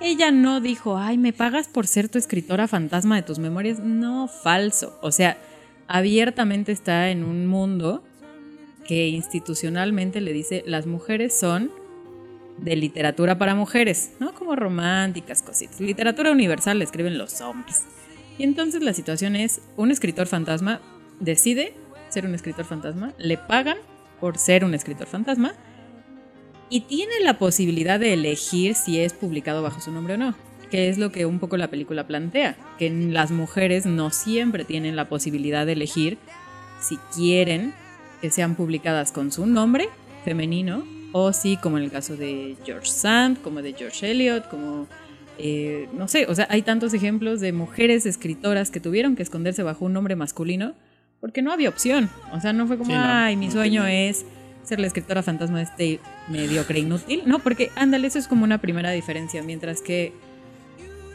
ella 0.00 0.30
no 0.30 0.60
dijo, 0.60 0.96
ay, 0.96 1.18
¿me 1.18 1.32
pagas 1.32 1.68
por 1.68 1.86
ser 1.86 2.08
tu 2.08 2.18
escritora 2.18 2.68
fantasma 2.68 3.16
de 3.16 3.22
tus 3.22 3.38
memorias? 3.38 3.80
No, 3.80 4.28
falso. 4.28 4.98
O 5.02 5.12
sea, 5.12 5.36
abiertamente 5.88 6.72
está 6.72 7.10
en 7.10 7.24
un 7.24 7.46
mundo 7.46 8.02
que 8.86 9.08
institucionalmente 9.08 10.20
le 10.20 10.32
dice 10.32 10.62
las 10.66 10.86
mujeres 10.86 11.38
son 11.38 11.70
de 12.56 12.76
literatura 12.76 13.38
para 13.38 13.54
mujeres, 13.54 14.12
¿no? 14.20 14.32
Como 14.34 14.56
románticas, 14.56 15.42
cositas. 15.42 15.80
Literatura 15.80 16.30
universal 16.30 16.78
la 16.78 16.84
escriben 16.84 17.18
los 17.18 17.40
hombres. 17.40 17.82
Y 18.38 18.44
entonces 18.44 18.82
la 18.82 18.94
situación 18.94 19.36
es, 19.36 19.60
un 19.76 19.90
escritor 19.90 20.26
fantasma 20.26 20.80
decide 21.20 21.74
ser 22.12 22.26
un 22.26 22.34
escritor 22.34 22.64
fantasma, 22.64 23.12
le 23.18 23.38
pagan 23.38 23.78
por 24.20 24.38
ser 24.38 24.64
un 24.64 24.74
escritor 24.74 25.06
fantasma 25.06 25.52
y 26.68 26.82
tiene 26.82 27.12
la 27.22 27.38
posibilidad 27.38 27.98
de 27.98 28.12
elegir 28.12 28.74
si 28.74 29.00
es 29.00 29.12
publicado 29.12 29.62
bajo 29.62 29.80
su 29.80 29.90
nombre 29.90 30.14
o 30.14 30.18
no, 30.18 30.34
que 30.70 30.88
es 30.88 30.98
lo 30.98 31.10
que 31.10 31.26
un 31.26 31.38
poco 31.38 31.56
la 31.56 31.68
película 31.68 32.06
plantea, 32.06 32.56
que 32.78 32.90
las 32.90 33.30
mujeres 33.30 33.86
no 33.86 34.10
siempre 34.10 34.64
tienen 34.64 34.96
la 34.96 35.08
posibilidad 35.08 35.66
de 35.66 35.72
elegir 35.72 36.18
si 36.80 36.96
quieren 37.14 37.74
que 38.20 38.30
sean 38.30 38.54
publicadas 38.54 39.12
con 39.12 39.32
su 39.32 39.46
nombre 39.46 39.88
femenino 40.24 40.84
o 41.12 41.32
si, 41.32 41.56
como 41.56 41.78
en 41.78 41.84
el 41.84 41.90
caso 41.90 42.16
de 42.16 42.56
George 42.64 42.88
Sand, 42.88 43.42
como 43.42 43.62
de 43.62 43.72
George 43.72 44.10
Eliot, 44.10 44.48
como 44.48 44.86
eh, 45.38 45.88
no 45.94 46.06
sé, 46.06 46.26
o 46.28 46.34
sea, 46.34 46.46
hay 46.50 46.62
tantos 46.62 46.92
ejemplos 46.92 47.40
de 47.40 47.52
mujeres 47.52 48.04
escritoras 48.04 48.70
que 48.70 48.78
tuvieron 48.78 49.16
que 49.16 49.22
esconderse 49.22 49.62
bajo 49.62 49.86
un 49.86 49.94
nombre 49.94 50.14
masculino 50.14 50.74
porque 51.20 51.42
no 51.42 51.52
había 51.52 51.68
opción. 51.68 52.08
O 52.32 52.40
sea, 52.40 52.52
no 52.52 52.66
fue 52.66 52.78
como, 52.78 52.90
Sí, 52.90 52.96
no, 52.96 53.04
ay, 53.04 53.36
mi 53.36 53.46
no 53.46 53.52
sueño 53.52 53.82
tenía. 53.84 54.08
es 54.10 54.24
ser 54.64 54.80
la 54.80 54.86
escritora 54.86 55.22
fantasma 55.22 55.58
de 55.58 55.64
este 55.64 56.00
mediocre 56.28 56.78
inútil. 56.78 57.22
No, 57.26 57.38
porque, 57.38 57.70
ándale, 57.76 58.06
eso 58.06 58.18
es 58.18 58.28
como 58.28 58.44
una 58.44 58.58
primera 58.60 58.90
diferencia. 58.90 59.42
Mientras 59.42 59.80
que 59.82 60.12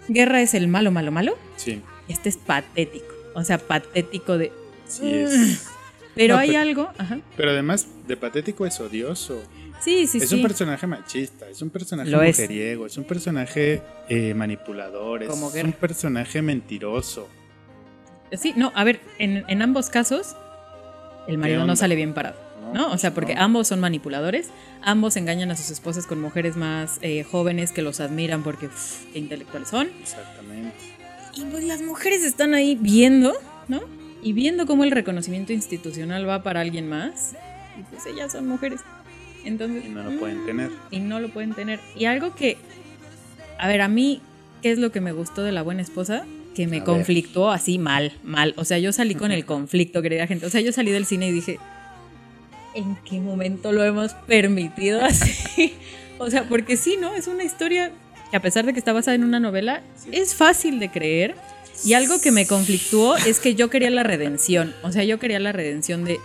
Guerra 0.08 0.42
es 0.42 0.54
el 0.54 0.68
malo, 0.68 0.92
malo, 0.92 1.12
malo, 1.12 1.38
Sí, 1.56 1.82
este 2.08 2.30
es 2.30 2.38
patético. 2.38 3.06
O 3.34 3.44
sea, 3.44 3.58
patético 3.58 4.38
de... 4.38 4.52
sí 4.88 5.14
es. 5.14 5.68
Pero 6.16 6.36
No, 6.36 6.40
hay 6.40 6.50
pero- 6.50 6.62
algo... 6.62 6.90
Ajá. 6.98 7.20
Pero 7.36 7.52
además 7.52 7.88
de 8.08 8.16
patético 8.18 8.66
es 8.66 8.80
odioso. 8.80 9.42
Sí, 9.82 10.08
sí, 10.08 10.20
es 10.20 10.30
sí. 10.30 10.36
un 10.36 10.42
personaje 10.42 10.88
machista, 10.88 11.50
es 11.50 11.62
un 11.62 11.70
personaje 11.70 12.10
Lo 12.10 12.22
es. 12.22 12.38
mujeriego, 12.40 12.86
es. 12.86 12.98
un 12.98 13.04
personaje 13.04 13.82
eh, 14.08 14.34
manipulador, 14.34 15.24
es 15.24 15.30
Como 15.30 15.48
un 15.50 15.74
personaje 15.74 16.42
mentiroso. 16.42 17.28
Sí, 18.32 18.54
no, 18.56 18.72
a 18.76 18.84
ver, 18.84 19.00
en, 19.20 19.46
en 19.48 19.62
ambos 19.62 19.90
casos, 19.90 20.36
el 21.28 21.38
marido 21.38 21.66
no 21.66 21.76
sale 21.76 21.96
bien 21.96 22.14
parado. 22.14 22.46
¿no? 22.74 22.92
O 22.92 22.98
sea, 22.98 23.12
pues 23.12 23.26
porque 23.26 23.40
ambos 23.40 23.68
son 23.68 23.80
manipuladores, 23.80 24.50
ambos 24.82 25.16
engañan 25.16 25.52
a 25.52 25.56
sus 25.56 25.70
esposas 25.72 26.06
con 26.08 26.20
mujeres 26.20 26.58
más 26.58 27.00
eh, 27.02 27.24
jóvenes 27.24 27.72
que 27.72 27.82
los 27.82 28.00
admiran 28.00 28.44
porque 28.44 28.68
uf, 28.68 29.06
qué 29.14 29.20
intelectuales 29.20 29.70
son. 29.70 29.88
Exactamente. 30.02 30.76
Y 31.36 31.46
pues 31.46 31.64
las 31.64 31.82
mujeres 31.82 32.24
están 32.24 32.54
ahí 32.54 32.78
viendo, 32.80 33.34
¿no? 33.68 33.82
Y 34.22 34.34
viendo 34.34 34.66
cómo 34.66 34.84
el 34.84 34.92
reconocimiento 34.92 35.54
institucional 35.54 36.28
va 36.28 36.44
para 36.44 36.62
alguien 36.62 36.90
más. 36.90 37.34
Y 37.80 37.84
pues 37.84 38.06
ellas 38.08 38.32
son 38.32 38.48
mujeres. 38.48 38.82
Entonces. 39.44 39.86
Y 39.86 39.90
no 39.90 40.04
lo 40.04 40.20
pueden 40.20 40.46
tener. 40.46 40.72
Y 40.92 41.00
no 41.00 41.20
lo 41.20 41.30
pueden 41.30 41.54
tener. 41.54 41.80
Y 41.96 42.06
algo 42.06 42.34
que. 42.36 42.58
A 43.60 43.68
ver, 43.68 43.82
a 43.82 43.88
mí, 43.88 44.22
¿qué 44.62 44.72
es 44.72 44.80
lo 44.80 44.92
que 44.92 45.02
me 45.02 45.12
gustó 45.12 45.44
de 45.44 45.52
la 45.52 45.62
buena 45.62 45.82
esposa? 45.82 46.26
Que 46.56 46.68
me 46.68 46.78
A 46.78 46.80
ver. 46.80 46.86
conflictuó 46.86 47.52
así 47.52 47.78
mal, 47.78 48.14
mal. 48.24 48.54
O 48.58 48.64
sea, 48.66 48.80
yo 48.80 48.92
salí 48.94 49.14
con 49.16 49.32
el 49.32 49.46
conflicto, 49.46 50.02
querida 50.02 50.26
gente. 50.28 50.46
O 50.46 50.50
sea, 50.50 50.62
yo 50.62 50.72
salí 50.72 50.92
del 50.92 51.06
cine 51.06 51.28
y 51.28 51.32
dije. 51.32 51.60
¿En 52.74 52.98
qué 53.06 53.20
momento 53.20 53.72
lo 53.72 53.84
hemos 53.84 54.14
permitido 54.14 55.04
así? 55.04 55.74
o 56.18 56.30
sea, 56.30 56.44
porque 56.50 56.76
sí, 56.78 56.98
¿no? 57.00 57.14
Es 57.14 57.28
una 57.28 57.44
historia 57.44 57.92
que 58.32 58.38
a 58.38 58.42
pesar 58.42 58.66
de 58.66 58.74
que 58.74 58.80
está 58.80 58.92
basada 58.94 59.16
en 59.16 59.24
una 59.24 59.40
novela, 59.40 59.82
es 60.12 60.36
fácil 60.36 60.80
de 60.80 60.90
creer. 60.90 61.36
Y 61.84 61.94
algo 61.94 62.20
que 62.22 62.32
me 62.32 62.48
conflictuó 62.48 63.16
es 63.18 63.40
que 63.40 63.56
yo 63.56 63.70
quería 63.70 63.90
la 63.90 64.04
redención. 64.04 64.74
O 64.82 64.92
sea, 64.92 65.04
yo 65.04 65.20
quería 65.20 65.40
la 65.40 65.52
redención 65.52 66.04
de 66.06 66.20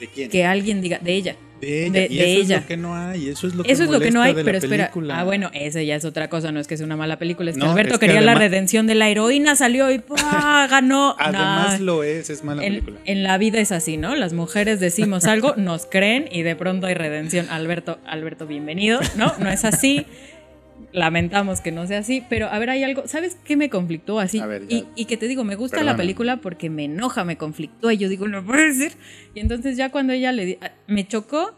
¿De 0.00 0.08
quién? 0.08 0.30
que 0.30 0.44
alguien 0.44 0.80
diga, 0.80 0.98
de 0.98 1.14
ella. 1.14 1.36
De 1.60 1.86
ella. 1.86 1.92
de- 2.00 2.06
y 2.10 2.16
de 2.18 2.32
eso 2.34 2.42
ella. 2.42 2.56
es 2.56 2.62
lo 2.62 2.68
que 2.68 2.76
no 2.76 2.94
hay. 2.96 3.28
Eso 3.28 3.46
es 3.46 3.54
lo 3.54 3.62
que 3.64 3.72
Eso 3.72 3.84
es 3.84 3.90
lo 3.90 4.00
que 4.00 4.10
no 4.10 4.22
hay, 4.22 4.34
pero 4.34 4.58
espera. 4.58 4.84
película. 4.86 5.18
Ah, 5.20 5.24
bueno, 5.24 5.50
esa 5.54 5.82
ya 5.82 5.94
es 5.96 6.04
otra 6.04 6.28
cosa, 6.28 6.52
no 6.52 6.60
es 6.60 6.66
que 6.66 6.76
sea 6.76 6.84
una 6.86 6.96
mala 6.96 7.18
película. 7.18 7.50
Es 7.50 7.56
que 7.56 7.62
No, 7.64 7.70
Alberto 7.72 7.94
es 7.94 8.00
que 8.00 8.06
quería 8.06 8.20
la 8.20 8.34
redención 8.34 8.86
de 8.86 8.94
la 8.94 9.08
heroína, 9.08 9.56
salió 9.56 9.90
y 9.90 9.98
¡pah! 9.98 10.66
ganó. 10.70 11.16
Además 11.18 11.80
lo 11.80 12.02
es, 12.02 12.30
es 12.30 12.44
mala 12.44 12.64
en, 12.64 12.74
película. 12.74 12.98
en 13.04 13.22
la 13.22 13.38
vida 13.38 13.58
es 13.60 13.72
así, 13.72 13.96
¿no? 13.96 14.14
Las 14.14 14.32
mujeres 14.32 14.80
decimos 14.80 15.24
algo, 15.24 15.54
nos 15.56 15.86
creen 15.86 16.26
y 16.30 16.42
de 16.42 16.56
pronto 16.56 16.86
hay 16.86 16.94
redención. 16.94 17.48
Alberto, 17.50 17.98
Alberto, 18.06 18.46
bienvenido. 18.46 19.00
No, 19.16 19.32
no 19.38 19.50
es 19.50 19.64
así. 19.64 20.06
Lamentamos 20.92 21.60
que 21.60 21.72
no 21.72 21.86
sea 21.86 21.98
así, 21.98 22.22
pero 22.28 22.46
a 22.48 22.58
ver, 22.58 22.70
hay 22.70 22.82
algo, 22.84 23.06
¿sabes 23.06 23.36
qué 23.44 23.56
me 23.56 23.68
conflictó 23.70 24.18
así? 24.20 24.38
A 24.40 24.46
ver, 24.46 24.66
ya. 24.66 24.76
y, 24.76 24.86
y 24.96 25.04
que 25.06 25.16
te 25.16 25.28
digo, 25.28 25.44
me 25.44 25.54
gusta 25.56 25.82
la 25.82 25.96
película 25.96 26.38
porque 26.38 26.70
me 26.70 26.84
enoja, 26.84 27.24
me 27.24 27.36
conflictúa 27.36 27.92
y 27.94 27.98
yo 27.98 28.08
digo, 28.08 28.26
no 28.28 28.44
puede 28.44 28.72
ser. 28.74 28.92
Y 29.34 29.40
entonces 29.40 29.76
ya 29.76 29.90
cuando 29.90 30.12
ella 30.12 30.32
le 30.32 30.58
ah, 30.62 30.72
me 30.86 31.06
chocó, 31.06 31.54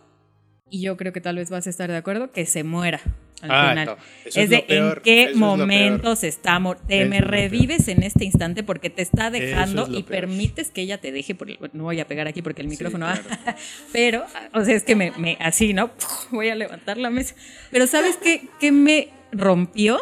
y 0.70 0.82
yo 0.82 0.96
creo 0.96 1.12
que 1.12 1.20
tal 1.20 1.36
vez 1.36 1.50
vas 1.50 1.66
a 1.66 1.70
estar 1.70 1.90
de 1.90 1.96
acuerdo, 1.96 2.30
que 2.32 2.44
se 2.44 2.62
muera 2.64 3.00
al 3.40 3.50
Ah, 3.52 3.68
final. 3.70 3.86
no, 3.86 3.96
Es, 4.24 4.36
es 4.36 4.50
de 4.50 4.58
peor, 4.66 4.96
en 4.98 5.02
qué 5.04 5.22
es 5.30 5.36
momento 5.36 6.02
peor. 6.02 6.16
se 6.16 6.26
está 6.28 6.60
te 6.88 7.02
Eso 7.02 7.08
me 7.10 7.18
es 7.18 7.24
revives 7.24 7.86
en 7.88 8.02
este 8.02 8.24
instante 8.24 8.64
porque 8.64 8.90
te 8.90 9.00
está 9.02 9.30
dejando 9.30 9.84
es 9.84 9.88
y 9.90 10.02
peor. 10.02 10.04
permites 10.22 10.70
que 10.72 10.80
ella 10.82 10.98
te 11.00 11.12
deje 11.12 11.34
por 11.36 11.48
el- 11.48 11.58
no 11.72 11.84
voy 11.84 12.00
a 12.00 12.06
pegar 12.08 12.26
aquí 12.26 12.42
porque 12.42 12.62
el 12.62 12.66
Sí, 12.68 12.72
micrófono 12.72 13.06
claro. 13.06 13.22
pero 13.92 14.24
o 14.52 14.64
sea 14.64 14.74
es 14.74 14.82
que 14.82 14.96
me, 14.96 15.12
me- 15.12 15.36
así 15.40 15.72
no 15.72 15.90
voy 16.32 16.48
a 16.48 16.56
levantar 16.56 16.98
la 16.98 17.10
mesa 17.10 17.36
pero 17.70 17.86
sabes 17.86 18.16
qué 18.16 18.42
qué 18.58 18.72
me 18.72 19.08
rompió 19.32 19.98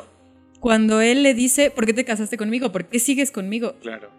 cuando 0.61 1.01
él 1.01 1.23
le 1.23 1.35
dice 1.35 1.71
¿por 1.71 1.87
qué 1.87 1.93
te 1.93 2.05
casaste 2.05 2.37
conmigo? 2.37 2.73
¿por 2.73 2.87
qué 2.87 2.99
sigues 2.99 3.31
conmigo? 3.31 3.75
Claro. 3.81 4.11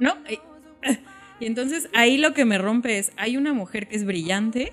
¿no? 0.00 0.16
Y, 0.28 1.46
entonces 1.46 1.88
ahí 1.94 2.18
lo 2.18 2.34
que 2.34 2.44
me 2.44 2.58
rompe 2.58 2.98
es, 2.98 3.12
hay 3.16 3.36
una 3.36 3.52
mujer 3.52 3.86
que 3.86 3.96
es 3.96 4.04
brillante, 4.04 4.72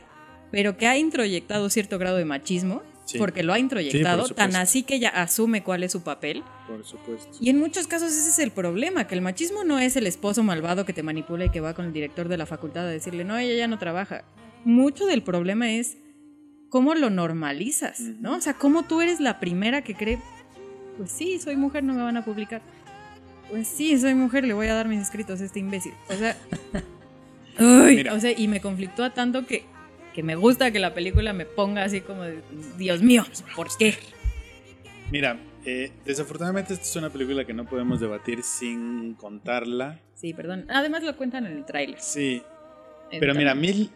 pero 0.52 0.78
que 0.78 0.88
ha 0.88 0.98
introyectado 0.98 1.70
cierto 1.70 2.00
grado 2.00 2.18
de 2.18 2.26
machismo, 2.26 2.82
Sí. 3.06 3.18
porque 3.18 3.42
lo 3.42 3.54
ha 3.54 3.60
introyectado, 3.60 4.26
Sí, 4.26 4.34
tan 4.34 4.58
así 4.58 4.84
que 4.84 4.96
ella 4.96 5.08
asume 5.08 5.64
cuál 5.64 5.84
es 5.84 5.94
su 5.94 6.02
papel. 6.02 6.44
Por 6.68 6.84
supuesto. 6.84 7.38
Y 7.40 7.50
en 7.50 7.58
muchos 7.58 7.88
casos 7.88 8.12
ese 8.12 8.30
es 8.30 8.40
el 8.40 8.52
problema, 8.52 9.08
que 9.08 9.16
el 9.16 9.22
machismo 9.22 9.64
no 9.64 9.80
es 9.80 9.96
el 9.96 10.08
esposo 10.08 10.44
malvado 10.44 10.84
que 10.84 10.92
te 10.92 11.04
manipula 11.04 11.46
y 11.46 11.50
que 11.50 11.62
va 11.62 11.74
con 11.74 11.86
el 11.86 11.94
director 11.94 12.28
de 12.28 12.36
la 12.36 12.46
facultad 12.46 12.86
a 12.86 12.90
decirle, 12.90 13.24
no, 13.24 13.38
ella 13.38 13.56
ya 13.56 13.70
no 13.70 13.80
trabaja. 13.80 14.26
Mucho 14.66 15.06
del 15.06 15.24
problema 15.24 15.72
es 15.72 15.96
cómo 16.70 16.96
lo 16.96 17.10
normalizas, 17.10 18.00
¿no? 18.00 18.36
O 18.36 18.42
sea, 18.42 18.54
cómo 18.54 18.84
tú 18.84 19.02
eres 19.02 19.20
la 19.20 19.40
primera 19.40 19.82
que 19.84 19.96
cree, 19.96 20.20
pues 20.98 21.12
sí, 21.12 21.40
soy 21.40 21.56
mujer, 21.56 21.84
no 21.84 21.94
me 21.94 22.04
van 22.04 22.18
a 22.18 22.26
publicar. 22.26 22.62
Pues 23.50 23.68
sí, 23.68 23.98
soy 23.98 24.14
mujer, 24.14 24.44
le 24.44 24.54
voy 24.54 24.68
a 24.68 24.74
dar 24.74 24.88
mis 24.88 25.02
escritos 25.02 25.40
a 25.42 25.46
este 25.46 25.60
imbécil. 25.60 25.94
O 26.10 26.14
sea, 26.14 26.36
o 28.14 28.20
sea, 28.20 28.32
y 28.38 28.48
me 28.48 28.60
conflictúa 28.60 29.14
tanto 29.14 29.46
que, 29.46 29.64
que 30.14 30.24
me 30.24 30.36
gusta 30.36 30.72
que 30.72 30.80
la 30.80 30.94
película 30.94 31.34
me 31.34 31.46
ponga 31.46 31.84
así 31.84 32.02
como 32.02 32.24
de, 32.24 32.42
Dios 32.78 33.02
mío, 33.02 33.26
¿por 33.56 33.70
qué? 33.78 33.96
Mira, 35.12 35.40
eh, 35.66 35.92
desafortunadamente 36.06 36.74
esta 36.74 36.86
es 36.86 36.96
una 36.98 37.10
película 37.10 37.46
que 37.46 37.54
no 37.54 37.66
podemos 37.66 38.02
debatir 38.02 38.44
sin 38.44 39.14
contarla. 39.14 40.00
Sí, 40.16 40.34
perdón. 40.34 40.66
Además 40.70 41.04
lo 41.04 41.16
cuentan 41.16 41.46
en 41.46 41.54
el 41.58 41.66
tráiler. 41.66 42.00
Sí. 42.02 42.42
Pero 43.10 43.34
mira, 43.34 43.56
mí 43.56 43.90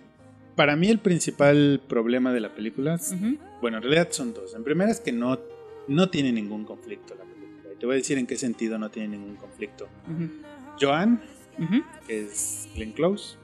Para 0.56 0.76
mí 0.76 0.90
el 0.90 1.00
principal 1.00 1.82
problema 1.88 2.34
de 2.34 2.40
la 2.42 2.54
película, 2.54 2.96
es- 2.96 3.14
Ujú. 3.14 3.38
bueno, 3.62 3.78
en 3.78 3.84
realidad 3.84 4.10
son 4.12 4.34
dos. 4.34 4.54
En 4.54 4.64
primera 4.64 4.92
es 4.92 5.00
que 5.00 5.12
no, 5.12 5.40
no 5.88 6.10
tiene 6.10 6.32
ningún 6.32 6.66
conflicto 6.66 7.16
la 7.16 7.24
película. 7.24 7.74
Y 7.74 7.80
te 7.80 7.86
voy 7.86 7.94
a 7.96 7.98
decir 7.98 8.18
en 8.18 8.28
qué 8.28 8.36
sentido 8.38 8.78
no 8.78 8.90
tiene 8.90 9.18
ningún 9.18 9.36
conflicto. 9.38 9.88
Ujú. 10.08 10.30
Joan, 10.80 11.22
que 12.08 12.22
es 12.22 12.68
Glenn 12.76 12.92
Close, 12.94 13.38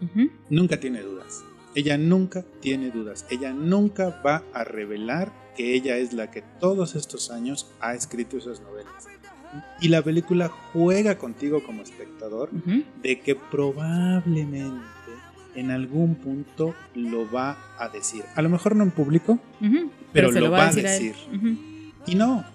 nunca 0.49 0.79
tiene 0.79 1.01
dudas. 1.01 1.43
Ella 1.75 1.97
nunca 1.97 2.43
tiene 2.61 2.89
dudas. 2.89 3.25
Ella 3.29 3.53
nunca 3.53 4.21
va 4.25 4.43
a 4.53 4.63
revelar 4.63 5.31
que 5.55 5.73
ella 5.75 5.97
es 5.97 6.13
la 6.13 6.31
que 6.31 6.41
todos 6.59 6.95
estos 6.95 7.29
años 7.31 7.69
ha 7.79 7.93
escrito 7.93 8.37
esas 8.37 8.61
novelas. 8.61 9.07
Y 9.81 9.89
la 9.89 10.01
película 10.01 10.49
juega 10.49 11.17
contigo 11.17 11.63
como 11.63 11.81
espectador 11.83 12.49
de 13.01 13.19
que 13.19 13.35
probablemente 13.35 14.83
en 15.57 15.71
algún 15.71 16.15
punto 16.15 16.73
lo 16.95 17.29
va 17.29 17.57
a 17.77 17.89
decir. 17.89 18.23
A 18.35 18.41
lo 18.41 18.47
mejor 18.49 18.75
no 18.75 18.83
en 18.83 18.91
público. 18.91 19.39
Pero 20.13 20.31
lo 20.31 20.49
va 20.51 20.67
a 20.69 20.71
decir. 20.73 21.13
Y 22.05 22.15
no. 22.15 22.45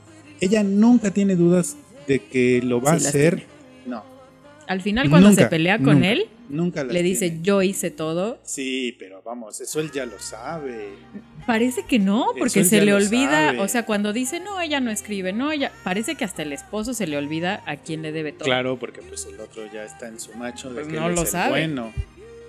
Ella 0.41 0.63
nunca 0.65 1.11
tiene 1.13 1.37
dudas 1.37 1.77
de 2.09 2.21
que 2.21 2.61
lo 2.63 2.81
va 2.81 2.99
Sí, 2.99 3.05
a 3.05 3.09
hacer. 3.09 3.35
tiene. 3.37 3.53
No. 3.87 4.05
Al 4.67 4.81
final, 4.81 5.11
cuando 5.11 5.29
Nunca, 5.29 5.43
se 5.43 5.49
pelea 5.49 5.79
con 5.79 5.97
nunca, 5.97 6.09
él, 6.13 6.25
Nunca 6.49 6.85
le 6.85 7.03
dice, 7.03 7.29
tiene. 7.31 7.45
yo 7.45 7.63
hice 7.63 7.91
todo. 7.91 8.39
Sí, 8.45 8.97
pero 8.99 9.23
vamos, 9.23 9.61
eso 9.61 9.81
él 9.81 9.91
ya 9.93 10.07
lo 10.07 10.19
sabe. 10.19 10.91
Parece 11.47 11.85
que 11.85 11.99
no, 11.99 12.27
porque 12.39 12.65
se 12.65 12.81
le 12.85 12.95
olvida, 12.95 13.49
sabe. 13.49 13.61
o 13.61 13.69
sea, 13.69 13.85
cuando 13.85 14.13
dice, 14.13 14.41
no, 14.41 14.61
ella 14.61 14.81
no 14.81 14.91
escribe, 14.91 15.33
no, 15.33 15.51
ella, 15.53 15.73
parece 15.85 16.15
que 16.15 16.25
hasta 16.25 16.43
el 16.43 16.53
esposo 16.53 16.95
se 16.95 17.07
le 17.07 17.17
olvida 17.17 17.63
a 17.67 17.77
quién 17.77 18.03
le 18.03 18.13
debe 18.13 18.33
todo. 18.33 18.45
Claro, 18.45 18.79
porque 18.79 19.01
pues 19.03 19.27
el 19.27 19.39
otro 19.41 19.63
ya 19.73 19.85
está 19.85 20.09
en 20.09 20.19
su 20.21 20.33
macho 20.35 20.69
de 20.71 20.83
Pues 20.83 20.89
que 20.89 21.01
no 21.01 21.09
él 21.09 21.15
lo 21.15 21.23
es 21.23 21.27
el 21.29 21.33
sabe. 21.33 21.51
bueno. 21.51 21.93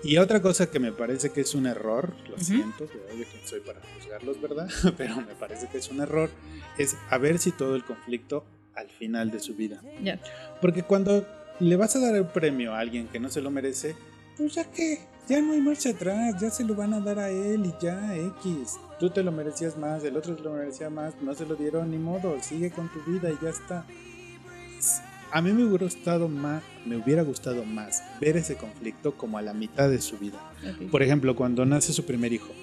Y 0.04 0.18
otra 0.18 0.42
cosa 0.42 0.70
que 0.70 0.80
me 0.80 0.92
parece 0.92 1.32
que 1.32 1.42
es 1.42 1.56
un 1.56 1.66
error, 1.66 2.14
lo 2.30 2.38
siento, 2.38 2.86
yo 2.86 3.26
quién 3.32 3.48
soy 3.48 3.62
para 3.62 3.80
juzgarlos, 3.96 4.42
¿verdad? 4.42 4.70
Pero 4.98 5.16
me 5.18 5.34
parece 5.36 5.68
que 5.68 5.78
es 5.78 5.90
un 5.90 6.02
error, 6.02 6.30
es 6.78 6.98
haber 7.10 7.40
situado 7.40 7.76
el 7.76 7.86
conflicto 7.86 8.44
al 8.76 8.90
final 8.90 9.32
de 9.32 9.40
su 9.40 9.56
vida. 9.56 9.82
Porque 10.62 10.84
cuando 10.84 11.26
le 11.60 11.76
vas 11.78 11.96
a 11.96 12.00
dar 12.00 12.16
el 12.16 12.26
premio 12.26 12.74
a 12.74 12.80
alguien 12.80 13.08
que 13.08 13.20
no 13.20 13.30
se 13.30 13.42
lo 13.42 13.50
merece, 13.50 13.96
pues 14.38 14.56
ya 14.56 14.66
que, 14.66 15.00
ya 15.28 15.42
no 15.42 15.54
hay 15.54 15.62
marcha 15.62 15.92
atrás, 15.92 16.36
ya 16.42 16.50
se 16.50 16.66
lo 16.66 16.76
van 16.76 16.94
a 16.94 17.00
dar 17.00 17.20
a 17.20 17.30
él 17.30 17.66
y 17.66 17.74
ya, 17.82 18.16
X. 18.16 18.78
Tú 19.00 19.10
te 19.10 19.24
lo 19.24 19.32
merecías 19.32 19.78
más, 19.78 20.04
el 20.04 20.18
otro 20.18 20.36
se 20.36 20.44
lo 20.44 20.52
merecía 20.52 20.90
más, 20.90 21.14
no 21.22 21.34
se 21.34 21.46
lo 21.46 21.56
dieron 21.56 21.92
ni 21.92 21.98
modo, 21.98 22.36
sigue 22.42 22.72
con 22.72 22.92
tu 22.92 23.00
vida 23.10 23.30
y 23.30 23.38
ya 23.42 23.50
está. 23.50 23.86
A 25.34 25.42
mí 25.42 25.52
me 25.52 25.64
hubiera 25.64 25.86
gustado 25.86 26.30
más, 26.30 26.62
me 26.86 26.96
hubiera 26.96 27.24
gustado 27.24 27.66
más 27.66 28.04
ver 28.22 28.38
ese 28.38 28.56
conflicto 28.56 29.18
como 29.18 29.40
a 29.40 29.42
la 29.42 29.54
mitad 29.54 29.90
de 29.90 30.00
su 30.00 30.18
vida. 30.20 30.40
Por 30.92 31.02
ejemplo, 31.02 31.36
cuando 31.36 31.66
nace 31.66 31.92
su 31.92 32.06
primer 32.06 32.32
hijo. 32.34 32.54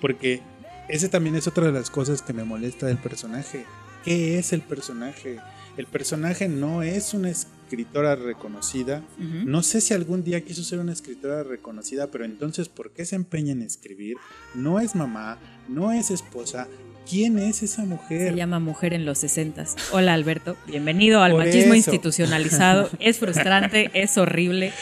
Porque 0.00 0.40
ese 0.88 1.08
también 1.08 1.34
es 1.34 1.48
otra 1.48 1.66
de 1.66 1.72
las 1.72 1.90
cosas 1.90 2.22
que 2.22 2.32
me 2.32 2.44
molesta 2.44 2.86
del 2.86 2.98
personaje. 2.98 3.64
¿Qué 4.04 4.38
es 4.38 4.52
el 4.52 4.60
personaje? 4.60 5.40
El 5.76 5.86
personaje 5.86 6.46
no 6.46 6.82
es 6.82 7.12
una 7.12 7.30
escritora 7.30 8.14
reconocida. 8.14 9.02
No 9.18 9.64
sé 9.64 9.80
si 9.80 9.94
algún 9.94 10.22
día 10.22 10.44
quiso 10.44 10.62
ser 10.62 10.78
una 10.78 10.92
escritora 10.92 11.42
reconocida, 11.42 12.06
pero 12.08 12.24
entonces, 12.24 12.68
¿por 12.68 12.92
qué 12.92 13.04
se 13.04 13.16
empeña 13.16 13.50
en 13.52 13.62
escribir? 13.62 14.16
No 14.54 14.78
es 14.78 14.94
mamá, 14.94 15.38
no 15.68 15.90
es 15.90 16.12
esposa. 16.12 16.68
¿Quién 17.08 17.38
es 17.38 17.62
esa 17.62 17.84
mujer? 17.84 18.30
Se 18.30 18.36
llama 18.36 18.58
Mujer 18.60 18.94
en 18.94 19.04
los 19.04 19.18
60. 19.18 19.64
Hola 19.92 20.14
Alberto, 20.14 20.56
bienvenido 20.66 21.22
al 21.22 21.32
Por 21.32 21.44
machismo 21.44 21.74
eso. 21.74 21.90
institucionalizado. 21.90 22.88
Es 22.98 23.18
frustrante, 23.18 23.90
es 23.92 24.16
horrible. 24.16 24.72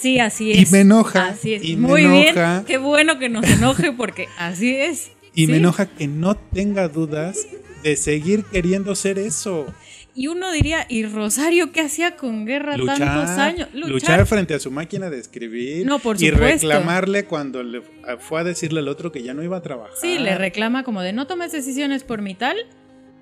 Sí, 0.00 0.20
así 0.20 0.52
Y 0.52 0.62
es. 0.62 0.70
me 0.72 0.80
enoja, 0.80 1.26
Así 1.28 1.54
es. 1.54 1.64
y 1.64 1.76
me 1.76 1.88
Muy 1.88 2.04
enoja. 2.04 2.52
bien. 2.54 2.64
Qué 2.66 2.78
bueno 2.78 3.18
que 3.18 3.28
nos 3.28 3.44
enoje 3.50 3.92
porque 3.92 4.28
así 4.38 4.74
es. 4.76 5.10
Y 5.34 5.46
me 5.48 5.56
enoja 5.56 5.86
que 5.86 6.06
no 6.06 6.36
tenga 6.36 6.88
dudas 6.88 7.38
de 7.82 7.96
seguir 7.96 8.44
queriendo 8.44 8.94
ser 8.94 9.18
eso. 9.18 9.66
Y 10.14 10.26
uno 10.26 10.52
diría, 10.52 10.84
¿y 10.90 11.06
Rosario 11.06 11.72
qué 11.72 11.80
hacía 11.80 12.16
con 12.16 12.44
guerra 12.44 12.76
tantos 12.76 13.30
años? 13.30 13.68
luchar 13.72 14.26
frente 14.26 14.52
a 14.54 14.58
su 14.58 14.70
máquina 14.70 15.08
de 15.08 15.18
escribir 15.18 15.86
No, 15.86 15.98
por 15.98 16.22
y 16.22 16.30
reclamarle 16.30 17.24
cuando 17.24 17.62
le 17.62 17.82
fue 18.18 18.40
a 18.40 18.44
decirle 18.44 18.80
al 18.80 18.88
otro 18.88 19.10
que 19.10 19.22
ya 19.22 19.32
no 19.32 19.42
iba 19.42 19.56
a 19.56 19.62
trabajar. 19.62 19.96
Sí, 19.98 20.18
le 20.18 20.36
reclama 20.36 20.82
como 20.84 21.00
de 21.00 21.12
no 21.14 21.26
tomes 21.26 21.52
decisiones 21.52 22.04
por 22.04 22.20
mi 22.20 22.34
tal, 22.34 22.58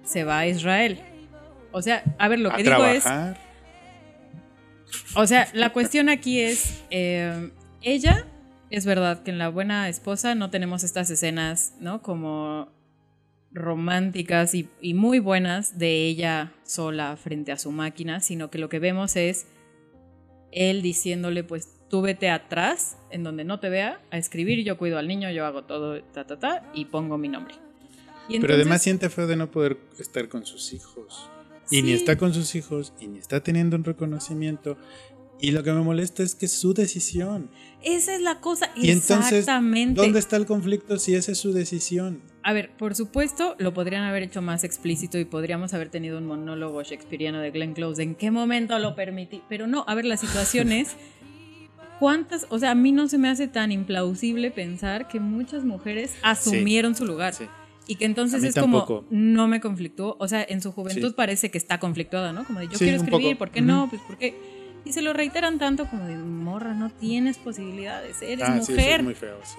se 0.04 0.24
va 0.24 0.40
a 0.40 0.46
Israel. 0.48 1.00
O 1.70 1.80
sea, 1.82 2.02
a 2.18 2.26
ver, 2.26 2.40
lo 2.40 2.50
a 2.52 2.56
que 2.56 2.64
digo 2.64 2.84
es, 2.84 3.04
o 5.14 5.26
sea, 5.26 5.48
la 5.52 5.72
cuestión 5.72 6.08
aquí 6.08 6.40
es, 6.40 6.82
eh, 6.90 7.50
ella, 7.82 8.26
es 8.70 8.84
verdad 8.86 9.22
que 9.22 9.30
en 9.30 9.38
La 9.38 9.48
Buena 9.48 9.88
Esposa 9.88 10.34
no 10.34 10.50
tenemos 10.50 10.84
estas 10.84 11.10
escenas, 11.10 11.74
¿no? 11.78 12.02
Como 12.02 12.72
románticas 13.52 14.54
y, 14.54 14.68
y 14.80 14.94
muy 14.94 15.18
buenas 15.18 15.78
de 15.78 16.06
ella 16.06 16.52
sola 16.64 17.16
frente 17.16 17.52
a 17.52 17.58
su 17.58 17.70
máquina, 17.72 18.20
sino 18.20 18.50
que 18.50 18.58
lo 18.58 18.68
que 18.68 18.78
vemos 18.78 19.16
es 19.16 19.46
él 20.52 20.82
diciéndole, 20.82 21.44
pues 21.44 21.68
tú 21.88 22.02
vete 22.02 22.28
atrás, 22.30 22.96
en 23.10 23.22
donde 23.24 23.44
no 23.44 23.58
te 23.60 23.68
vea, 23.68 24.00
a 24.10 24.18
escribir, 24.18 24.64
yo 24.64 24.78
cuido 24.78 24.98
al 24.98 25.08
niño, 25.08 25.30
yo 25.30 25.44
hago 25.46 25.64
todo, 25.64 26.02
ta, 26.04 26.26
ta, 26.26 26.38
ta, 26.38 26.70
y 26.74 26.84
pongo 26.86 27.18
mi 27.18 27.28
nombre. 27.28 27.54
Y 28.28 28.34
Pero 28.34 28.34
entonces- 28.54 28.56
además 28.56 28.82
siente 28.82 29.08
feo 29.10 29.26
de 29.26 29.36
no 29.36 29.50
poder 29.50 29.78
estar 29.98 30.28
con 30.28 30.46
sus 30.46 30.72
hijos. 30.72 31.28
Y 31.72 31.82
ni 31.82 31.92
está 31.92 32.16
con 32.16 32.34
sus 32.34 32.54
hijos, 32.56 32.92
y 33.00 33.06
ni 33.08 33.18
está 33.18 33.42
teniendo 33.42 33.76
un 33.76 33.84
reconocimiento. 33.84 34.76
Y 35.40 35.52
lo 35.52 35.62
que 35.62 35.72
me 35.72 35.80
molesta 35.82 36.22
es 36.22 36.34
que 36.34 36.46
es 36.46 36.52
su 36.52 36.74
decisión. 36.74 37.50
Esa 37.82 38.14
es 38.14 38.20
la 38.20 38.40
cosa, 38.40 38.70
Y 38.76 38.90
entonces, 38.90 39.40
exactamente. 39.40 40.00
¿dónde 40.00 40.18
está 40.18 40.36
el 40.36 40.46
conflicto 40.46 40.98
si 40.98 41.14
esa 41.14 41.32
es 41.32 41.38
su 41.38 41.52
decisión? 41.52 42.20
A 42.42 42.52
ver, 42.54 42.70
por 42.76 42.94
supuesto, 42.94 43.54
lo 43.58 43.74
podrían 43.74 44.04
haber 44.04 44.22
hecho 44.22 44.40
más 44.40 44.64
explícito 44.64 45.18
y 45.18 45.24
podríamos 45.26 45.74
haber 45.74 45.90
tenido 45.90 46.16
un 46.18 46.26
monólogo 46.26 46.82
shakespeariano 46.82 47.38
de 47.40 47.50
Glenn 47.50 47.74
Close. 47.74 48.02
¿En 48.02 48.14
qué 48.14 48.30
momento 48.30 48.78
lo 48.78 48.94
permití? 48.94 49.42
Pero 49.48 49.66
no, 49.66 49.84
a 49.86 49.94
ver, 49.94 50.06
la 50.06 50.16
situación 50.16 50.72
es. 50.72 50.96
¿Cuántas? 51.98 52.46
O 52.48 52.58
sea, 52.58 52.70
a 52.70 52.74
mí 52.74 52.92
no 52.92 53.08
se 53.08 53.18
me 53.18 53.28
hace 53.28 53.46
tan 53.46 53.72
implausible 53.72 54.50
pensar 54.50 55.06
que 55.06 55.20
muchas 55.20 55.64
mujeres 55.64 56.14
asumieron 56.22 56.94
su 56.94 57.04
lugar. 57.04 57.34
Sí. 57.34 57.44
Y 57.86 57.96
que 57.96 58.06
entonces 58.06 58.42
es 58.42 58.54
tampoco. 58.54 59.04
como, 59.04 59.08
no 59.10 59.48
me 59.48 59.60
conflictuó. 59.60 60.16
O 60.18 60.26
sea, 60.28 60.42
en 60.48 60.62
su 60.62 60.72
juventud 60.72 61.08
Sí. 61.08 61.14
parece 61.14 61.50
que 61.50 61.58
está 61.58 61.78
conflictuada, 61.78 62.32
¿no? 62.32 62.44
Como 62.44 62.60
de, 62.60 62.68
yo 62.68 62.78
quiero 62.78 62.96
escribir. 62.96 63.36
¿por 63.36 63.50
qué 63.50 63.60
no? 63.60 63.88
Pues, 63.90 64.00
¿por 64.02 64.16
qué? 64.16 64.34
Y 64.86 64.92
se 64.94 65.02
lo 65.02 65.12
reiteran 65.12 65.58
tanto 65.58 65.86
como 65.90 66.06
de, 66.06 66.16
morra, 66.16 66.72
no 66.72 66.88
tienes 66.88 67.36
posibilidades, 67.36 68.22
eres 68.22 68.48
Ah, 68.48 68.54
sí, 68.54 68.60
eso 68.62 68.72
mujer. 68.72 69.00
es 69.00 69.04
muy 69.04 69.14
feo, 69.14 69.36
sí. 69.44 69.56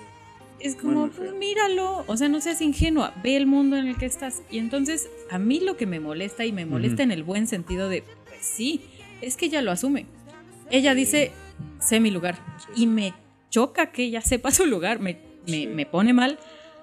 Es 0.64 0.76
como, 0.76 1.09
pues 1.09 1.34
míralo, 1.34 2.03
o 2.07 2.18
sea, 2.18 2.30
no 2.30 2.39
seas 2.41 2.62
ingenua, 2.62 3.14
ve 3.24 3.36
el 3.36 3.47
mundo 3.47 3.78
en 3.78 3.88
el 3.88 3.97
que 3.97 4.05
estás. 4.05 4.41
Y 4.51 4.59
entonces, 4.59 5.09
a 5.30 5.39
mí 5.39 5.59
lo 5.59 5.76
que 5.78 5.86
me 5.88 5.99
molesta, 5.99 6.45
y 6.45 6.51
me 6.51 6.66
molesta 6.66 7.03
en 7.03 7.12
el 7.12 7.24
buen 7.24 7.47
sentido 7.47 7.89
de, 7.89 8.03
pues 8.28 8.39
sí, 8.41 8.82
es 9.22 9.38
que 9.38 9.47
ella 9.47 9.62
lo 9.62 9.72
asume. 9.72 10.05
Ella 10.70 10.93
dice, 10.95 11.32
sé 11.80 11.99
mi 11.99 12.12
lugar. 12.12 12.36
Sí. 12.76 12.84
Y 12.84 12.88
me 12.88 13.14
choca 13.49 13.91
que 13.91 14.03
ella 14.03 14.22
sepa 14.22 14.51
su 14.51 14.66
lugar, 14.66 14.99
me, 14.99 15.18
me, 15.45 15.51
Sí. 15.51 15.68
me 15.68 15.86
pone 15.86 16.14
mal, 16.14 16.38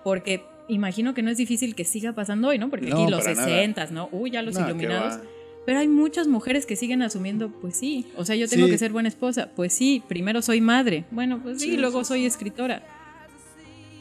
porque 0.04 0.42
imagino 0.68 1.14
que 1.14 1.22
no 1.22 1.30
es 1.30 1.38
difícil 1.38 1.74
que 1.74 1.84
siga 1.84 2.12
pasando 2.12 2.48
hoy, 2.48 2.58
¿no? 2.58 2.68
Porque 2.70 2.86
No, 2.88 3.02
aquí 3.02 3.10
los 3.10 3.20
para 3.22 3.34
nada. 3.34 3.46
60, 3.48 3.86
¿no? 3.92 4.08
Uy, 4.12 4.30
ya 4.32 4.42
los 4.42 4.54
No, 4.54 4.66
iluminados. 4.66 5.18
Pero 5.64 5.78
hay 5.80 5.88
muchas 5.88 6.28
mujeres 6.28 6.64
que 6.66 6.76
siguen 6.76 7.02
asumiendo, 7.02 7.50
pues 7.50 7.76
sí, 7.76 8.06
o 8.16 8.24
sea, 8.24 8.34
yo 8.36 8.48
tengo 8.48 8.66
Sí. 8.66 8.72
que 8.72 8.78
ser 8.78 8.90
buena 8.90 9.08
esposa, 9.08 9.50
pues 9.54 9.72
sí, 9.72 10.02
primero 10.08 10.40
soy 10.42 10.60
madre, 10.62 11.04
bueno, 11.10 11.40
pues 11.42 11.60
sí, 11.60 11.76
luego 11.76 12.04
soy 12.04 12.24
escritora. 12.26 12.82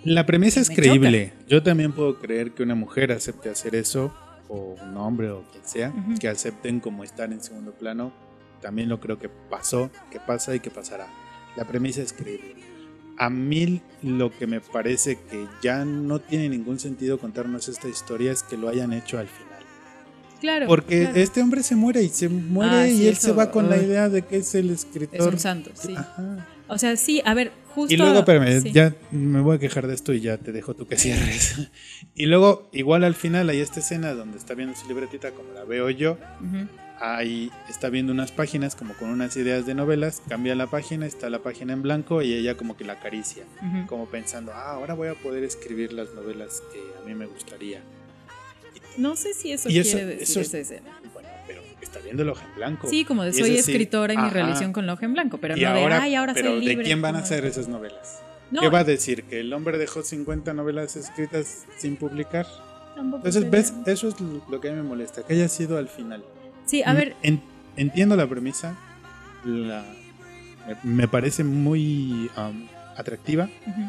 La 0.08 0.26
premisa 0.26 0.62
es 0.62 0.70
creíble. 0.70 1.34
Yo 1.50 1.62
también 1.62 1.92
puedo 1.92 2.18
creer 2.18 2.52
que 2.52 2.64
una 2.64 2.76
mujer 2.76 3.12
acepte 3.12 3.50
hacer 3.50 3.76
eso, 3.76 4.14
o 4.48 4.78
un 4.82 4.96
hombre 4.96 5.30
o 5.32 5.44
quien 5.52 5.68
sea, 5.68 5.94
que 6.18 6.30
acepten 6.30 6.80
como 6.80 7.04
estar 7.04 7.30
en 7.34 7.44
segundo 7.44 7.74
plano. 7.74 8.14
También 8.62 8.88
lo 8.88 9.02
creo 9.02 9.20
que 9.20 9.28
pasó, 9.28 9.92
que 10.10 10.22
pasa 10.22 10.56
y 10.56 10.62
que 10.62 10.72
pasará. 10.72 11.08
La 11.58 11.68
premisa 11.68 12.02
es 12.02 12.14
creíble. 12.14 12.56
A 13.18 13.30
mí 13.30 13.82
lo 14.02 14.32
que 14.32 14.48
me 14.48 14.62
parece 14.62 15.18
que 15.30 15.46
ya 15.62 15.84
no 15.84 16.20
tiene 16.20 16.48
ningún 16.48 16.80
sentido 16.80 17.20
contarnos 17.20 17.68
esta 17.68 17.90
historia 17.90 18.32
es 18.32 18.44
que 18.44 18.56
lo 18.56 18.70
hayan 18.70 18.94
hecho 18.94 19.20
al 19.20 19.28
final. 19.28 19.60
Claro. 20.40 20.68
Porque 20.68 21.02
claro. 21.02 21.20
este 21.20 21.42
hombre 21.42 21.64
se 21.64 21.76
muere 21.76 22.02
y 22.02 22.10
se 22.10 22.30
muere 22.30 22.72
Ah, 22.76 22.88
y 22.88 23.00
sí, 23.00 23.08
él 23.10 23.18
se 23.18 23.34
va 23.34 23.52
con 23.52 23.70
la 23.70 23.76
idea 23.76 24.08
de 24.08 24.22
que 24.22 24.38
es 24.38 24.56
el 24.56 24.70
escritor. 24.70 25.20
es 25.20 25.34
un 25.34 25.40
santo, 25.40 25.72
sí. 25.74 25.96
Ajá. 25.98 26.48
O 26.70 26.78
sea, 26.78 26.96
sí, 26.96 27.22
a 27.26 27.34
ver, 27.34 27.52
justo. 27.78 27.94
Y 27.94 27.98
luego, 27.98 28.20
espérame, 28.20 28.62
sí. 28.62 28.72
ya 28.72 28.94
me 29.12 29.40
voy 29.42 29.56
a 29.56 29.60
quejar 29.60 29.88
de 29.88 29.94
esto 29.94 30.12
y 30.14 30.20
ya 30.22 30.38
te 30.38 30.52
dejo 30.52 30.74
tú 30.74 30.88
que 30.88 30.98
cierres. 30.98 31.70
y 32.16 32.26
luego, 32.26 32.70
igual 32.74 33.04
al 33.04 33.16
final 33.16 33.50
hay 33.50 33.60
esta 33.60 33.80
escena 33.80 34.14
donde 34.14 34.38
está 34.38 34.54
viendo 34.56 34.76
su 34.76 34.88
libretita 34.88 35.32
como 35.32 35.54
la 35.54 35.64
veo 35.64 35.90
yo. 35.90 36.18
Ahí 37.00 37.52
está 37.70 37.90
viendo 37.90 38.12
unas 38.12 38.32
páginas 38.32 38.76
como 38.76 38.96
con 38.96 39.10
unas 39.10 39.38
ideas 39.38 39.68
de 39.68 39.76
novelas. 39.76 40.22
Cambia 40.28 40.56
la 40.56 40.66
página, 40.66 41.06
está 41.06 41.30
la 41.30 41.40
página 41.44 41.74
en 41.74 41.84
blanco 41.84 42.24
y 42.24 42.34
ella 42.34 42.58
como 42.58 42.76
que 42.76 42.84
la 42.86 42.94
acaricia. 42.94 43.44
Como 43.88 44.08
pensando, 44.08 44.52
ah, 44.54 44.72
ahora 44.72 44.96
voy 44.96 45.08
a 45.10 45.14
poder 45.14 45.44
escribir 45.44 45.94
las 45.94 46.14
novelas 46.16 46.64
que 46.74 46.80
a 47.00 47.06
mí 47.08 47.14
me 47.14 47.28
gustaría. 47.28 47.82
No 48.98 49.16
sé 49.16 49.36
si 49.36 49.52
eso 49.52 49.70
Y 49.70 49.74
quiere 49.74 49.88
eso- 49.90 49.98
decir 50.00 50.22
eso 50.24 50.40
es- 50.42 50.48
esa 50.48 50.58
escena. 50.58 51.00
Está 51.88 52.00
viendo 52.00 52.24
el 52.24 52.30
hoja 52.30 52.46
en 52.46 52.56
blanco. 52.56 52.88
Sí, 52.90 53.06
como 53.06 53.24
de 53.24 53.32
soy 53.34 53.56
eso 53.56 53.64
sí, 53.66 53.72
escritora 53.72 54.14
y 54.14 54.18
mi 54.18 54.24
ajá. 54.24 54.34
relación 54.34 54.74
con 54.74 54.86
la 54.86 54.94
hoja 54.94 55.06
en 55.06 55.14
blanco, 55.14 55.38
pero 55.40 55.56
y 55.58 55.62
no 55.62 55.70
ahora, 55.70 55.96
de, 55.98 56.02
ay, 56.04 56.16
ahora 56.16 56.34
pero 56.34 56.50
soy 56.52 56.60
libre. 56.60 56.76
¿de 56.78 56.84
quién 56.84 57.02
van 57.02 57.16
a 57.16 57.26
ser 57.26 57.46
esas 57.46 57.68
novelas? 57.68 58.22
No, 58.52 58.62
¿Qué 58.62 58.70
va 58.70 58.80
a 58.80 58.84
decir? 58.84 59.24
¿Que 59.24 59.40
el 59.40 59.52
hombre 59.54 59.78
dejó 59.78 60.04
50 60.04 60.54
novelas 60.54 60.96
escritas 60.96 61.66
sin 61.78 61.96
publicar? 61.96 62.46
tampoco 62.96 63.18
Entonces, 63.28 63.44
sería- 63.44 63.50
¿ves? 63.52 63.74
Eso 63.86 64.08
es 64.10 64.16
lo 64.50 64.60
que 64.62 64.70
a 64.70 64.72
mí 64.72 64.78
me 64.78 64.84
molesta, 64.84 65.22
que 65.24 65.34
haya 65.34 65.48
sido 65.48 65.78
al 65.78 65.88
final. 65.88 66.24
Sí, 66.66 66.82
a 66.84 66.94
ver, 66.94 67.16
En- 67.24 67.42
entiendo 67.76 68.16
la 68.16 68.28
premisa, 68.28 68.76
la, 69.46 69.84
me, 70.84 70.92
me 71.04 71.08
parece 71.08 71.44
muy 71.44 72.30
um, 72.38 72.68
atractiva, 72.98 73.50
ujú. 73.66 73.82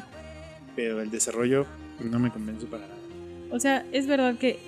pero 0.76 1.00
el 1.00 1.10
desarrollo 1.10 1.66
no 2.00 2.18
me 2.18 2.30
convence 2.30 2.66
para 2.66 2.82
nada. 2.86 2.94
O 3.50 3.58
sea, 3.58 3.84
es 3.92 4.06
verdad 4.06 4.36
que, 4.36 4.58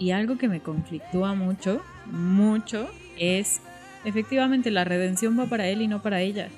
y 0.00 0.12
algo 0.12 0.38
que 0.38 0.48
me 0.48 0.60
conflictúa 0.60 1.34
mucho, 1.34 1.82
mucho, 2.06 2.88
es 3.18 3.60
efectivamente 4.04 4.70
la 4.70 4.84
redención 4.84 5.38
va 5.38 5.44
para 5.46 5.68
él 5.68 5.82
y 5.82 5.88
no 5.88 6.00
para 6.02 6.22
ella. 6.22 6.48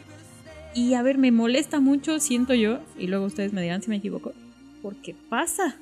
Y 0.74 0.94
a 0.94 1.02
ver, 1.02 1.18
me 1.18 1.32
molesta 1.32 1.80
mucho, 1.80 2.20
siento 2.20 2.54
yo, 2.54 2.78
y 2.96 3.08
luego 3.08 3.26
ustedes 3.26 3.52
me 3.52 3.60
dirán 3.60 3.82
si 3.82 3.90
me 3.90 3.96
equivoco, 3.96 4.32
porque 4.80 5.14
pasa. 5.28 5.76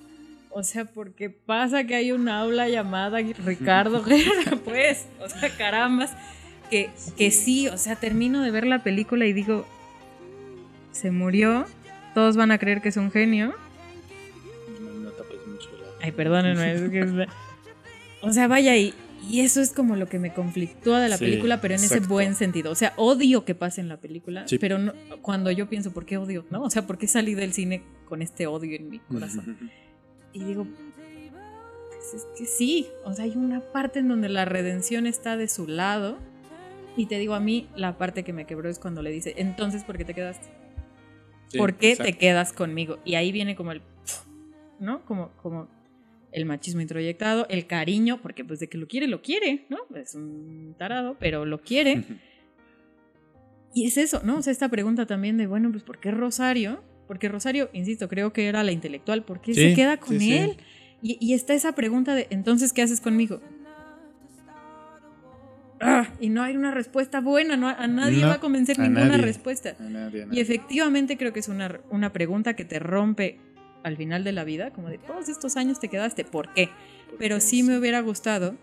O 0.53 0.65
sea, 0.65 0.85
porque 0.87 1.29
pasa 1.31 1.85
que 1.85 1.95
hay 1.95 2.11
un 2.13 2.29
aula 2.29 2.69
llamada 2.69 3.19
Ricardo 3.19 4.03
Guerra, 4.05 4.57
pues. 4.65 5.07
O 5.21 5.29
sea, 5.29 5.49
carambas. 5.57 6.13
Que, 6.71 6.89
que 7.17 7.31
sí, 7.31 7.69
o 7.69 7.77
sea, 7.77 7.95
termino 7.97 8.43
de 8.43 8.51
ver 8.51 8.67
la 8.67 8.83
película 8.83 9.27
y 9.27 9.33
digo, 9.33 9.67
se 10.93 11.11
murió, 11.11 11.67
todos 12.15 12.37
van 12.37 12.51
a 12.53 12.59
creer 12.59 12.81
que 12.81 12.89
es 12.89 12.97
un 12.97 13.11
genio, 13.11 13.55
No, 14.81 14.91
no 15.01 15.11
tapes 15.11 15.47
mucho 15.47 15.69
la... 15.79 16.05
Ay, 16.05 16.13
perdónenme. 16.13 16.73
es 16.73 16.91
que 16.91 17.01
es- 17.01 17.29
O 18.23 18.33
sea, 18.33 18.49
vaya, 18.49 18.77
y, 18.77 18.95
y 19.29 19.41
eso 19.41 19.61
es 19.61 19.71
como 19.73 19.97
lo 19.97 20.09
que 20.09 20.18
me 20.18 20.33
conflictúa 20.35 21.01
de 21.01 21.09
la 21.09 21.16
Sí, 21.16 21.25
película, 21.25 21.61
pero 21.61 21.75
en 21.75 21.81
ese 21.81 21.95
exacto. 21.95 22.09
buen 22.14 22.35
sentido. 22.35 22.71
O 22.71 22.75
sea, 22.75 22.93
odio 22.97 23.45
que 23.45 23.55
pase 23.55 23.81
en 23.81 23.89
la 23.89 23.99
película, 23.99 24.47
Sí. 24.47 24.59
pero 24.59 24.79
no- 24.79 24.93
cuando 25.23 25.51
yo 25.51 25.68
pienso, 25.68 25.93
¿por 25.93 26.05
qué 26.07 26.16
odio? 26.18 26.45
¿No? 26.51 26.62
O 26.62 26.71
sea, 26.71 26.87
¿por 26.87 26.99
qué 26.99 27.07
salí 27.07 27.35
del 27.35 27.53
cine 27.53 27.83
con 28.07 28.23
este 28.23 28.47
odio 28.47 28.77
en 28.77 28.89
mi 28.91 28.99
corazón? 28.99 29.71
Y 30.33 30.45
digo, 30.45 30.66
pues 31.89 32.14
es 32.14 32.27
que 32.39 32.47
sí, 32.47 32.87
o 33.05 33.12
sea, 33.12 33.25
hay 33.25 33.33
una 33.37 33.61
parte 33.61 33.99
en 33.99 34.09
donde 34.09 34.29
la 34.29 34.45
redención 34.45 35.07
está 35.07 35.37
de 35.37 35.49
su 35.49 35.66
lado. 35.66 36.18
Y 36.97 37.07
te 37.07 37.18
digo, 37.18 37.35
a 37.35 37.41
mí 37.41 37.68
la 37.77 37.97
parte 37.99 38.25
que 38.25 38.33
me 38.33 38.47
quebró 38.47 38.68
es 38.68 38.79
cuando 38.79 39.03
le 39.03 39.11
dice, 39.11 39.35
entonces, 39.39 39.85
¿por 39.85 39.97
qué 39.97 40.05
te 40.05 40.12
quedaste? 40.14 40.49
Sí, 41.49 41.59
¿Por 41.59 41.75
qué 41.75 41.93
exacto. 41.93 42.12
te 42.12 42.18
quedas 42.18 42.53
conmigo? 42.53 42.99
Y 43.05 43.14
ahí 43.14 43.33
viene 43.33 43.55
como 43.57 43.73
el, 43.73 43.83
¿no? 44.79 45.05
Como, 45.05 45.31
como 45.43 45.68
el 46.33 46.45
machismo 46.45 46.81
introyectado, 46.81 47.47
el 47.49 47.66
cariño, 47.66 48.20
porque 48.22 48.45
pues 48.45 48.61
de 48.61 48.68
que 48.68 48.78
lo 48.78 48.87
quiere, 48.87 49.07
lo 49.09 49.22
quiere, 49.22 49.66
¿no? 49.68 49.78
Es 49.97 50.14
un 50.14 50.74
tarado, 50.78 51.16
pero 51.18 51.45
lo 51.45 51.61
quiere. 51.61 52.05
Y 53.74 53.87
es 53.87 53.97
eso, 53.97 54.20
¿no? 54.24 54.39
O 54.39 54.43
sea, 54.43 54.53
esta 54.53 54.68
pregunta 54.68 55.07
también 55.07 55.37
de, 55.37 55.47
bueno, 55.47 55.70
pues 55.70 55.83
¿por 55.83 55.99
qué 55.99 56.11
Rosario? 56.11 56.83
Porque 57.07 57.28
Rosario, 57.28 57.70
insisto, 57.72 58.09
creo 58.09 58.33
que 58.33 58.47
era 58.47 58.62
la 58.62 58.72
intelectual, 58.72 59.24
¿por 59.24 59.41
qué 59.41 59.55
se 59.55 59.74
queda 59.74 59.97
con 59.99 60.18
sí, 60.18 60.26
sí. 60.26 60.33
él? 60.37 60.57
Y, 61.03 61.16
y 61.20 61.35
está 61.35 61.55
esa 61.55 61.74
pregunta 61.74 62.14
de, 62.14 62.26
entonces, 62.31 62.72
¿qué 62.72 62.83
haces 62.83 63.01
conmigo? 63.01 63.41
Ah, 65.83 66.09
y 66.20 66.28
no 66.28 66.43
hay 66.43 66.57
una 66.57 66.72
respuesta 66.72 67.20
buena, 67.20 67.57
no, 67.57 67.66
a 67.68 67.87
nadie 67.87 68.20
No, 68.20 68.28
va 68.28 68.35
a 68.35 68.41
convencer 68.41 68.78
a 68.78 68.83
ninguna 68.83 69.07
nadie. 69.09 69.22
respuesta. 69.22 69.76
A 69.81 69.83
nadie, 69.85 70.24
a 70.24 70.26
Y 70.31 70.39
efectivamente 70.41 71.16
creo 71.16 71.33
que 71.33 71.41
es 71.41 71.49
una, 71.49 71.81
una 71.89 72.12
pregunta 72.12 72.55
que 72.55 72.66
te 72.66 72.78
rompe 72.78 73.39
al 73.83 73.97
final 73.97 74.24
de 74.24 74.33
la 74.33 74.45
vida, 74.45 74.70
como 74.72 74.89
de 74.89 74.99
todos 74.99 75.28
estos 75.28 75.57
años 75.57 75.81
te 75.81 75.89
quedaste, 75.89 76.24
¿por 76.24 76.53
qué? 76.53 76.68
Pero 77.18 77.41
sí 77.41 77.62
me 77.62 77.78
hubiera 77.78 78.01
gustado, 78.01 78.57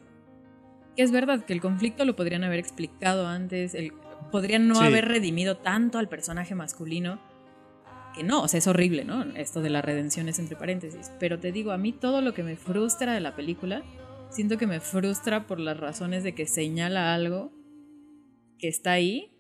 que 0.96 1.04
es 1.04 1.12
verdad 1.12 1.46
que 1.46 1.54
el 1.54 1.62
conflicto 1.62 2.06
lo 2.06 2.16
podrían 2.16 2.44
haber 2.44 2.60
explicado 2.60 3.28
antes, 3.28 3.74
el, 3.76 3.94
podrían 4.32 4.68
no 4.68 4.76
Sí. 4.76 4.84
haber 4.86 5.06
redimido 5.08 5.58
tanto 5.58 5.98
al 6.00 6.08
personaje 6.10 6.56
masculino, 6.56 7.20
que 8.16 8.24
no, 8.24 8.42
o 8.42 8.48
sea, 8.48 8.58
es 8.58 8.68
horrible, 8.68 9.06
¿no? 9.06 9.24
Esto 9.36 9.62
de 9.62 9.70
la 9.70 9.82
redención 9.82 10.28
es 10.28 10.40
entre 10.40 10.56
paréntesis, 10.56 11.12
pero 11.20 11.40
te 11.40 11.52
digo, 11.52 11.72
a 11.72 11.78
mí 11.78 11.92
todo 11.94 12.22
lo 12.22 12.34
que 12.34 12.42
me 12.44 12.56
frustra 12.56 13.14
de 13.14 13.20
la 13.20 13.36
película, 13.36 13.84
siento 14.30 14.58
que 14.58 14.66
me 14.68 14.80
frustra 14.80 15.46
por 15.46 15.60
las 15.60 15.78
razones 15.80 16.24
de 16.24 16.34
que 16.34 16.48
señala 16.48 17.14
algo 17.14 17.52
que 18.58 18.68
está 18.68 18.94
ahí 18.94 19.32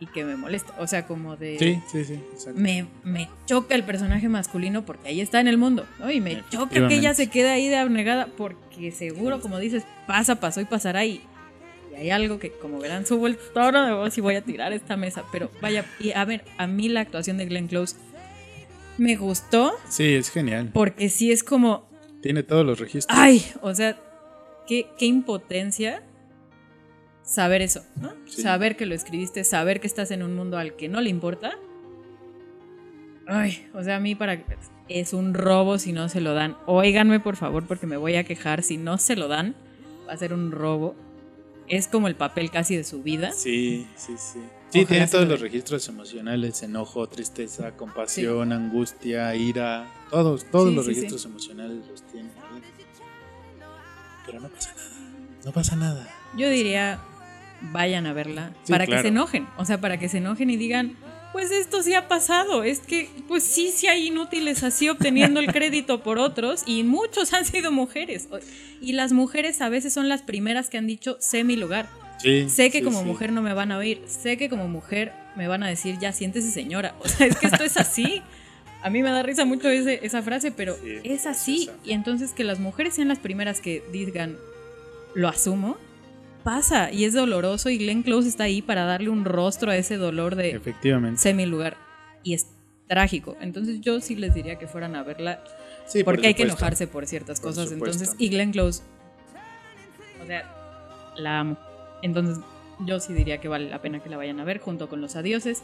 y 0.00 0.06
que 0.06 0.24
me 0.24 0.36
molesta, 0.36 0.72
o 0.78 0.86
sea, 0.86 1.06
como 1.06 1.36
de 1.36 1.58
Sí, 1.58 1.80
sí, 1.90 2.04
sí, 2.04 2.14
exacto. 2.32 2.60
me, 2.60 2.86
me 3.02 3.28
choca 3.46 3.74
el 3.74 3.82
personaje 3.84 4.28
masculino 4.28 4.84
porque 4.86 5.08
ahí 5.08 5.20
está 5.20 5.40
en 5.40 5.48
el 5.48 5.58
mundo, 5.58 5.86
¿no? 5.98 6.10
Y 6.10 6.20
me 6.20 6.42
choca 6.50 6.86
que 6.88 6.94
ella 6.94 7.14
se 7.14 7.28
quede 7.28 7.50
ahí 7.50 7.68
de 7.68 7.76
abnegada 7.76 8.28
porque 8.36 8.92
seguro, 8.92 9.40
como 9.40 9.58
dices, 9.58 9.82
pasa, 10.06 10.38
pasó 10.38 10.60
y 10.60 10.66
pasará 10.66 11.04
y, 11.04 11.20
y 11.92 11.96
hay 11.96 12.10
algo 12.10 12.38
que, 12.38 12.52
como 12.52 12.78
verán, 12.78 13.06
subo 13.06 13.26
el 13.26 13.36
tono 13.52 13.84
de 13.86 13.92
voz 13.92 14.16
y 14.16 14.20
voy 14.20 14.36
a 14.36 14.42
tirar 14.42 14.72
esta 14.72 14.96
mesa. 14.96 15.24
Pero 15.32 15.50
vaya, 15.60 15.84
y 15.98 16.12
a 16.12 16.24
ver, 16.24 16.44
a 16.58 16.66
mí 16.68 16.88
la 16.88 17.00
actuación 17.00 17.36
de 17.38 17.46
Glenn 17.46 17.66
Close 17.66 17.96
me 18.98 19.16
gustó 19.16 19.72
Sí, 19.88 20.14
es 20.14 20.30
genial. 20.30 20.70
porque 20.72 21.08
sí 21.08 21.32
es 21.32 21.42
como, 21.42 21.88
Tiene 22.22 22.42
todos 22.44 22.64
los 22.64 22.78
registros. 22.78 23.18
ay, 23.18 23.44
o 23.62 23.74
sea, 23.74 23.96
qué, 24.68 24.86
qué 24.96 25.06
impotencia 25.06 26.02
saber 27.28 27.60
eso, 27.62 27.84
¿no? 28.00 28.12
Sí. 28.26 28.40
Saber 28.42 28.76
que 28.76 28.86
lo 28.86 28.94
escribiste, 28.94 29.44
saber 29.44 29.80
que 29.80 29.86
estás 29.86 30.10
en 30.10 30.22
un 30.22 30.34
mundo 30.34 30.56
al 30.56 30.74
que 30.76 30.88
no 30.88 31.00
le 31.02 31.10
importa. 31.10 31.52
Ay, 33.26 33.68
o 33.74 33.82
sea, 33.84 33.96
a 33.96 34.00
mí 34.00 34.14
para 34.14 34.42
es 34.88 35.12
un 35.12 35.34
robo 35.34 35.78
si 35.78 35.92
no 35.92 36.08
se 36.08 36.22
lo 36.22 36.32
dan. 36.32 36.56
Óiganme 36.66 37.20
por 37.20 37.36
favor 37.36 37.66
porque 37.66 37.86
me 37.86 37.98
voy 37.98 38.16
a 38.16 38.24
quejar 38.24 38.62
si 38.62 38.78
no 38.78 38.96
se 38.96 39.16
lo 39.16 39.28
dan, 39.28 39.54
va 40.08 40.14
a 40.14 40.16
ser 40.16 40.32
un 40.32 40.50
robo. 40.50 40.94
Es 41.68 41.86
como 41.86 42.08
el 42.08 42.14
papel 42.16 42.50
casi 42.50 42.74
de 42.76 42.84
su 42.84 43.02
vida. 43.02 43.30
Sí, 43.32 43.86
sí, 43.94 44.14
sí. 44.16 44.40
Sí, 44.70 44.80
Ojalá 44.80 44.86
tiene 44.88 45.06
todos 45.08 45.24
lo 45.24 45.30
los 45.32 45.40
registros 45.42 45.86
emocionales, 45.88 46.62
enojo, 46.62 47.06
tristeza, 47.08 47.72
compasión, 47.76 48.52
angustia, 48.52 49.34
ira, 49.34 49.86
todos, 50.10 50.44
todos 50.46 50.70
Sí, 50.70 50.74
los 50.74 50.86
sí, 50.86 50.94
sí. 50.94 51.00
registros 51.00 51.24
emocionales 51.26 51.86
los 51.86 52.02
tiene. 52.04 52.30
Pero 54.24 54.40
no 54.40 54.48
pasa 54.48 54.74
nada, 54.74 54.90
no 55.44 55.52
pasa 55.52 55.76
nada. 55.76 56.08
Yo 56.36 56.50
diría, 56.50 56.98
vayan 57.60 58.06
a 58.06 58.12
verla 58.12 58.52
Sí, 58.64 58.72
para 58.72 58.86
que 58.86 59.00
se 59.00 59.08
enojen. 59.08 59.46
O 59.56 59.64
sea, 59.64 59.80
para 59.80 59.98
que 59.98 60.08
se 60.08 60.18
enojen 60.18 60.50
y 60.50 60.56
digan, 60.56 60.96
pues 61.32 61.50
esto 61.50 61.82
sí 61.82 61.94
ha 61.94 62.08
pasado. 62.08 62.62
Es 62.64 62.80
que, 62.80 63.08
pues 63.28 63.42
sí, 63.42 63.70
sí 63.74 63.86
hay 63.86 64.06
inútiles 64.08 64.62
así 64.62 64.88
obteniendo 64.88 65.40
el 65.40 65.46
crédito 65.52 66.02
por 66.02 66.18
otros 66.18 66.62
y 66.66 66.82
muchos 66.84 67.32
han 67.32 67.44
sido 67.44 67.70
mujeres. 67.72 68.28
Y 68.80 68.92
las 68.92 69.12
mujeres 69.12 69.60
a 69.60 69.68
veces 69.68 69.92
son 69.92 70.08
las 70.08 70.22
primeras 70.22 70.70
que 70.70 70.78
han 70.78 70.86
dicho, 70.86 71.16
sé 71.20 71.44
mi 71.44 71.56
lugar. 71.56 71.88
Sí, 72.20 72.48
Sé 72.48 72.70
que 72.70 72.78
sí, 72.78 72.84
como 72.84 73.04
mujer 73.04 73.30
no 73.32 73.42
me 73.42 73.52
van 73.54 73.70
a 73.72 73.78
oír. 73.78 74.02
Sé 74.06 74.36
que 74.36 74.48
como 74.48 74.66
mujer 74.68 75.12
me 75.36 75.46
van 75.46 75.62
a 75.62 75.68
decir, 75.68 75.98
ya 76.00 76.12
siéntese 76.12 76.50
señora. 76.50 76.94
O 77.00 77.08
sea, 77.08 77.26
es 77.26 77.36
que 77.36 77.46
esto 77.46 77.62
es 77.62 77.76
así. 77.76 78.22
A 78.82 78.90
mí 78.90 79.02
me 79.02 79.10
da 79.10 79.22
risa 79.22 79.44
mucho 79.44 79.68
ese- 79.68 80.04
esa 80.04 80.22
frase, 80.22 80.50
pero 80.52 80.76
es 81.04 81.26
así. 81.26 81.68
es 81.68 81.88
y 81.88 81.92
entonces 81.92 82.32
que 82.32 82.42
las 82.44 82.58
mujeres 82.60 82.94
sean 82.94 83.08
las 83.08 83.18
primeras 83.18 83.60
que 83.60 83.82
digan, 83.92 84.36
lo 85.14 85.28
asumo, 85.28 85.76
pasa. 86.44 86.90
Y 86.92 87.04
es 87.04 87.14
doloroso 87.14 87.70
y 87.70 87.78
Glenn 87.78 88.02
Close 88.02 88.28
está 88.28 88.44
ahí 88.44 88.62
para 88.62 88.84
darle 88.84 89.10
un 89.10 89.24
rostro 89.24 89.70
a 89.70 89.76
ese 89.76 89.96
dolor 89.96 90.34
de 90.36 90.50
Efectivamente. 90.50 91.20
sé 91.20 91.34
mi 91.34 91.46
lugar. 91.46 91.76
Y 92.22 92.34
es 92.34 92.46
trágico. 92.86 93.36
Entonces 93.40 93.80
yo 93.80 94.00
sí 94.00 94.16
les 94.16 94.34
diría 94.34 94.56
que 94.58 94.66
fueran 94.66 94.96
a 94.96 95.02
verla 95.02 95.42
Sí, 95.86 96.04
por 96.04 96.14
porque 96.14 96.28
hay 96.28 96.34
que 96.34 96.42
enojarse 96.42 96.86
por 96.86 97.06
ciertas 97.06 97.40
Por 97.40 97.50
cosas. 97.50 97.68
supuesto. 97.70 97.98
Entonces, 98.02 98.16
y 98.18 98.28
Glenn 98.28 98.52
Close, 98.52 98.82
o 100.22 100.26
sea, 100.26 101.12
la 101.16 101.40
amo. 101.40 101.58
Entonces, 102.02 102.38
yo 102.86 103.00
sí 103.00 103.12
diría 103.14 103.38
que 103.38 103.48
vale 103.48 103.68
la 103.68 103.80
pena 103.80 104.00
que 104.02 104.08
la 104.10 104.16
vayan 104.16 104.38
a 104.40 104.44
ver 104.44 104.58
junto 104.60 104.88
con 104.88 105.00
los 105.00 105.16
adioses. 105.16 105.62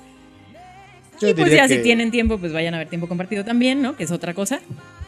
Yo 1.21 1.29
y 1.29 1.35
pues 1.35 1.53
ya 1.53 1.69
que- 1.69 1.77
si 1.77 1.83
tienen 1.83 2.11
tiempo, 2.11 2.39
pues 2.39 2.53
vayan 2.53 2.75
a 2.75 2.79
ver 2.79 2.89
tiempo 2.89 3.07
compartido 3.07 3.45
también, 3.45 3.81
¿no? 3.83 3.97
Que 3.97 4.05
es 4.05 4.11
otra 4.11 4.35
cosa. 4.35 4.61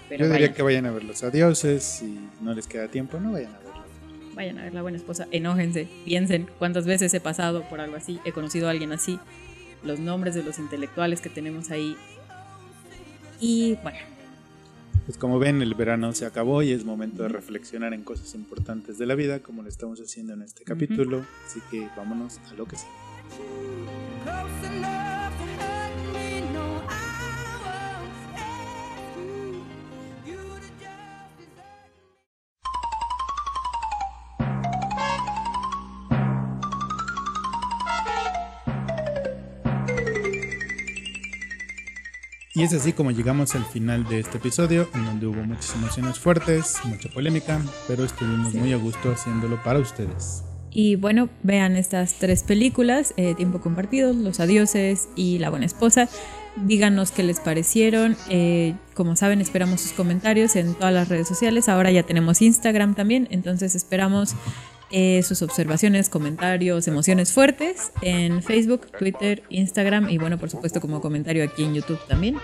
Pero 0.08 0.20
Yo 0.24 0.30
diría 0.30 0.46
vayan, 0.48 0.54
que 0.54 0.62
vayan 0.62 0.86
a 0.86 0.92
ver 0.92 1.02
los 1.04 1.24
adioses, 1.24 1.82
si 1.82 2.18
no 2.40 2.54
les 2.54 2.66
queda 2.68 2.86
tiempo, 2.88 3.18
no 3.18 3.32
vayan 3.32 3.52
a 3.54 3.58
verlo. 3.58 3.65
Vayan 4.36 4.58
a 4.58 4.64
ver 4.64 4.74
la 4.74 4.82
buena 4.82 4.98
esposa. 4.98 5.26
Enójense, 5.32 5.88
piensen 6.04 6.48
cuántas 6.58 6.86
veces 6.86 7.12
he 7.14 7.20
pasado 7.20 7.62
por 7.68 7.80
algo 7.80 7.96
así, 7.96 8.20
he 8.24 8.30
conocido 8.30 8.68
a 8.68 8.70
alguien 8.70 8.92
así, 8.92 9.18
los 9.82 9.98
nombres 9.98 10.34
de 10.36 10.44
los 10.44 10.58
intelectuales 10.60 11.20
que 11.20 11.30
tenemos 11.30 11.70
ahí. 11.72 11.96
Y 13.40 13.74
bueno, 13.82 13.98
Pues 15.06 15.18
como 15.18 15.38
ven, 15.38 15.62
el 15.62 15.74
verano 15.74 16.12
se 16.12 16.26
acabó 16.26 16.62
y 16.62 16.72
es 16.72 16.84
momento 16.84 17.22
de 17.22 17.28
reflexionar 17.30 17.94
en 17.94 18.02
cosas 18.02 18.34
importantes 18.34 18.98
de 18.98 19.06
la 19.06 19.14
vida, 19.14 19.40
como 19.40 19.62
lo 19.62 19.68
estamos 19.68 20.00
haciendo 20.00 20.34
en 20.34 20.42
este 20.42 20.64
capítulo. 20.64 21.24
Así 21.46 21.60
que 21.70 21.88
vámonos 21.96 22.38
a 22.50 22.54
lo 22.54 22.66
que 22.66 22.76
sigue. 22.76 22.90
Y 42.56 42.62
es 42.62 42.72
así 42.72 42.94
como 42.94 43.10
llegamos 43.10 43.54
al 43.54 43.66
final 43.66 44.08
de 44.08 44.20
este 44.20 44.38
episodio, 44.38 44.88
en 44.94 45.04
donde 45.04 45.26
hubo 45.26 45.42
muchas 45.42 45.74
emociones 45.74 46.18
fuertes, 46.18 46.76
mucha 46.84 47.10
polémica, 47.10 47.60
pero 47.86 48.02
estuvimos 48.02 48.54
muy 48.54 48.72
a 48.72 48.78
gusto 48.78 49.10
haciéndolo 49.10 49.62
para 49.62 49.78
ustedes. 49.78 50.42
Y 50.70 50.96
bueno, 50.96 51.28
vean 51.42 51.76
estas 51.76 52.14
tres 52.14 52.44
películas, 52.44 53.12
eh, 53.18 53.34
Tiempo 53.34 53.60
Compartido, 53.60 54.14
Los 54.14 54.40
Adioses 54.40 55.10
y 55.16 55.38
La 55.38 55.50
Buena 55.50 55.66
Esposa. 55.66 56.08
díganos 56.64 57.10
qué 57.10 57.24
les 57.24 57.40
parecieron. 57.40 58.16
Eh, 58.30 58.74
como 58.94 59.16
saben, 59.16 59.42
esperamos 59.42 59.82
sus 59.82 59.92
comentarios 59.92 60.56
en 60.56 60.72
todas 60.72 60.94
las 60.94 61.10
redes 61.10 61.28
sociales. 61.28 61.68
Ahora 61.68 61.90
ya 61.90 62.04
tenemos 62.04 62.40
Instagram 62.40 62.94
también, 62.94 63.28
entonces 63.30 63.74
esperamos 63.74 64.34
eh, 64.90 65.22
sus 65.22 65.42
observaciones, 65.42 66.08
comentarios, 66.08 66.86
emociones 66.88 67.32
fuertes 67.32 67.92
en 68.02 68.42
Facebook, 68.42 68.86
Twitter, 68.98 69.42
Instagram 69.48 70.08
y 70.08 70.18
bueno, 70.18 70.38
por 70.38 70.50
supuesto 70.50 70.80
como 70.80 71.00
comentario 71.00 71.44
aquí 71.44 71.64
en 71.64 71.74
YouTube 71.74 71.98
también. 72.06 72.36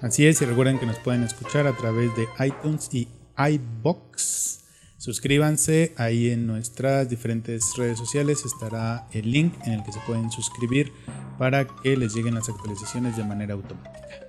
Así 0.00 0.26
es, 0.26 0.40
y 0.40 0.44
recuerden 0.44 0.78
que 0.78 0.86
nos 0.86 0.98
pueden 0.98 1.22
escuchar 1.22 1.66
a 1.66 1.76
través 1.76 2.10
de 2.16 2.26
iTunes 2.46 2.88
y 2.92 3.08
iBox. 3.36 4.60
Suscríbanse 4.96 5.94
ahí 5.96 6.30
en 6.30 6.46
nuestras 6.46 7.08
diferentes 7.08 7.74
redes 7.76 7.98
sociales. 7.98 8.44
Estará 8.44 9.06
el 9.12 9.32
link 9.32 9.54
en 9.64 9.72
el 9.72 9.82
que 9.82 9.92
se 9.92 10.00
pueden 10.00 10.30
suscribir 10.30 10.92
para 11.38 11.66
que 11.66 11.96
les 11.96 12.14
lleguen 12.14 12.34
las 12.34 12.48
actualizaciones 12.48 13.16
de 13.16 13.24
manera 13.24 13.54
automática. 13.54 14.26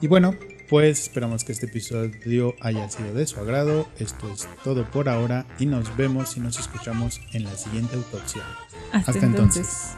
Y 0.00 0.06
bueno, 0.08 0.34
pues 0.70 1.00
esperamos 1.00 1.42
que 1.42 1.50
este 1.50 1.66
episodio 1.66 2.54
haya 2.60 2.88
sido 2.88 3.12
de 3.12 3.26
su 3.26 3.40
agrado. 3.40 3.88
Esto 3.98 4.30
es 4.32 4.48
todo 4.62 4.88
por 4.88 5.08
ahora 5.08 5.44
y 5.58 5.66
nos 5.66 5.96
vemos 5.96 6.36
y 6.36 6.40
nos 6.40 6.60
escuchamos 6.60 7.20
en 7.32 7.42
la 7.42 7.56
siguiente 7.56 7.96
autopsia. 7.96 8.44
Hasta, 8.92 9.10
Hasta 9.10 9.26
entonces. 9.26 9.66
entonces. 9.66 9.96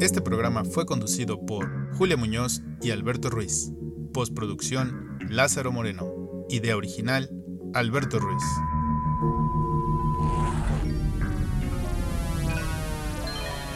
Este 0.00 0.20
programa 0.20 0.64
fue 0.64 0.86
conducido 0.86 1.46
por 1.46 1.94
Julia 1.94 2.16
Muñoz 2.16 2.62
y 2.82 2.90
Alberto 2.90 3.30
Ruiz. 3.30 3.70
Postproducción 4.12 5.16
Lázaro 5.30 5.70
Moreno. 5.70 6.12
Idea 6.50 6.76
original 6.76 7.30
Alberto 7.74 8.18
Ruiz. 8.18 8.42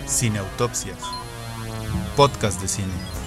Cine 0.06 0.40
Autopsias. 0.40 0.98
Podcast 2.16 2.60
de 2.60 2.66
cine. 2.66 3.17